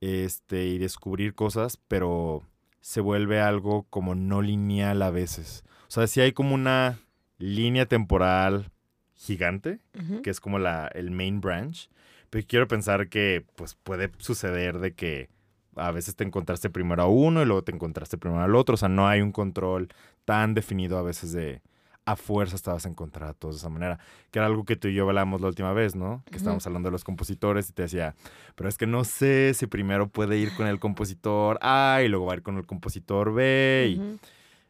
este, 0.05 0.67
y 0.67 0.79
descubrir 0.79 1.35
cosas, 1.35 1.79
pero 1.89 2.43
se 2.81 3.01
vuelve 3.01 3.41
algo 3.41 3.87
como 3.89 4.15
no 4.15 4.43
lineal 4.43 5.01
a 5.01 5.11
veces. 5.11 5.65
O 5.89 5.91
sea, 5.91 6.07
si 6.07 6.21
hay 6.21 6.33
como 6.33 6.55
una 6.55 6.99
línea 7.39 7.87
temporal 7.87 8.71
gigante, 9.15 9.81
que 10.23 10.29
es 10.29 10.41
como 10.41 10.59
la, 10.59 10.89
el 10.89 11.11
main 11.11 11.41
branch. 11.41 11.89
Pero 12.29 12.47
quiero 12.47 12.69
pensar 12.69 13.09
que 13.09 13.47
pues 13.57 13.77
puede 13.77 14.11
suceder 14.19 14.79
de 14.79 14.93
que 14.93 15.31
a 15.77 15.91
veces 15.91 16.17
te 16.17 16.25
encontraste 16.25 16.69
primero 16.69 17.03
a 17.03 17.07
uno 17.07 17.43
y 17.43 17.47
luego 17.47 17.63
te 17.63 17.73
encontraste 17.73 18.19
primero 18.19 18.43
al 18.43 18.55
otro. 18.57 18.75
O 18.75 18.77
sea, 18.77 18.91
no 18.91 19.09
hay 19.09 19.23
un 19.23 19.33
control 19.33 19.89
tan 20.27 20.53
definido 20.53 20.99
a 20.99 21.03
veces 21.03 21.33
de 21.33 21.63
a 22.07 22.17
fuerza 22.17 22.55
estabas 22.57 22.85
a 22.85 22.89
encontrar 22.89 23.31
a 23.31 23.33
todos 23.35 23.57
de 23.57 23.59
esa 23.61 23.69
manera. 23.69 23.99
Que 24.31 24.39
era 24.39 24.47
algo 24.47 24.65
que 24.65 24.77
tú 24.77 24.89
y 24.89 24.95
yo 24.95 25.09
hablamos 25.09 25.41
la 25.41 25.49
última 25.49 25.73
vez, 25.73 25.95
¿no? 25.95 26.23
Que 26.27 26.33
Ujú. 26.33 26.37
estábamos 26.39 26.67
hablando 26.67 26.89
de 26.89 26.93
los 26.93 27.05
compositores 27.05 27.71
y 27.71 27.73
te 27.73 27.83
decía, 27.83 28.15
pero 28.55 28.69
es 28.69 28.77
que 28.77 28.87
no 28.87 29.05
sé 29.05 29.55
si 29.55 29.67
primero 29.67 30.09
puede 30.09 30.37
ir 30.39 30.55
con 30.55 30.67
el 30.67 30.79
compositor 30.79 31.59
A 31.63 32.01
y 32.05 32.09
luego 32.09 32.27
va 32.27 32.33
a 32.35 32.37
ir 32.37 32.43
con 32.43 32.57
el 32.59 32.67
compositor 32.67 33.33
B. 33.33 33.93
Y 33.95 33.99
Ujú. 33.99 34.19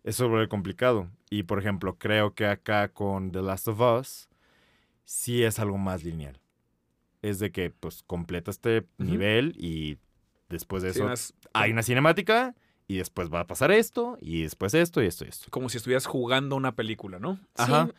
eso 0.04 0.28
vuelve 0.28 0.48
complicado. 0.48 1.08
Y 1.30 1.42
por 1.44 1.58
ejemplo, 1.58 1.96
creo 1.98 2.34
que 2.34 2.46
acá 2.46 2.88
con 2.88 3.32
The 3.32 3.42
Last 3.42 3.68
of 3.68 3.80
Us 3.80 4.28
sí 5.04 5.42
es 5.42 5.58
algo 5.58 5.78
más 5.78 6.04
lineal. 6.04 6.38
Es 7.22 7.38
de 7.38 7.50
que 7.50 7.70
pues 7.70 8.02
completa 8.06 8.50
este 8.50 8.80
Ujú. 8.98 9.08
nivel 9.10 9.54
y 9.58 9.98
después 10.50 10.82
de 10.82 10.92
Sí, 10.92 11.00
eso 11.02 11.12
hay 11.52 11.72
una 11.72 11.82
cinemática 11.82 12.54
y 12.86 12.98
después 12.98 13.32
va 13.32 13.40
a 13.40 13.46
pasar 13.46 13.70
esto 13.70 14.18
y 14.20 14.42
después 14.42 14.74
esto 14.74 15.02
y 15.02 15.06
esto 15.06 15.24
y 15.24 15.28
esto. 15.28 15.46
como 15.50 15.68
si 15.68 15.78
estuvieras 15.78 16.06
jugando 16.06 16.56
una 16.56 16.72
película, 16.72 17.18
¿no? 17.18 17.40
Ajá. 17.54 17.86
Sí. 17.86 17.92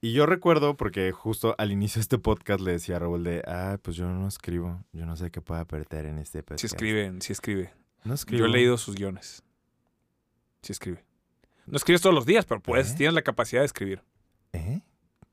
Y 0.00 0.12
yo 0.12 0.26
recuerdo 0.26 0.76
porque 0.76 1.10
justo 1.10 1.56
al 1.58 1.72
inicio 1.72 1.98
de 1.98 2.02
este 2.02 2.18
podcast 2.18 2.60
le 2.60 2.72
decía 2.72 2.96
a 2.96 2.98
Raúl 3.00 3.24
de, 3.24 3.42
ah, 3.46 3.78
pues 3.82 3.96
yo 3.96 4.06
no 4.06 4.28
escribo, 4.28 4.84
yo 4.92 5.04
no 5.06 5.16
sé 5.16 5.30
qué 5.32 5.40
pueda 5.40 5.62
apretar 5.62 6.06
en 6.06 6.18
este 6.18 6.42
podcast. 6.42 6.60
Sí 6.60 6.66
escribe, 6.66 7.12
sí 7.20 7.32
escribe. 7.32 7.72
No 8.04 8.14
escribo. 8.14 8.38
Yo 8.38 8.46
he 8.46 8.48
leído 8.48 8.78
sus 8.78 8.94
guiones. 8.94 9.42
Sí 10.62 10.70
escribe. 10.70 11.04
No 11.66 11.76
escribes 11.76 12.00
todos 12.00 12.14
los 12.14 12.26
días, 12.26 12.46
pero 12.46 12.60
puedes, 12.60 12.92
¿Eh? 12.92 12.94
tienes 12.96 13.14
la 13.14 13.22
capacidad 13.22 13.62
de 13.62 13.66
escribir. 13.66 14.02
¿Eh? 14.52 14.82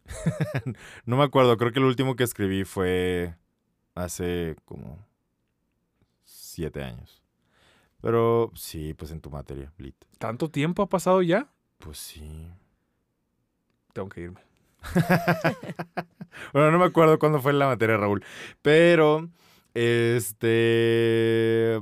no 1.05 1.15
me 1.17 1.23
acuerdo, 1.23 1.55
creo 1.57 1.71
que 1.71 1.80
el 1.80 1.86
último 1.86 2.15
que 2.15 2.23
escribí 2.23 2.63
fue 2.65 3.36
hace 3.93 4.55
como 4.65 5.05
siete 6.23 6.84
años. 6.84 7.24
Pero 8.06 8.51
sí, 8.53 8.93
pues 8.93 9.10
en 9.10 9.20
tu 9.20 9.32
materia, 9.32 9.74
Blit. 9.80 9.95
¿Tanto 10.20 10.51
tiempo 10.51 10.84
ha 10.84 10.88
pasado 10.88 11.24
ya? 11.24 11.51
Pues 11.80 11.97
sí. 11.97 12.47
Tengo 13.93 14.10
que 14.10 14.22
irme. 14.22 14.41
bueno, 16.53 16.70
no 16.70 16.78
me 16.78 16.86
acuerdo 16.86 17.18
cuándo 17.18 17.41
fue 17.41 17.51
la 17.53 17.66
materia, 17.66 17.97
Raúl. 17.97 18.24
Pero, 18.62 19.28
este... 19.74 21.82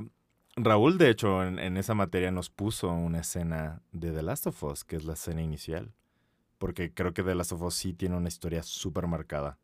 Raúl, 0.56 0.96
de 0.96 1.10
hecho, 1.10 1.44
en, 1.44 1.58
en 1.58 1.76
esa 1.76 1.92
materia 1.92 2.30
nos 2.30 2.48
puso 2.48 2.88
una 2.88 3.18
escena 3.18 3.82
de 3.92 4.10
The 4.10 4.22
Last 4.22 4.46
of 4.46 4.62
Us, 4.62 4.82
que 4.82 4.96
es 4.96 5.04
la 5.04 5.12
escena 5.12 5.42
inicial. 5.42 5.92
Porque 6.56 6.94
creo 6.94 7.12
que 7.12 7.22
The 7.22 7.34
Last 7.34 7.52
of 7.52 7.60
Us 7.60 7.74
sí 7.74 7.92
tiene 7.92 8.16
una 8.16 8.28
historia 8.28 8.62
súper 8.62 9.06
marcada. 9.08 9.58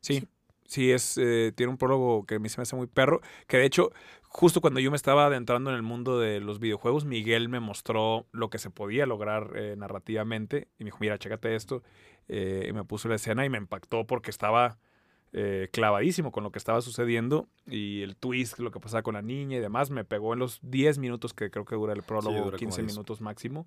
Sí, 0.00 0.26
sí, 0.70 0.90
es, 0.92 1.18
eh, 1.18 1.52
tiene 1.54 1.70
un 1.70 1.78
prólogo 1.78 2.24
que 2.24 2.36
a 2.36 2.38
mí 2.38 2.48
se 2.48 2.58
me 2.58 2.62
hace 2.62 2.76
muy 2.76 2.86
perro. 2.86 3.20
Que 3.46 3.58
de 3.58 3.64
hecho, 3.66 3.90
justo 4.22 4.60
cuando 4.60 4.78
yo 4.80 4.90
me 4.90 4.96
estaba 4.96 5.26
adentrando 5.26 5.70
en 5.70 5.76
el 5.76 5.82
mundo 5.82 6.18
de 6.20 6.40
los 6.40 6.60
videojuegos, 6.60 7.04
Miguel 7.04 7.48
me 7.48 7.58
mostró 7.60 8.26
lo 8.32 8.48
que 8.50 8.58
se 8.58 8.70
podía 8.70 9.04
lograr 9.06 9.52
eh, 9.56 9.74
narrativamente. 9.76 10.68
Y 10.78 10.84
me 10.84 10.88
dijo, 10.88 10.98
mira, 11.00 11.18
chécate 11.18 11.54
esto. 11.56 11.82
Eh, 12.28 12.66
y 12.68 12.72
me 12.72 12.84
puso 12.84 13.08
la 13.08 13.16
escena 13.16 13.44
y 13.44 13.50
me 13.50 13.58
impactó 13.58 14.06
porque 14.06 14.30
estaba 14.30 14.78
eh, 15.32 15.68
clavadísimo 15.72 16.30
con 16.32 16.44
lo 16.44 16.52
que 16.52 16.58
estaba 16.58 16.80
sucediendo. 16.80 17.48
Y 17.66 18.02
el 18.02 18.16
twist, 18.16 18.58
lo 18.60 18.70
que 18.70 18.78
pasaba 18.80 19.02
con 19.02 19.14
la 19.14 19.22
niña 19.22 19.56
y 19.56 19.60
demás, 19.60 19.90
me 19.90 20.04
pegó 20.04 20.32
en 20.32 20.38
los 20.38 20.60
10 20.62 20.98
minutos 20.98 21.34
que 21.34 21.50
creo 21.50 21.64
que 21.64 21.74
dura 21.74 21.92
el 21.92 22.02
prólogo, 22.02 22.36
dura 22.36 22.44
como 22.50 22.58
15 22.58 22.82
10. 22.82 22.92
minutos 22.94 23.20
máximo. 23.20 23.66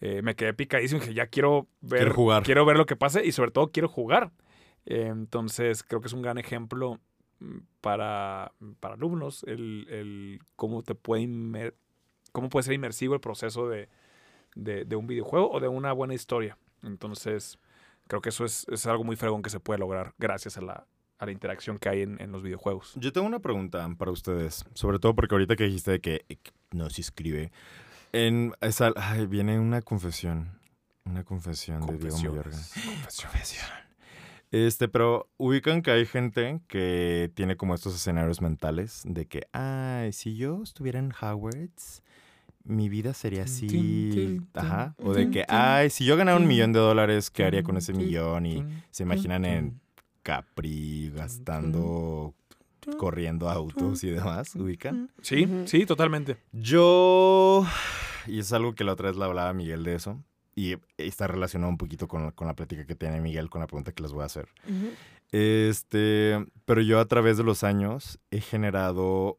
Eh, 0.00 0.20
me 0.22 0.34
quedé 0.34 0.52
picadísimo 0.52 0.98
y 0.98 1.00
dije, 1.00 1.14
ya 1.14 1.26
quiero 1.28 1.66
ver, 1.80 2.00
Quiero 2.00 2.14
jugar. 2.14 2.42
quiero 2.42 2.64
ver 2.66 2.76
lo 2.76 2.84
que 2.86 2.96
pase 2.96 3.24
y 3.24 3.32
sobre 3.32 3.50
todo 3.50 3.68
quiero 3.68 3.88
jugar. 3.88 4.32
Entonces 4.86 5.82
creo 5.82 6.00
que 6.00 6.08
es 6.08 6.12
un 6.12 6.22
gran 6.22 6.38
ejemplo 6.38 7.00
mm, 7.40 7.58
para, 7.80 8.52
para 8.80 8.94
alumnos 8.94 9.42
el, 9.44 9.86
el 9.90 10.40
cómo 10.56 10.82
te 10.82 10.94
puede 10.94 11.22
inmer- 11.22 11.74
cómo 12.32 12.48
puede 12.48 12.64
ser 12.64 12.74
inmersivo 12.74 13.14
el 13.14 13.20
proceso 13.20 13.68
de, 13.68 13.88
de- 14.54 14.84
de 14.84 14.96
un 14.96 15.06
videojuego 15.06 15.50
o 15.50 15.60
de 15.60 15.68
una 15.68 15.92
buena 15.92 16.14
historia. 16.14 16.58
Entonces 16.82 17.58
creo 18.08 18.20
que 18.20 18.28
eso 18.28 18.44
es, 18.44 18.66
es 18.70 18.86
algo 18.86 19.04
muy 19.04 19.16
fregón 19.16 19.42
que 19.42 19.50
se 19.50 19.60
puede 19.60 19.78
lograr 19.78 20.14
gracias 20.18 20.58
a 20.58 20.60
la, 20.60 20.86
a 21.18 21.26
la 21.26 21.32
interacción 21.32 21.78
que 21.78 21.88
hay 21.88 22.02
en, 22.02 22.20
en 22.20 22.32
los 22.32 22.42
videojuegos. 22.42 22.92
Yo 22.96 23.12
tengo 23.12 23.26
una 23.26 23.38
pregunta 23.40 23.88
para 23.96 24.10
ustedes, 24.10 24.64
sobre 24.74 24.98
todo 24.98 25.14
porque 25.14 25.34
ahorita 25.34 25.56
que 25.56 25.64
dijiste 25.64 25.92
de 25.92 26.00
que 26.00 26.24
eh, 26.28 26.36
no 26.72 26.90
se 26.90 27.00
escribe. 27.00 27.50
En 28.12 28.52
esa, 28.60 28.92
ay, 28.96 29.26
viene 29.26 29.58
una 29.58 29.80
confesión, 29.82 30.60
una 31.04 31.24
confesión 31.24 31.80
de 31.86 31.96
Diego 31.98 32.16
Mayorga. 32.30 32.58
Confesión. 33.30 33.66
Este, 34.54 34.86
pero 34.86 35.28
ubican 35.36 35.82
que 35.82 35.90
hay 35.90 36.06
gente 36.06 36.60
que 36.68 37.28
tiene 37.34 37.56
como 37.56 37.74
estos 37.74 37.92
escenarios 37.96 38.40
mentales 38.40 39.02
de 39.04 39.26
que, 39.26 39.48
ay, 39.52 40.12
si 40.12 40.36
yo 40.36 40.62
estuviera 40.62 41.00
en 41.00 41.12
Howard's, 41.20 42.04
mi 42.62 42.88
vida 42.88 43.14
sería 43.14 43.42
así. 43.42 44.40
Ajá. 44.54 44.94
O 45.02 45.12
de 45.12 45.28
que, 45.30 45.44
ay, 45.48 45.90
si 45.90 46.04
yo 46.04 46.16
ganara 46.16 46.38
un 46.38 46.46
millón 46.46 46.72
de 46.72 46.78
dólares, 46.78 47.32
¿qué 47.32 47.42
haría 47.42 47.64
con 47.64 47.76
ese 47.76 47.94
millón? 47.94 48.46
Y 48.46 48.64
se 48.92 49.02
imaginan 49.02 49.44
en 49.44 49.80
Capri 50.22 51.10
gastando 51.12 52.32
corriendo 52.96 53.50
autos 53.50 54.04
y 54.04 54.10
demás, 54.10 54.54
ubican. 54.54 55.10
Sí, 55.20 55.48
sí, 55.64 55.84
totalmente. 55.84 56.36
Yo, 56.52 57.66
y 58.28 58.38
es 58.38 58.52
algo 58.52 58.76
que 58.76 58.84
la 58.84 58.92
otra 58.92 59.08
vez 59.08 59.16
le 59.16 59.24
hablaba 59.24 59.48
a 59.48 59.54
Miguel 59.54 59.82
de 59.82 59.96
eso, 59.96 60.22
y 60.54 60.76
está 60.98 61.26
relacionado 61.26 61.70
un 61.70 61.78
poquito 61.78 62.06
con, 62.08 62.30
con 62.32 62.46
la 62.46 62.54
plática 62.54 62.86
que 62.86 62.94
tiene 62.94 63.20
Miguel 63.20 63.50
con 63.50 63.60
la 63.60 63.66
pregunta 63.66 63.92
que 63.92 64.02
les 64.02 64.12
voy 64.12 64.22
a 64.22 64.26
hacer. 64.26 64.48
Este, 65.32 66.44
pero 66.64 66.80
yo 66.80 67.00
a 67.00 67.06
través 67.06 67.36
de 67.36 67.44
los 67.44 67.64
años 67.64 68.18
he 68.30 68.40
generado 68.40 69.38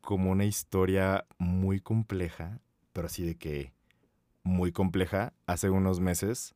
como 0.00 0.30
una 0.32 0.44
historia 0.44 1.24
muy 1.38 1.80
compleja, 1.80 2.58
pero 2.92 3.06
así 3.06 3.24
de 3.24 3.36
que 3.36 3.72
muy 4.42 4.72
compleja. 4.72 5.32
Hace 5.46 5.70
unos 5.70 6.00
meses 6.00 6.54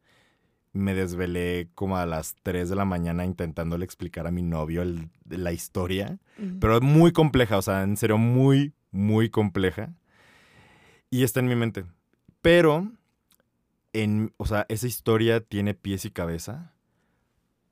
me 0.72 0.94
desvelé 0.94 1.68
como 1.74 1.96
a 1.96 2.04
las 2.06 2.34
3 2.42 2.68
de 2.68 2.76
la 2.76 2.84
mañana 2.84 3.24
intentándole 3.24 3.84
explicar 3.84 4.26
a 4.26 4.30
mi 4.30 4.42
novio 4.42 4.82
el- 4.82 5.08
la 5.28 5.52
historia, 5.52 6.18
Ujú. 6.38 6.58
pero 6.60 6.80
muy 6.80 7.12
compleja, 7.12 7.56
o 7.58 7.62
sea, 7.62 7.82
en 7.84 7.96
serio, 7.96 8.18
muy, 8.18 8.74
muy 8.90 9.30
compleja. 9.30 9.94
Y 11.10 11.22
está 11.22 11.40
en 11.40 11.46
mi 11.48 11.56
mente. 11.56 11.84
Pero, 12.42 12.90
en, 13.92 14.32
o 14.36 14.46
sea, 14.46 14.66
esa 14.68 14.86
historia 14.86 15.40
tiene 15.40 15.74
pies 15.74 16.04
y 16.04 16.10
cabeza 16.10 16.72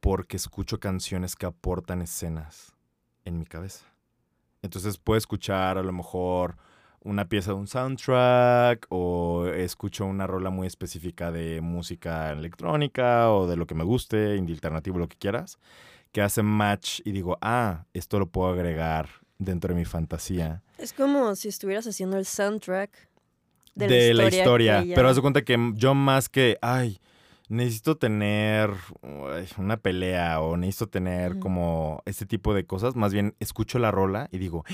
porque 0.00 0.36
escucho 0.36 0.78
canciones 0.78 1.36
que 1.36 1.46
aportan 1.46 2.02
escenas 2.02 2.74
en 3.24 3.38
mi 3.38 3.46
cabeza. 3.46 3.86
Entonces 4.62 4.98
puedo 4.98 5.18
escuchar 5.18 5.78
a 5.78 5.82
lo 5.82 5.92
mejor 5.92 6.56
una 7.00 7.28
pieza 7.28 7.52
de 7.52 7.58
un 7.58 7.68
soundtrack 7.68 8.86
o 8.88 9.46
escucho 9.46 10.06
una 10.06 10.26
rola 10.26 10.50
muy 10.50 10.66
específica 10.66 11.30
de 11.30 11.60
música 11.60 12.32
electrónica 12.32 13.30
o 13.30 13.46
de 13.46 13.56
lo 13.56 13.66
que 13.66 13.74
me 13.74 13.84
guste, 13.84 14.36
indie 14.36 14.54
alternativo, 14.54 14.98
lo 14.98 15.08
que 15.08 15.16
quieras, 15.16 15.58
que 16.10 16.22
hace 16.22 16.42
match 16.42 17.00
y 17.04 17.12
digo, 17.12 17.38
ah, 17.40 17.84
esto 17.92 18.18
lo 18.18 18.26
puedo 18.26 18.48
agregar 18.50 19.08
dentro 19.38 19.72
de 19.72 19.78
mi 19.78 19.84
fantasía 19.84 20.62
Es 20.78 20.92
como 20.92 21.34
si 21.36 21.48
estuvieras 21.48 21.86
haciendo 21.86 22.16
el 22.16 22.24
soundtrack 22.24 22.90
de, 23.76 23.86
de, 23.86 24.14
la 24.14 24.26
historia. 24.26 24.84
Pero 24.94 25.08
haz 25.08 25.16
de 25.16 25.22
cuenta 25.22 25.42
que 25.42 25.72
yo 25.74 25.94
más 25.94 26.28
que, 26.28 26.58
ay, 26.62 26.98
necesito 27.48 27.96
tener 27.96 28.70
una 29.58 29.76
pelea 29.76 30.40
o 30.40 30.56
necesito 30.56 30.88
tener 30.88 31.38
como 31.38 32.02
este 32.06 32.26
tipo 32.26 32.54
de 32.54 32.66
cosas, 32.66 32.96
más 32.96 33.12
bien 33.12 33.34
escucho 33.38 33.78
la 33.78 33.90
rola 33.90 34.28
y 34.32 34.38
digo, 34.38 34.64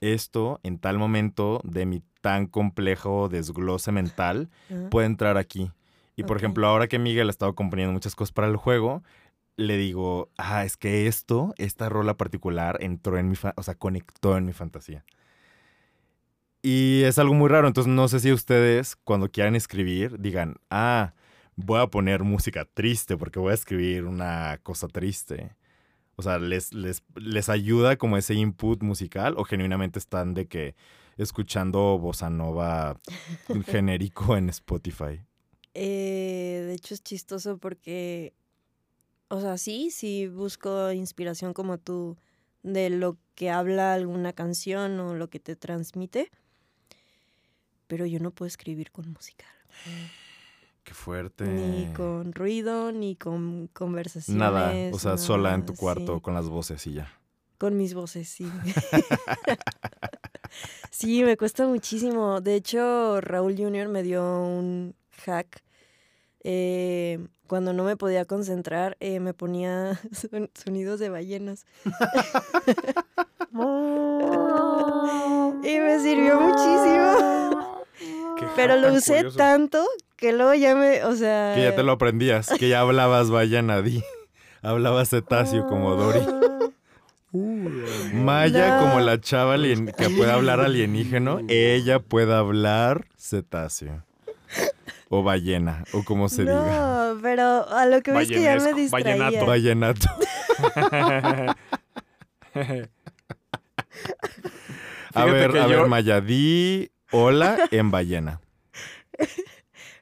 esto 0.00 0.60
en 0.62 0.78
tal 0.78 0.98
momento 0.98 1.60
de 1.64 1.86
mi 1.86 2.02
tan 2.20 2.46
complejo 2.46 3.28
desglose 3.28 3.92
mental 3.92 4.50
Ajá. 4.70 4.90
puede 4.90 5.06
entrar 5.06 5.38
aquí. 5.38 5.70
Y 6.16 6.24
por 6.24 6.36
ejemplo, 6.36 6.66
ahora 6.66 6.88
que 6.88 6.98
Miguel 6.98 7.28
ha 7.28 7.30
estado 7.30 7.54
componiendo 7.54 7.92
muchas 7.92 8.16
cosas 8.16 8.32
para 8.32 8.48
el 8.48 8.56
juego, 8.56 9.04
le 9.56 9.76
digo, 9.76 10.30
ah, 10.36 10.64
es 10.64 10.76
que 10.76 11.06
esto, 11.06 11.54
esta 11.58 11.88
rola 11.88 12.16
particular 12.16 12.78
entró 12.80 13.18
en 13.18 13.28
mi, 13.28 13.36
o 13.54 13.62
sea, 13.62 13.76
conectó 13.76 14.36
en 14.36 14.44
mi 14.44 14.52
fantasía. 14.52 15.04
Y 16.70 17.04
es 17.04 17.18
algo 17.18 17.32
muy 17.32 17.48
raro, 17.48 17.66
entonces 17.66 17.90
no 17.90 18.08
sé 18.08 18.20
si 18.20 18.30
ustedes 18.30 18.94
cuando 18.94 19.30
quieran 19.30 19.56
escribir 19.56 20.20
digan, 20.20 20.56
ah, 20.68 21.14
voy 21.56 21.80
a 21.80 21.86
poner 21.86 22.24
música 22.24 22.66
triste 22.66 23.16
porque 23.16 23.38
voy 23.38 23.52
a 23.52 23.54
escribir 23.54 24.04
una 24.04 24.60
cosa 24.62 24.86
triste. 24.86 25.56
O 26.16 26.22
sea, 26.22 26.38
¿les, 26.38 26.74
les, 26.74 27.02
les 27.14 27.48
ayuda 27.48 27.96
como 27.96 28.18
ese 28.18 28.34
input 28.34 28.82
musical 28.82 29.32
o 29.38 29.44
genuinamente 29.44 29.98
están 29.98 30.34
de 30.34 30.46
que 30.46 30.74
escuchando 31.16 31.98
bossa 31.98 32.28
nova 32.28 32.98
genérico 33.64 34.36
en 34.36 34.50
Spotify? 34.50 35.22
Eh, 35.72 36.64
de 36.66 36.74
hecho 36.74 36.92
es 36.92 37.02
chistoso 37.02 37.56
porque, 37.56 38.34
o 39.28 39.40
sea, 39.40 39.56
sí, 39.56 39.90
sí 39.90 40.26
busco 40.26 40.92
inspiración 40.92 41.54
como 41.54 41.78
tú 41.78 42.18
de 42.62 42.90
lo 42.90 43.16
que 43.34 43.48
habla 43.48 43.94
alguna 43.94 44.34
canción 44.34 45.00
o 45.00 45.14
lo 45.14 45.30
que 45.30 45.40
te 45.40 45.56
transmite, 45.56 46.30
pero 47.88 48.06
yo 48.06 48.20
no 48.20 48.30
puedo 48.30 48.46
escribir 48.46 48.92
con 48.92 49.10
música. 49.10 49.46
Qué 50.84 50.94
fuerte. 50.94 51.44
Ni 51.44 51.92
con 51.92 52.32
ruido, 52.32 52.92
ni 52.92 53.16
con 53.16 53.66
conversaciones. 53.72 54.38
Nada, 54.40 54.72
o 54.92 54.98
sea, 54.98 55.18
sola 55.18 55.52
en 55.54 55.66
tu 55.66 55.74
cuarto 55.74 56.14
sí. 56.14 56.20
con 56.22 56.34
las 56.34 56.48
voces 56.48 56.86
y 56.86 56.94
ya. 56.94 57.12
Con 57.58 57.76
mis 57.76 57.92
voces, 57.92 58.28
sí. 58.28 58.50
sí, 60.90 61.24
me 61.24 61.36
cuesta 61.36 61.66
muchísimo. 61.66 62.40
De 62.40 62.54
hecho, 62.54 63.20
Raúl 63.20 63.56
Jr. 63.56 63.88
me 63.88 64.02
dio 64.02 64.22
un 64.22 64.94
hack. 65.24 65.62
Eh, 66.44 67.18
cuando 67.46 67.72
no 67.72 67.84
me 67.84 67.96
podía 67.96 68.24
concentrar, 68.24 68.96
eh, 69.00 69.20
me 69.20 69.34
ponía 69.34 70.00
son- 70.12 70.50
sonidos 70.54 71.00
de 71.00 71.08
ballenas. 71.10 71.66
y 75.62 75.78
me 75.78 75.98
sirvió 76.00 76.40
muchísimo. 76.40 77.47
Pero 78.56 78.76
lo 78.76 78.92
usé 78.94 79.16
curioso. 79.16 79.36
tanto 79.36 79.84
que 80.16 80.32
luego 80.32 80.54
ya 80.54 80.74
me, 80.74 81.04
o 81.04 81.14
sea... 81.14 81.52
Que 81.54 81.62
ya 81.62 81.74
te 81.76 81.82
lo 81.82 81.92
aprendías, 81.92 82.48
que 82.58 82.68
ya 82.68 82.80
hablabas 82.80 83.30
ballena, 83.30 83.82
di. 83.82 84.02
Hablabas 84.62 85.10
cetáceo 85.10 85.66
como 85.68 85.94
Dory. 85.94 86.20
Maya 88.14 88.76
No. 88.76 88.82
como 88.82 89.00
la 89.00 89.20
chava 89.20 89.54
alien- 89.54 89.92
que 89.96 90.08
puede 90.10 90.32
hablar 90.32 90.60
alienígeno, 90.60 91.40
ella 91.48 92.00
puede 92.00 92.34
hablar 92.34 93.06
cetáceo. 93.16 94.02
O 95.10 95.22
ballena, 95.22 95.84
o 95.92 96.02
como 96.04 96.28
se 96.28 96.42
diga. 96.42 96.54
No, 97.14 97.20
pero 97.22 97.68
a 97.68 97.86
lo 97.86 98.02
que 98.02 98.10
ves 98.12 98.28
que 98.28 98.42
ya 98.42 98.56
me 98.58 98.72
distraía. 98.74 99.16
vallenato. 99.46 99.46
Vallenato. 99.46 100.06
A 105.14 105.24
ver, 105.24 105.56
a 105.56 105.66
ver, 105.66 105.78
yo- 105.78 105.88
Maya, 105.88 106.20
di 106.20 106.90
hola 107.12 107.58
en 107.70 107.90
ballena. 107.90 108.40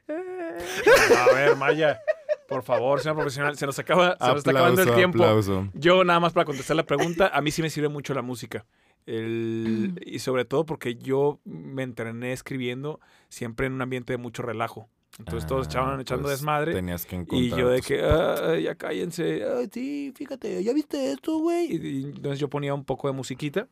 A 0.07 1.33
ver, 1.33 1.55
Maya, 1.57 1.99
por 2.47 2.63
favor, 2.63 2.99
señor 3.01 3.15
profesional, 3.17 3.57
se 3.57 3.65
nos 3.65 3.77
acaba, 3.79 4.15
se 4.19 4.27
nos 4.27 4.37
está 4.37 4.51
acabando 4.51 4.81
el 4.81 4.93
tiempo. 4.95 5.23
aplauso. 5.23 5.67
Yo 5.73 6.03
nada 6.03 6.19
más 6.19 6.33
para 6.33 6.45
contestar 6.45 6.75
la 6.77 6.83
pregunta, 6.85 7.27
a 7.33 7.41
mí 7.41 7.51
sí 7.51 7.61
me 7.61 7.69
sirve 7.69 7.89
mucho 7.89 8.13
la 8.13 8.21
música. 8.21 8.65
El- 9.05 10.01
y 10.05 10.19
sobre 10.19 10.43
todo 10.45 10.65
porque 10.65 10.95
yo 10.95 11.39
me 11.45 11.83
entrené 11.83 12.33
escribiendo 12.33 12.99
siempre 13.29 13.67
en 13.67 13.73
un 13.73 13.81
ambiente 13.81 14.13
de 14.13 14.17
mucho 14.17 14.43
relajo. 14.43 14.89
Entonces 15.19 15.47
todos 15.47 15.65
Ah, 15.67 15.69
echaban 15.69 15.99
echando 16.01 16.23
pues, 16.23 16.35
desmadre. 16.37 16.73
Tenías 16.73 17.05
que 17.05 17.25
Y 17.31 17.49
yo 17.49 17.69
de 17.69 17.81
que. 17.81 18.03
"Ay, 18.03 18.63
ya 18.63 18.75
cállense, 18.75 19.41
sí, 19.71 20.13
fíjate, 20.15 20.61
¿ya 20.63 20.73
viste 20.73 21.11
esto, 21.11 21.39
güey? 21.39 21.73
Y, 21.73 21.87
y 21.87 22.03
entonces 22.03 22.39
yo 22.39 22.49
ponía 22.49 22.73
un 22.73 22.83
poco 22.83 23.07
de 23.07 23.13
musiquita. 23.13 23.67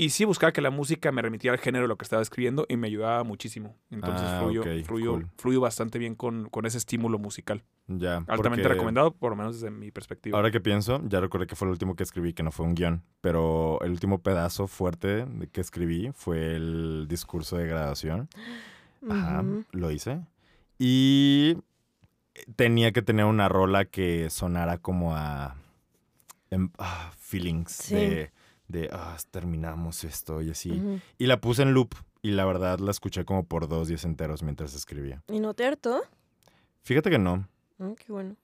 Y 0.00 0.08
sí 0.10 0.24
buscaba 0.24 0.50
que 0.52 0.62
la 0.62 0.70
música 0.70 1.12
me 1.12 1.20
remitiera 1.20 1.52
al 1.54 1.60
género 1.60 1.84
de 1.84 1.88
lo 1.88 1.96
que 1.98 2.04
estaba 2.04 2.22
escribiendo 2.22 2.64
y 2.70 2.76
me 2.78 2.86
ayudaba 2.86 3.22
muchísimo. 3.22 3.76
Entonces 3.90 4.26
Ah, 4.30 4.38
fluyo, 4.40 4.62
ok, 4.62 4.84
fluyo, 4.86 5.10
cool. 5.12 5.28
fluyo 5.36 5.60
bastante 5.60 5.98
bien 5.98 6.14
con, 6.14 6.48
con 6.48 6.64
ese 6.64 6.78
estímulo 6.78 7.18
musical. 7.18 7.62
Ya, 7.86 8.16
Altamente 8.26 8.62
porque 8.62 8.68
recomendado, 8.68 9.10
por 9.12 9.28
lo 9.30 9.36
menos 9.36 9.56
desde 9.60 9.70
mi 9.70 9.90
perspectiva. 9.90 10.38
Ahora 10.38 10.50
que 10.50 10.60
pienso, 10.60 11.02
ya 11.06 11.20
recordé 11.20 11.46
que 11.46 11.54
fue 11.54 11.66
el 11.68 11.72
último 11.72 11.96
que 11.96 12.02
escribí, 12.02 12.32
que 12.32 12.42
no 12.42 12.50
fue 12.50 12.64
un 12.64 12.74
guion, 12.74 13.02
pero 13.20 13.78
el 13.82 13.90
último 13.90 14.20
pedazo 14.22 14.68
fuerte 14.68 15.26
que 15.52 15.60
escribí 15.60 16.10
fue 16.14 16.54
el 16.56 17.06
discurso 17.06 17.58
de 17.58 17.66
graduación. 17.66 18.30
Ajá, 19.10 19.44
lo 19.72 19.90
hice. 19.90 20.20
Y 20.78 21.58
tenía 22.56 22.92
que 22.92 23.02
tener 23.02 23.26
una 23.26 23.50
rola 23.50 23.84
que 23.84 24.30
sonara 24.30 24.78
como 24.78 25.14
a 25.14 25.56
em- 26.50 26.70
ah, 26.78 27.12
feelings 27.18 27.72
Sí. 27.72 27.94
de, 27.94 28.30
de 28.70 28.88
ah, 28.92 29.16
terminamos 29.30 30.04
esto 30.04 30.40
y 30.42 30.50
así. 30.50 30.82
Y 31.18 31.26
la 31.26 31.40
puse 31.40 31.62
en 31.62 31.72
loop 31.74 31.94
y 32.22 32.30
la 32.32 32.44
verdad 32.44 32.78
la 32.78 32.90
escuché 32.90 33.24
como 33.24 33.44
por 33.44 33.68
dos 33.68 33.88
días 33.88 34.04
enteros 34.04 34.42
mientras 34.42 34.74
escribía. 34.74 35.22
¿Y 35.28 35.40
no 35.40 35.54
te 35.54 35.64
hartó? 35.66 36.02
Fíjate 36.82 37.10
que 37.10 37.18
no, 37.18 37.46
Mm, 37.78 37.92
qué 37.94 38.12
bueno. 38.12 38.36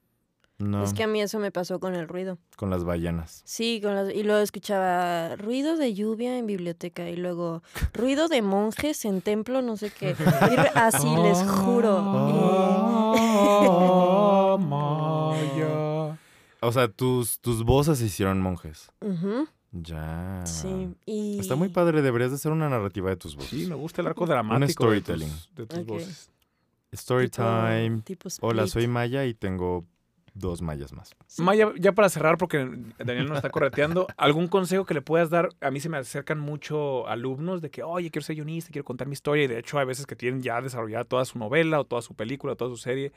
no, 0.58 0.82
Es 0.82 0.94
que 0.94 1.02
a 1.02 1.06
mí 1.06 1.20
eso 1.20 1.38
me 1.38 1.50
pasó 1.50 1.78
con 1.78 1.94
el 1.94 2.08
ruido. 2.08 2.38
con 2.56 2.70
las 2.70 2.84
ballenas. 2.84 3.42
Sí, 3.44 3.80
con 3.82 3.94
las, 3.94 4.12
y 4.14 4.22
luego 4.22 4.40
escuchaba 4.40 5.36
ruido 5.36 5.76
de 5.76 5.92
lluvia 5.92 6.38
en 6.38 6.46
biblioteca 6.46 7.08
y 7.10 7.16
luego 7.16 7.62
ruido 7.92 8.28
de 8.28 8.40
monjes 8.42 9.04
en 9.04 9.20
templo, 9.20 9.60
no 9.62 9.76
sé 9.76 9.90
qué. 9.90 10.14
Así 10.74 11.08
les 11.16 11.42
juro. 11.42 11.98
Ah, 13.58 14.56
Maya. 14.58 16.18
O 16.60 16.72
sea, 16.72 16.88
tus, 16.88 17.38
tus 17.40 17.62
voces 17.64 17.98
se 17.98 18.06
hicieron 18.06 18.40
monjes. 18.40 18.90
Ujú, 19.00 19.46
Ya. 19.82 20.42
sí, 20.46 20.94
y... 21.04 21.38
Está 21.38 21.54
muy 21.56 21.68
padre, 21.68 22.02
deberías 22.02 22.30
de 22.30 22.36
hacer 22.36 22.52
una 22.52 22.68
narrativa 22.68 23.10
de 23.10 23.16
tus 23.16 23.36
voces. 23.36 23.50
Sí, 23.50 23.66
me 23.66 23.74
gusta 23.74 24.00
el 24.02 24.06
arco 24.08 24.26
dramático 24.26 24.84
storytelling. 24.84 25.28
de 25.28 25.34
tus, 25.34 25.54
de 25.54 25.66
tus 25.66 25.78
Ok. 25.80 25.86
voces. 25.86 26.30
Story 26.92 27.28
tipo- 27.28 27.42
time. 27.42 28.00
tipo 28.04 28.28
Hola, 28.40 28.66
soy 28.66 28.86
Maya 28.86 29.24
y 29.26 29.34
tengo 29.34 29.84
dos 30.34 30.60
mayas 30.62 30.92
más. 30.92 31.14
Sí. 31.26 31.42
Maya, 31.42 31.72
ya 31.78 31.92
para 31.92 32.08
cerrar, 32.08 32.36
porque 32.38 32.58
Daniel 32.98 33.26
nos 33.26 33.36
está 33.38 33.50
correteando, 33.50 34.06
¿algún 34.16 34.48
consejo 34.48 34.84
que 34.84 34.94
le 34.94 35.00
puedas 35.02 35.30
dar? 35.30 35.48
A 35.60 35.70
mí 35.70 35.80
se 35.80 35.88
me 35.88 35.96
acercan 35.96 36.38
mucho 36.38 37.06
alumnos 37.08 37.60
de 37.62 37.70
que, 37.70 37.82
oye, 37.82 38.10
quiero 38.10 38.24
ser 38.24 38.36
guionista, 38.36 38.70
quiero 38.70 38.84
contar 38.84 39.08
mi 39.08 39.14
historia, 39.14 39.44
y 39.44 39.46
de 39.48 39.58
hecho 39.58 39.78
hay 39.78 39.86
veces 39.86 40.06
que 40.06 40.14
tienen 40.14 40.42
ya 40.42 40.60
desarrollada 40.60 41.04
toda 41.04 41.24
su 41.24 41.38
novela 41.38 41.80
o 41.80 41.84
toda 41.84 42.02
su 42.02 42.14
película 42.14 42.52
o 42.52 42.56
toda 42.56 42.70
su 42.70 42.76
serie. 42.76 43.12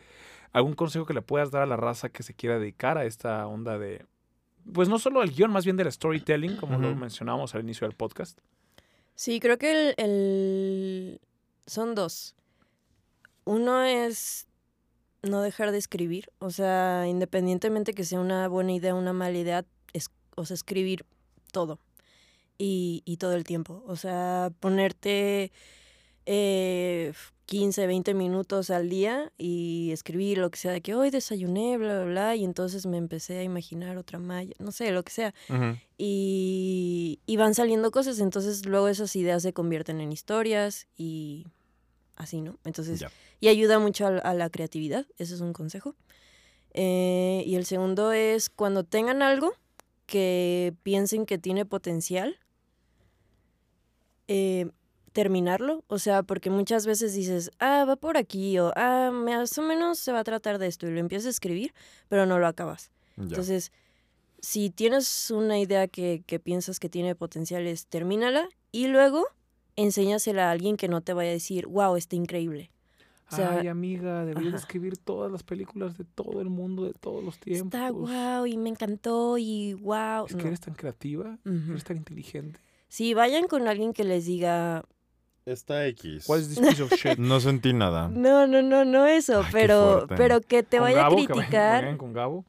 ¿Algún 0.52 0.74
consejo 0.74 1.06
que 1.06 1.14
le 1.14 1.22
puedas 1.22 1.52
dar 1.52 1.62
a 1.62 1.66
la 1.66 1.76
raza 1.78 2.10
que 2.10 2.24
se 2.24 2.34
quiera 2.34 2.58
dedicar 2.58 2.98
a 2.98 3.06
esta 3.06 3.46
onda 3.48 3.78
de, 3.78 4.06
pues 4.74 4.90
no 4.90 5.00
solo 5.00 5.22
del 5.22 5.32
guion, 5.32 5.52
más 5.52 5.66
bien 5.66 5.78
del 5.78 5.92
storytelling, 5.92 6.56
como 6.58 6.78
lo 6.78 6.96
mencionábamos 6.96 7.56
al 7.56 7.62
inicio 7.62 7.88
del 7.88 7.96
podcast. 7.96 8.40
Sí, 9.16 9.40
creo 9.40 9.58
que 9.58 9.72
el, 9.72 9.96
el- 9.98 11.22
son 11.66 11.96
dos. 11.96 12.36
Uno 13.46 13.84
es 13.84 14.48
no 15.24 15.42
dejar 15.42 15.72
de 15.72 15.78
escribir, 15.78 16.30
o 16.40 16.50
sea, 16.52 17.06
independientemente 17.08 17.94
que 17.94 18.04
sea 18.06 18.20
una 18.20 18.48
buena 18.48 18.72
idea 18.74 18.96
o 18.96 18.98
una 18.98 19.12
mala 19.14 19.38
idea, 19.38 19.66
es, 19.94 20.10
o 20.36 20.46
sea, 20.46 20.54
escribir 20.54 21.06
todo 21.52 21.80
y, 22.58 23.02
y 23.06 23.18
todo 23.18 23.34
el 23.34 23.44
tiempo. 23.44 23.84
O 23.88 23.96
sea, 23.96 24.52
ponerte 24.60 25.52
eh, 26.26 27.14
15, 27.50 27.88
20 27.88 28.14
minutos 28.14 28.70
al 28.70 28.90
día 28.90 29.32
y 29.36 29.90
escribir 29.92 30.38
lo 30.38 30.52
que 30.52 30.58
sea, 30.60 30.72
de 30.72 30.82
que 30.82 30.94
hoy 30.94 31.10
desayuné, 31.10 31.78
bla, 31.80 31.96
bla, 31.96 32.06
bla, 32.06 32.36
y 32.36 32.44
entonces 32.44 32.86
me 32.86 32.98
empecé 32.98 33.40
a 33.40 33.44
imaginar 33.44 33.98
otra 33.98 34.20
malla, 34.20 34.54
no 34.60 34.72
sé, 34.72 34.92
lo 34.92 35.02
que 35.02 35.12
sea 35.12 35.34
y, 35.98 37.20
y 37.26 37.38
van 37.38 37.56
saliendo 37.56 37.90
cosas, 37.90 38.20
entonces 38.20 38.68
luego 38.68 38.88
esas 38.88 39.16
ideas 39.16 39.42
se 39.42 39.52
convierten 39.54 40.00
en 40.00 40.12
historias 40.12 40.88
y 40.96 41.48
así, 42.16 42.42
¿no? 42.42 42.60
Entonces, 42.66 43.00
y 43.40 43.48
ayuda 43.48 43.80
mucho 43.80 44.06
a, 44.06 44.12
la- 44.12 44.22
a 44.22 44.34
la 44.36 44.50
creatividad, 44.52 45.08
ese 45.18 45.34
es 45.34 45.42
un 45.42 45.54
consejo. 45.54 45.96
Eh, 46.76 47.42
y 47.48 47.56
el 47.56 47.66
segundo 47.66 48.12
es 48.12 48.52
cuando 48.52 48.84
tengan 48.84 49.24
algo 49.24 49.54
que 50.06 50.76
piensen 50.84 51.26
que 51.26 51.40
tiene 51.40 51.66
potencial, 51.66 52.38
eh, 54.28 54.70
terminarlo, 55.12 55.84
o 55.88 56.00
sea, 56.00 56.24
porque 56.24 56.50
muchas 56.50 56.86
veces 56.86 57.14
dices, 57.14 57.52
ah, 57.60 57.86
va 57.88 57.96
por 57.96 58.18
aquí, 58.18 58.60
o 58.60 58.72
ah, 58.76 59.12
más 59.14 59.58
o 59.58 59.62
menos 59.62 60.00
se 60.00 60.12
va 60.12 60.20
a 60.20 60.24
tratar 60.24 60.58
de 60.58 60.68
esto, 60.68 60.88
y 60.88 60.92
lo 60.92 61.00
empiezas 61.00 61.28
a 61.28 61.30
escribir, 61.32 61.74
pero 62.08 62.26
no 62.26 62.40
lo 62.40 62.48
acabas. 62.48 62.92
Ya. 63.18 63.24
Entonces, 63.24 63.72
si 64.40 64.70
tienes 64.70 65.32
una 65.32 65.60
idea 65.60 65.88
que, 65.88 66.24
que 66.26 66.40
piensas 66.40 66.80
que 66.80 66.90
tiene 66.90 67.16
potenciales, 67.16 67.88
termínala 67.88 68.48
y 68.72 68.88
luego 68.88 69.26
enséñasela 69.76 70.48
a 70.48 70.52
alguien 70.52 70.78
que 70.78 70.88
no 70.88 71.02
te 71.02 71.14
vaya 71.14 71.30
a 71.30 71.34
decir, 71.34 71.68
wow, 71.68 71.96
está 71.96 72.16
increíble. 72.16 72.72
O 73.32 73.36
sea, 73.36 73.60
Ay, 73.60 73.68
amiga, 73.68 74.26
deberías 74.26 74.56
ajá. 74.56 74.64
escribir 74.64 74.98
todas 74.98 75.32
las 75.32 75.44
películas 75.44 75.98
de 75.98 76.04
todo 76.04 76.42
el 76.42 76.50
mundo, 76.50 76.86
de 76.86 76.94
todos 76.94 77.24
los 77.24 77.38
tiempos. 77.38 77.68
está 77.68 77.92
wow 77.92 78.46
y 78.48 78.58
me 78.58 78.70
encantó 78.70 79.38
y 79.38 79.74
wow. 79.76 80.26
Es 80.26 80.36
que 80.36 80.48
eres 80.48 80.60
tan 80.60 80.74
creativa, 80.74 81.38
eres 81.46 81.84
tan 81.84 81.98
inteligente. 81.98 82.60
Sí, 82.88 83.14
vayan 83.14 83.48
con 83.48 83.68
alguien 83.68 83.94
que 83.94 84.04
les 84.04 84.26
diga, 84.26 84.84
Está 85.46 85.86
X. 85.88 86.28
What 86.30 86.40
is 86.40 86.50
this 86.56 86.60
piece 86.60 86.82
of 86.84 86.94
shit? 86.94 87.18
No 87.20 87.40
sentí 87.40 87.74
nada. 87.74 88.08
no, 88.10 88.46
no, 88.48 88.62
no, 88.62 88.86
no 88.86 89.06
eso, 89.08 89.42
Ay, 89.44 89.50
pero, 89.52 90.06
pero 90.16 90.42
que 90.42 90.64
te 90.64 90.78
Con 90.78 90.86
vaya 90.86 90.98
Gabo, 91.04 91.16
a 91.16 91.20
que 91.20 91.26
criticar. 91.28 91.82
vayan 91.84 91.98
con 91.98 92.14
Gabo. 92.14 92.46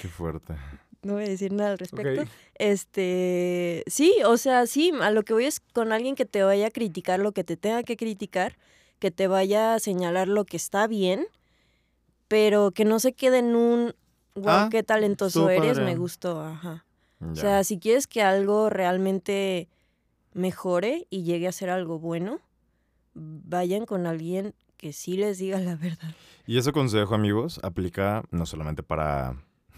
Qué 0.00 0.08
fuerte. 0.08 0.54
No 1.02 1.14
voy 1.14 1.24
a 1.24 1.28
decir 1.28 1.52
nada 1.52 1.70
al 1.72 1.78
respecto. 1.78 2.24
Este, 2.54 3.84
sí, 3.86 4.14
o 4.26 4.36
sea, 4.36 4.66
sí, 4.66 4.92
a 5.00 5.10
lo 5.10 5.22
que 5.22 5.32
voy 5.32 5.44
es 5.44 5.60
con 5.60 5.92
alguien 5.92 6.14
que 6.14 6.24
te 6.26 6.42
vaya 6.42 6.66
a 6.68 6.70
criticar 6.70 7.18
lo 7.20 7.32
que 7.32 7.44
te 7.44 7.56
tenga 7.56 7.82
que 7.82 7.96
criticar, 7.96 8.56
que 8.98 9.10
te 9.10 9.26
vaya 9.28 9.74
a 9.74 9.78
señalar 9.78 10.28
lo 10.28 10.44
que 10.44 10.56
está 10.56 10.86
bien, 10.86 11.26
pero 12.28 12.72
que 12.72 12.84
no 12.84 12.98
se 13.00 13.12
quede 13.12 13.38
en 13.38 13.54
un, 13.56 13.94
wow, 14.34 14.44
Ah, 14.48 14.68
qué 14.70 14.82
talentoso 14.82 15.48
eres, 15.50 15.74
padre. 15.78 15.84
me 15.84 15.96
gustó, 15.96 16.40
ajá. 16.44 16.84
O 17.20 17.34
sea, 17.34 17.64
si 17.64 17.78
quieres 17.80 18.06
que 18.06 18.22
algo 18.22 18.70
realmente 18.70 19.68
mejore 20.38 21.06
y 21.10 21.24
llegue 21.24 21.48
a 21.48 21.52
ser 21.52 21.68
algo 21.68 21.98
bueno, 21.98 22.40
vayan 23.14 23.84
con 23.84 24.06
alguien 24.06 24.54
que 24.76 24.92
sí 24.92 25.16
les 25.16 25.38
diga 25.38 25.58
la 25.58 25.76
verdad. 25.76 26.14
Y 26.46 26.56
ese 26.56 26.72
consejo, 26.72 27.14
amigos, 27.14 27.60
aplica 27.62 28.22
no 28.30 28.46
solamente 28.46 28.82
para 28.82 29.36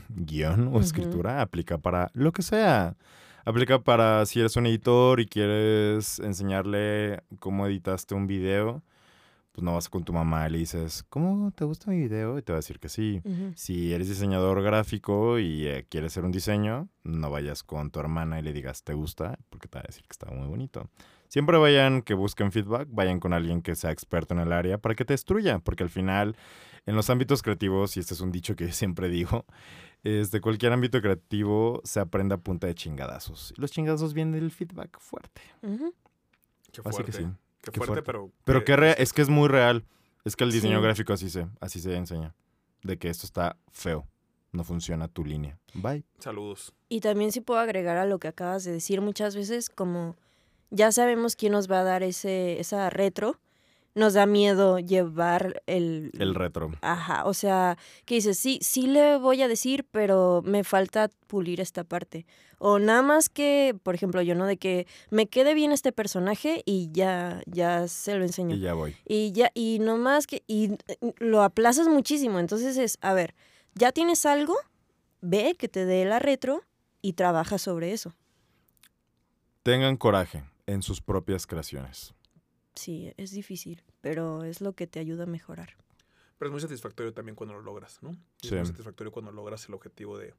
guion 0.08 0.70
o 0.72 0.80
escritura, 0.80 1.40
aplica 1.40 1.78
para 1.78 2.10
lo 2.14 2.32
que 2.32 2.42
sea. 2.42 2.96
Aplica 3.44 3.82
para 3.82 4.26
si 4.26 4.40
eres 4.40 4.56
un 4.56 4.66
editor 4.66 5.18
y 5.18 5.26
quieres 5.26 6.18
enseñarle 6.18 7.22
cómo 7.38 7.66
editaste 7.66 8.14
un 8.14 8.26
video, 8.26 8.82
pues 9.52 9.64
no 9.64 9.74
vas 9.74 9.88
con 9.88 10.04
tu 10.04 10.12
mamá 10.12 10.46
y 10.48 10.52
le 10.52 10.58
dices, 10.58 11.04
¿cómo 11.08 11.50
te 11.52 11.64
gusta 11.64 11.90
mi 11.90 11.98
video? 11.98 12.38
Y 12.38 12.42
te 12.42 12.52
va 12.52 12.56
a 12.58 12.60
decir 12.60 12.78
que 12.78 12.88
sí. 12.88 13.20
Ujú. 13.24 13.52
Si 13.56 13.92
eres 13.92 14.08
diseñador 14.08 14.62
gráfico 14.62 15.38
y 15.38 15.66
eh, 15.66 15.86
quieres 15.88 16.12
hacer 16.12 16.24
un 16.24 16.32
diseño, 16.32 16.88
no 17.02 17.30
vayas 17.30 17.62
con 17.62 17.90
tu 17.90 18.00
hermana 18.00 18.38
y 18.38 18.42
le 18.42 18.52
digas, 18.52 18.84
¿te 18.84 18.94
gusta? 18.94 19.38
Porque 19.48 19.68
te 19.68 19.78
va 19.78 19.82
a 19.82 19.86
decir 19.86 20.02
que 20.02 20.12
está 20.12 20.30
muy 20.30 20.46
bonito. 20.46 20.88
Siempre 21.28 21.58
vayan 21.58 22.02
que 22.02 22.14
busquen 22.14 22.52
feedback, 22.52 22.88
vayan 22.90 23.20
con 23.20 23.32
alguien 23.32 23.62
que 23.62 23.74
sea 23.76 23.90
experto 23.90 24.34
en 24.34 24.40
el 24.40 24.52
área 24.52 24.78
para 24.78 24.94
que 24.94 25.04
te 25.04 25.14
destruya, 25.14 25.58
porque 25.60 25.82
al 25.84 25.90
final, 25.90 26.36
en 26.86 26.96
los 26.96 27.08
ámbitos 27.10 27.42
creativos, 27.42 27.96
y 27.96 28.00
este 28.00 28.14
es 28.14 28.20
un 28.20 28.32
dicho 28.32 28.56
que 28.56 28.72
siempre 28.72 29.08
digo, 29.08 29.44
es 30.02 30.30
de 30.30 30.40
cualquier 30.40 30.72
ámbito 30.72 31.00
creativo 31.00 31.80
se 31.84 32.00
aprende 32.00 32.34
a 32.34 32.38
punta 32.38 32.66
de 32.66 32.74
chingadazos. 32.74 33.52
Y 33.56 33.60
los 33.60 33.70
chingadazos 33.70 34.14
vienen 34.14 34.40
del 34.40 34.50
feedback 34.50 34.98
fuerte. 35.00 35.42
Ujú. 35.62 35.94
Qué 36.72 36.82
Así 36.84 37.02
que 37.04 37.12
fuerte. 37.12 37.24
sí. 37.24 37.49
Qué 37.62 37.70
qué 37.72 37.78
fuerte, 37.78 37.86
fuerte. 37.94 38.02
pero. 38.06 38.30
Pero 38.44 38.64
que 38.64 38.76
rea- 38.76 38.92
es 38.94 39.12
que 39.12 39.22
es 39.22 39.28
muy 39.28 39.48
real. 39.48 39.84
Es 40.24 40.36
que 40.36 40.44
el 40.44 40.52
diseño 40.52 40.78
Sí. 40.78 40.82
gráfico 40.84 41.12
así 41.12 41.30
se, 41.30 41.46
así 41.60 41.80
se 41.80 41.94
enseña. 41.96 42.34
De 42.82 42.98
que 42.98 43.08
esto 43.08 43.26
está 43.26 43.56
feo. 43.70 44.06
No 44.52 44.64
funciona 44.64 45.06
tu 45.08 45.24
línea. 45.24 45.58
Bye. 45.74 46.04
Saludos. 46.18 46.72
Y 46.88 47.00
también 47.00 47.30
sí 47.32 47.40
puedo 47.40 47.60
agregar 47.60 47.96
a 47.96 48.04
lo 48.04 48.18
que 48.18 48.28
acabas 48.28 48.64
de 48.64 48.72
decir 48.72 49.00
muchas 49.00 49.36
veces, 49.36 49.70
como 49.70 50.16
ya 50.70 50.90
sabemos 50.92 51.36
quién 51.36 51.52
nos 51.52 51.70
va 51.70 51.80
a 51.80 51.84
dar 51.84 52.02
ese, 52.02 52.58
esa 52.60 52.90
retro, 52.90 53.38
nos 53.94 54.14
da 54.14 54.26
miedo 54.26 54.78
llevar 54.78 55.62
el... 55.66 56.12
El 56.18 56.34
retro. 56.34 56.70
Ajá, 56.80 57.24
o 57.24 57.34
sea, 57.34 57.76
que 58.04 58.16
dices, 58.16 58.38
sí, 58.38 58.58
sí 58.62 58.86
le 58.86 59.16
voy 59.18 59.42
a 59.42 59.48
decir, 59.48 59.84
pero 59.90 60.42
me 60.44 60.64
falta 60.64 61.10
pulir 61.26 61.60
esta 61.60 61.84
parte. 61.84 62.26
O 62.58 62.78
nada 62.78 63.02
más 63.02 63.28
que, 63.28 63.74
por 63.82 63.94
ejemplo, 63.94 64.22
yo, 64.22 64.34
¿no? 64.34 64.46
De 64.46 64.58
que 64.58 64.86
me 65.10 65.26
quede 65.26 65.54
bien 65.54 65.72
este 65.72 65.92
personaje 65.92 66.62
y 66.66 66.90
ya, 66.92 67.42
ya 67.46 67.88
se 67.88 68.14
lo 68.16 68.24
enseño. 68.24 68.54
Y 68.54 68.60
ya 68.60 68.74
voy. 68.74 68.96
Y 69.06 69.32
ya, 69.32 69.50
y 69.54 69.78
no 69.80 69.96
más 69.96 70.26
que, 70.26 70.42
y 70.46 70.76
lo 71.18 71.42
aplazas 71.42 71.88
muchísimo. 71.88 72.38
Entonces 72.38 72.76
es, 72.76 72.98
a 73.00 73.14
ver, 73.14 73.34
ya 73.74 73.92
tienes 73.92 74.26
algo, 74.26 74.54
ve 75.20 75.56
que 75.58 75.68
te 75.68 75.84
dé 75.84 76.04
la 76.04 76.18
retro 76.18 76.62
y 77.02 77.14
trabaja 77.14 77.58
sobre 77.58 77.92
eso. 77.92 78.14
Tengan 79.62 79.96
coraje 79.96 80.44
en 80.66 80.82
sus 80.82 81.00
propias 81.00 81.46
creaciones. 81.46 82.14
Sí, 82.80 83.12
es 83.18 83.30
difícil, 83.32 83.82
pero 84.00 84.42
es 84.44 84.60
lo 84.62 84.72
que 84.72 84.86
te 84.86 85.00
ayuda 85.00 85.24
a 85.24 85.26
mejorar. 85.26 85.76
Pero 86.38 86.48
es 86.48 86.52
muy 86.52 86.60
satisfactorio 86.62 87.12
también 87.12 87.36
cuando 87.36 87.52
lo 87.54 87.60
logras, 87.60 88.02
¿no? 88.02 88.16
Sí. 88.40 88.48
Es 88.48 88.52
muy 88.54 88.64
satisfactorio 88.66 89.12
cuando 89.12 89.30
logras 89.32 89.68
el 89.68 89.74
objetivo 89.74 90.16
de. 90.16 90.32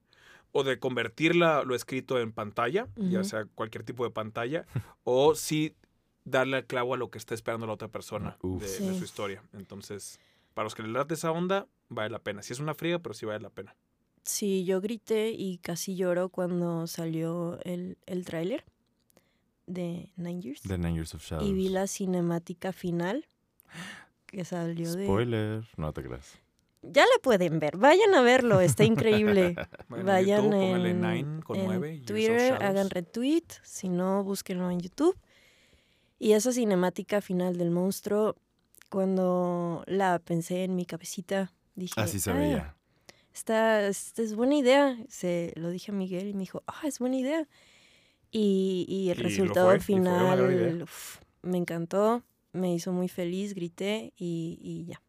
O 0.52 0.64
de 0.64 0.80
convertir 0.80 1.36
la- 1.36 1.64
lo 1.64 1.76
escrito 1.76 2.20
en 2.20 2.32
pantalla, 2.32 2.88
ya 2.96 3.24
sea 3.24 3.46
cualquier 3.46 3.84
tipo 3.84 4.04
de 4.04 4.10
pantalla, 4.10 4.66
o 5.04 5.36
sí 5.36 5.76
darle 6.26 6.58
al 6.58 6.66
clavo 6.66 6.96
a 6.96 6.98
lo 6.98 7.12
que 7.12 7.20
está 7.20 7.36
esperando 7.36 7.68
la 7.68 7.74
otra 7.74 7.88
persona 7.90 8.38
de, 8.42 8.60
de 8.60 8.68
Sí. 8.68 8.96
su 8.98 9.04
historia. 9.04 9.44
Entonces, 9.54 10.20
para 10.56 10.64
los 10.64 10.74
que 10.74 10.82
les 10.82 10.92
late 10.92 11.14
esa 11.14 11.32
onda, 11.32 11.68
vale 11.90 12.10
la 12.10 12.20
pena. 12.20 12.42
Si 12.42 12.54
es 12.54 12.60
una 12.60 12.74
friega, 12.74 12.98
pero 13.00 13.14
sí 13.14 13.26
vale 13.28 13.40
la 13.40 13.50
pena. 13.52 13.76
Sí, 14.24 14.66
yo 14.66 14.82
grité 14.82 15.30
y 15.32 15.60
casi 15.60 15.96
lloro 15.96 16.30
cuando 16.30 16.86
salió 16.88 17.60
el, 17.64 17.98
el 18.08 18.26
tráiler 18.26 18.66
de 19.68 20.12
Nine 20.16 20.42
Years. 20.42 20.62
The 20.62 20.78
Nine 20.78 20.96
Years 20.96 21.14
of 21.16 21.24
Shadows. 21.24 21.48
y 21.50 21.54
vi 21.54 21.70
la 21.70 21.88
cinemática 21.88 22.72
final 22.74 23.26
que 24.26 24.44
salió 24.46 24.94
de... 24.94 25.04
Spoiler. 25.06 25.68
No 25.78 25.94
te 25.94 26.04
creas. 26.04 26.38
Ya 26.84 27.04
la 27.04 27.22
pueden 27.22 27.60
ver, 27.60 27.78
vayan 27.78 28.14
a 28.16 28.22
verlo, 28.22 28.60
está 28.60 28.84
increíble. 28.84 29.56
Vayan, 29.88 30.06
Vayan 30.06 30.40
a 30.40 30.44
YouTube, 30.46 30.52
pónganle 30.62 30.90
en, 30.90 31.02
9 31.02 31.44
con 31.44 31.58
en 31.60 31.66
9. 31.68 31.88
Years 31.90 32.02
of 32.02 32.08
Twitter, 32.08 32.64
hagan 32.64 32.90
retweet, 32.90 33.44
si 33.64 33.88
no, 33.90 34.24
búsquenlo 34.24 34.72
en 34.72 34.80
YouTube. 34.80 35.16
Y 36.18 36.32
esa 36.34 36.52
cinemática 36.52 37.22
final 37.22 37.58
del 37.58 37.70
monstruo, 37.70 38.36
cuando 38.90 39.84
la 39.86 40.20
pensé 40.20 40.64
en 40.64 40.76
mi 40.76 40.86
cabecita, 40.86 41.54
dije... 41.76 41.94
Así 42.02 42.20
se 42.20 42.32
"Ah, 42.32 42.34
veía. 42.36 42.76
Esta, 43.34 43.88
esta 43.88 44.22
es 44.24 44.36
buena 44.36 44.56
idea. 44.56 44.98
Se 45.08 45.54
lo 45.56 45.70
dije 45.70 45.92
a 45.92 45.96
Miguel 45.96 46.28
y 46.30 46.34
me 46.34 46.42
dijo, 46.42 46.64
ah, 46.68 46.82
es 46.86 47.00
buena 47.00 47.16
idea. 47.18 47.48
Y, 48.32 48.86
y 48.88 49.10
el 49.10 49.20
Y 49.20 49.24
resultado 49.24 49.68
fue, 49.68 49.80
final 49.80 50.82
uf, 50.84 51.18
me 51.42 51.58
encantó, 51.58 52.24
me 52.54 52.74
hizo 52.74 52.92
muy 52.94 53.10
feliz, 53.10 53.54
grité 53.54 54.14
y, 54.18 54.58
y 54.62 54.86
ya. 54.86 55.02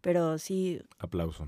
Pero 0.00 0.38
sí, 0.38 0.80
Aplauso. 0.98 1.46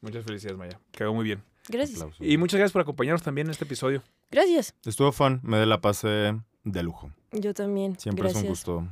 Muchas 0.00 0.24
felicidades, 0.24 0.58
Maya. 0.58 0.80
Quedó 0.90 1.14
muy 1.14 1.24
bien. 1.24 1.42
gracias. 1.68 2.00
Aplauso. 2.00 2.24
Y 2.24 2.36
muchas 2.38 2.58
gracias 2.58 2.72
por 2.72 2.82
acompañarnos 2.82 3.22
también 3.22 3.46
en 3.46 3.52
este 3.52 3.64
episodio. 3.64 4.02
Gracias. 4.32 4.74
Estuvo 4.84 5.12
fun. 5.12 5.38
Me 5.44 5.58
de 5.58 5.66
la 5.66 5.80
pase 5.80 6.34
de 6.64 6.82
lujo. 6.82 7.12
Yo 7.30 7.54
también. 7.54 7.96
Siempre 8.00 8.24
gracias. 8.24 8.38
es 8.42 8.44
un 8.44 8.48
gusto. 8.50 8.88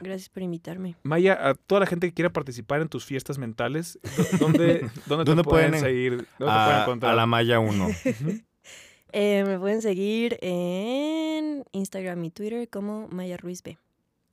Gracias 0.00 0.28
por 0.28 0.42
invitarme. 0.42 0.96
Maya, 1.02 1.48
a 1.48 1.54
toda 1.54 1.80
la 1.80 1.86
gente 1.86 2.08
que 2.08 2.14
quiera 2.14 2.32
participar 2.32 2.80
en 2.80 2.88
tus 2.88 3.04
fiestas 3.04 3.36
mentales, 3.38 3.98
¿dó- 4.16 4.38
¿dónde, 4.38 4.88
dónde, 5.06 5.24
¿Dónde 5.24 5.42
te 5.42 5.48
pueden, 5.48 5.70
pueden 5.70 5.74
en- 5.74 5.80
seguir? 5.80 6.10
¿Dónde 6.12 6.26
te 6.28 6.36
pueden 6.38 6.50
A, 6.50 6.82
encontrar? 6.82 7.12
a 7.12 7.16
la 7.16 7.26
malla 7.26 7.58
1. 7.60 7.88
Eh, 9.12 9.44
me 9.46 9.58
pueden 9.58 9.80
seguir 9.82 10.38
en 10.42 11.64
Instagram 11.72 12.22
y 12.24 12.30
Twitter 12.30 12.68
como 12.68 13.08
Maya 13.08 13.36
Ruiz 13.36 13.62
B. 13.62 13.78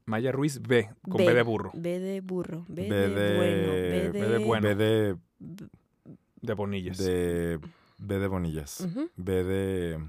Maya 0.05 0.31
Ruiz 0.31 0.61
B, 0.61 0.89
con 1.09 1.17
B. 1.17 1.25
B 1.25 1.33
de 1.33 1.41
burro, 1.41 1.71
B 1.73 1.99
de 1.99 2.21
burro. 2.21 2.65
B, 2.67 2.87
B 2.89 3.09
de, 3.09 3.35
bueno. 3.37 3.71
B 3.71 3.79
de- 3.81 4.01
de, 4.01 4.09
B 4.11 4.27
de 4.27 4.37
bueno. 4.45 4.67
B 4.67 4.75
de, 4.75 5.15
B- 5.39 5.67
de 6.41 6.53
bonillas. 6.53 6.97
de 6.97 7.59
B 7.97 8.19
de 8.19 8.27
Bonillas. 8.27 8.87
B 9.15 9.43
de... 9.43 9.99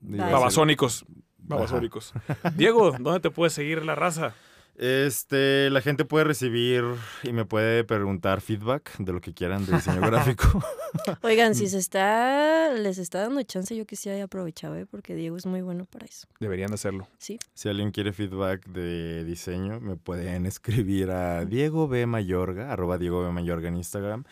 Babasónicos. 0.00 1.04
Babasónicos. 1.38 2.12
Diego, 2.56 2.90
¿dónde 2.98 3.20
te 3.20 3.30
puede 3.30 3.50
seguir 3.50 3.84
la 3.84 3.94
raza? 3.94 4.34
Este, 4.78 5.70
la 5.70 5.80
gente 5.80 6.04
puede 6.04 6.24
recibir 6.24 6.84
y 7.22 7.32
me 7.32 7.46
puede 7.46 7.82
preguntar 7.84 8.42
feedback 8.42 8.94
de 8.98 9.12
lo 9.12 9.22
que 9.22 9.32
quieran 9.32 9.64
de 9.64 9.72
diseño 9.72 10.00
gráfico. 10.06 10.62
Oigan, 11.22 11.54
si 11.54 11.66
se 11.68 11.78
está, 11.78 12.72
les 12.74 12.98
está 12.98 13.22
dando 13.22 13.42
chance, 13.42 13.74
yo 13.74 13.86
que 13.86 13.96
sí 13.96 14.10
haya 14.10 14.24
aprovechado, 14.24 14.76
¿eh? 14.76 14.84
porque 14.84 15.14
Diego 15.14 15.36
es 15.36 15.46
muy 15.46 15.62
bueno 15.62 15.86
para 15.86 16.04
eso. 16.04 16.26
Deberían 16.40 16.68
de 16.68 16.74
hacerlo. 16.74 17.08
Sí. 17.18 17.38
Si 17.54 17.70
alguien 17.70 17.90
quiere 17.90 18.12
feedback 18.12 18.66
de 18.66 19.24
diseño, 19.24 19.80
me 19.80 19.96
pueden 19.96 20.44
escribir 20.46 21.10
a 21.10 21.46
Diego 21.46 21.88
B. 21.88 22.04
Mayorga, 22.06 22.70
arroba 22.70 22.98
Diego 22.98 23.22
B. 23.22 23.32
Mayorga 23.32 23.68
en 23.68 23.76
Instagram. 23.76 24.24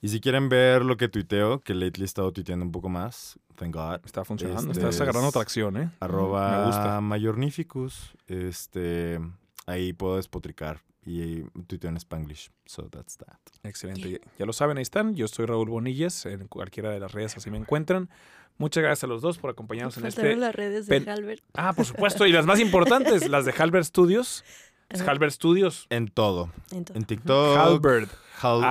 Y 0.00 0.08
si 0.08 0.20
quieren 0.20 0.48
ver 0.48 0.82
lo 0.82 0.96
que 0.96 1.08
tuiteo, 1.08 1.60
que 1.60 1.74
lately 1.74 2.02
he 2.02 2.04
estado 2.04 2.30
tuiteando 2.32 2.64
un 2.64 2.72
poco 2.72 2.88
más, 2.88 3.38
thank 3.56 3.74
God, 3.74 4.00
Está 4.04 4.24
funcionando. 4.24 4.72
Este 4.72 4.82
Estás 4.82 5.00
agarrando 5.00 5.30
tracción, 5.32 5.76
¿eh? 5.76 5.90
arroba 6.00 6.58
Me 6.58 6.66
gusta. 6.66 7.00
Mayornificus, 7.00 8.14
este, 8.26 9.18
ahí 9.66 9.92
puedo 9.92 10.16
despotricar 10.16 10.82
y 11.06 11.42
tuiteo 11.66 11.90
en 11.90 11.96
Spanglish. 11.98 12.50
So 12.66 12.88
that's 12.88 13.16
that. 13.18 13.36
Excelente. 13.62 14.10
Ya, 14.12 14.18
ya 14.38 14.46
lo 14.46 14.52
saben, 14.52 14.78
ahí 14.78 14.82
están. 14.82 15.14
Yo 15.14 15.28
soy 15.28 15.46
Raúl 15.46 15.68
Bonillas. 15.68 16.24
En 16.26 16.48
cualquiera 16.48 16.90
de 16.90 17.00
las 17.00 17.12
redes 17.12 17.36
así 17.36 17.50
me 17.50 17.58
encuentran. 17.58 18.08
Muchas 18.56 18.82
gracias 18.82 19.04
a 19.04 19.06
los 19.08 19.20
dos 19.20 19.38
por 19.38 19.50
acompañarnos 19.50 19.98
en 19.98 20.06
este. 20.06 20.36
las 20.36 20.54
redes 20.54 20.86
de 20.86 21.00
pen- 21.00 21.08
Halbert. 21.08 21.42
Ah, 21.54 21.72
por 21.72 21.84
supuesto. 21.84 22.24
Y 22.26 22.32
las 22.32 22.46
más 22.46 22.60
importantes, 22.60 23.28
las 23.28 23.44
de 23.44 23.52
Halbert 23.52 23.84
Studios. 23.84 24.44
Es. 24.88 25.00
Halbert 25.00 25.32
Studios. 25.32 25.86
En 25.90 26.08
todo. 26.08 26.50
Entonces, 26.70 26.96
En 26.96 27.04
TikTok. 27.04 27.56
Halbert. 27.58 28.10
Hal- 28.40 28.62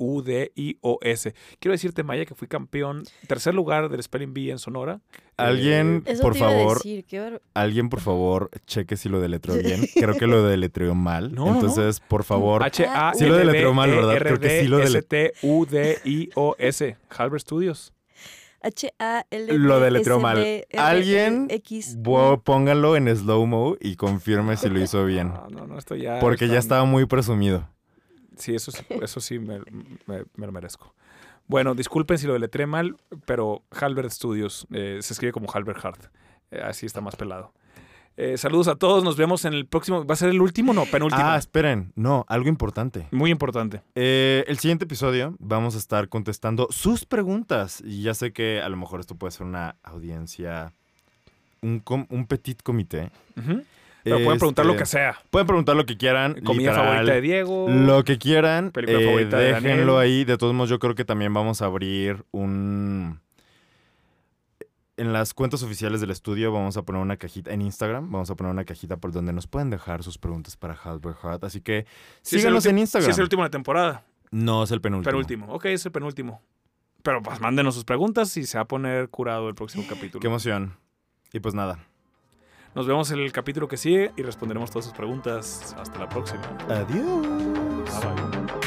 H-A-L-B-R-D-S-T-U-D-I-O-S. 0.00 1.34
Quiero 1.58 1.72
decirte, 1.72 2.02
Maya, 2.02 2.24
que 2.24 2.34
fui 2.34 2.48
campeón, 2.48 3.04
tercer 3.26 3.54
lugar 3.54 3.88
del 3.88 4.02
Spelling 4.02 4.34
Bee 4.34 4.50
en 4.50 4.58
Sonora. 4.58 5.00
Alguien, 5.36 6.02
Eso 6.06 6.22
por 6.22 6.32
te 6.34 6.38
iba 6.40 6.48
a 6.48 6.50
favor, 6.52 6.76
decir, 6.78 7.04
qué 7.06 7.20
bar- 7.20 7.40
alguien, 7.54 7.88
por 7.88 8.00
favor, 8.00 8.50
cheque 8.66 8.96
si 8.96 9.08
lo 9.08 9.20
deletreó 9.20 9.56
bien. 9.62 9.86
Creo 9.94 10.16
que 10.16 10.26
lo 10.26 10.42
deletreó 10.48 10.94
mal. 10.94 11.32
No. 11.34 11.46
Entonces, 11.54 12.00
por 12.00 12.24
favor, 12.24 12.62
h 12.62 12.84
a 12.86 13.12
lo 13.18 13.36
deletreó 13.36 13.72
mal, 13.72 13.90
¿verdad? 13.90 14.18
Creo 14.18 14.38
que 14.38 14.60
sí 14.60 14.68
lo 14.68 14.78
delet- 14.80 14.98
S-T-U-D-I-O-S. 15.10 16.96
Halbert 17.16 17.42
Studios. 17.42 17.92
H-A-L. 18.62 19.58
Lo 19.58 19.80
deletreó 19.80 20.20
mal. 20.20 20.46
Alguien 20.76 21.48
póngalo 22.42 22.96
en 22.96 23.14
slow-mo 23.14 23.76
y 23.80 23.96
confirme 23.96 24.56
si 24.56 24.68
lo 24.68 24.80
hizo 24.80 25.04
bien. 25.04 25.28
No, 25.34 25.48
no, 25.48 25.66
no, 25.66 25.78
esto 25.78 25.94
ya. 25.96 26.18
Porque 26.20 26.48
ya 26.48 26.58
estaba 26.58 26.84
muy 26.84 27.06
presumido. 27.06 27.68
Sí, 28.36 28.54
eso 28.54 28.70
sí, 28.70 28.84
eso 29.02 29.20
sí 29.20 29.38
me, 29.38 29.58
me- 30.06 30.24
me 30.34 30.46
lo 30.46 30.52
merezco. 30.52 30.94
Bueno, 31.46 31.74
disculpen 31.74 32.16
si 32.18 32.26
lo 32.26 32.32
deletré 32.34 32.66
mal, 32.66 32.96
pero 33.26 33.62
Halbert 33.70 34.10
Studios 34.10 34.66
eh, 34.72 34.98
se 35.02 35.12
escribe 35.12 35.32
como 35.32 35.48
Halbert 35.52 35.84
Hart. 35.84 36.04
Eh, 36.50 36.60
así 36.62 36.86
está 36.86 37.00
más 37.00 37.16
pelado. 37.16 37.52
Eh, 38.22 38.36
saludos 38.36 38.68
a 38.68 38.76
todos, 38.76 39.02
nos 39.02 39.16
vemos 39.16 39.46
en 39.46 39.54
el 39.54 39.64
próximo. 39.64 40.04
¿Va 40.04 40.12
a 40.12 40.16
ser 40.16 40.28
el 40.28 40.42
último? 40.42 40.74
No, 40.74 40.84
penúltimo. 40.84 41.22
Ah, 41.24 41.38
esperen. 41.38 41.90
No, 41.96 42.26
algo 42.28 42.50
importante. 42.50 43.06
Muy 43.12 43.30
importante. 43.30 43.80
Eh, 43.94 44.44
el 44.46 44.58
siguiente 44.58 44.84
episodio 44.84 45.36
vamos 45.38 45.74
a 45.74 45.78
estar 45.78 46.06
contestando 46.10 46.68
sus 46.70 47.06
preguntas. 47.06 47.82
Y 47.82 48.02
ya 48.02 48.12
sé 48.12 48.32
que 48.34 48.60
a 48.60 48.68
lo 48.68 48.76
mejor 48.76 49.00
esto 49.00 49.14
puede 49.14 49.30
ser 49.30 49.46
una 49.46 49.76
audiencia, 49.82 50.74
un, 51.62 51.80
com- 51.80 52.06
un 52.10 52.26
petit 52.26 52.60
comité. 52.62 53.10
Pero 54.04 54.16
pueden 54.22 54.38
preguntar 54.38 54.66
lo 54.66 54.72
Este, 54.72 54.82
que 54.82 54.86
sea. 54.86 55.16
Pueden 55.30 55.46
preguntar 55.46 55.76
lo 55.76 55.86
que 55.86 55.96
quieran. 55.96 56.34
Comida 56.44 56.72
literal, 56.72 56.88
favorita 56.92 57.12
de 57.14 57.20
Diego. 57.22 57.66
Lo 57.70 58.04
que 58.04 58.18
quieran. 58.18 58.70
Película 58.70 59.00
eh, 59.00 59.04
favorita 59.06 59.38
de 59.38 59.52
déjenlo 59.54 59.98
ahí. 59.98 60.24
De 60.24 60.36
todos 60.36 60.52
modos, 60.52 60.68
yo 60.68 60.78
creo 60.78 60.94
que 60.94 61.06
también 61.06 61.32
vamos 61.32 61.62
a 61.62 61.64
abrir 61.64 62.22
un... 62.32 63.18
En 65.00 65.14
las 65.14 65.32
cuentas 65.32 65.62
oficiales 65.62 66.02
del 66.02 66.10
estudio 66.10 66.52
vamos 66.52 66.76
a 66.76 66.82
poner 66.82 67.00
una 67.00 67.16
cajita, 67.16 67.52
en 67.54 67.62
Instagram 67.62 68.12
vamos 68.12 68.28
a 68.28 68.34
poner 68.34 68.52
una 68.52 68.66
cajita 68.66 68.98
por 68.98 69.12
donde 69.12 69.32
nos 69.32 69.46
pueden 69.46 69.70
dejar 69.70 70.02
sus 70.02 70.18
preguntas 70.18 70.58
para 70.58 70.74
Halbert 70.74 71.16
Hart. 71.24 71.42
Así 71.44 71.62
que 71.62 71.86
Sí, 72.20 72.38
síganos 72.38 72.66
en 72.66 72.74
Sí, 72.74 72.80
Instagram. 72.82 73.10
es 73.10 73.16
el 73.16 73.22
último 73.22 73.42
de 73.42 73.46
la 73.46 73.50
temporada. 73.50 74.04
No 74.30 74.62
es 74.62 74.70
el 74.72 74.82
penúltimo. 74.82 75.10
Penúltimo. 75.10 75.46
Ok, 75.54 75.64
es 75.64 75.86
el 75.86 75.92
penúltimo. 75.92 76.42
Pero 77.02 77.22
pues 77.22 77.40
mándenos 77.40 77.74
sus 77.76 77.84
preguntas 77.86 78.36
y 78.36 78.44
se 78.44 78.58
va 78.58 78.62
a 78.64 78.68
poner 78.68 79.08
curado 79.08 79.48
el 79.48 79.54
próximo 79.54 79.86
capítulo. 79.88 80.20
Qué 80.20 80.26
emoción. 80.26 80.76
Y 81.32 81.40
pues 81.40 81.54
nada. 81.54 81.78
Nos 82.74 82.86
vemos 82.86 83.10
en 83.10 83.20
el 83.20 83.32
capítulo 83.32 83.68
que 83.68 83.78
sigue 83.78 84.12
y 84.18 84.22
responderemos 84.22 84.70
todas 84.70 84.84
sus 84.84 84.92
preguntas. 84.94 85.74
Hasta 85.78 85.98
la 85.98 86.10
próxima. 86.10 86.42
Adiós. 86.68 87.22
Bye, 87.24 88.40
bye. 88.42 88.59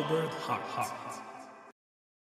Halbert 0.00 0.32
Hart. 0.48 0.99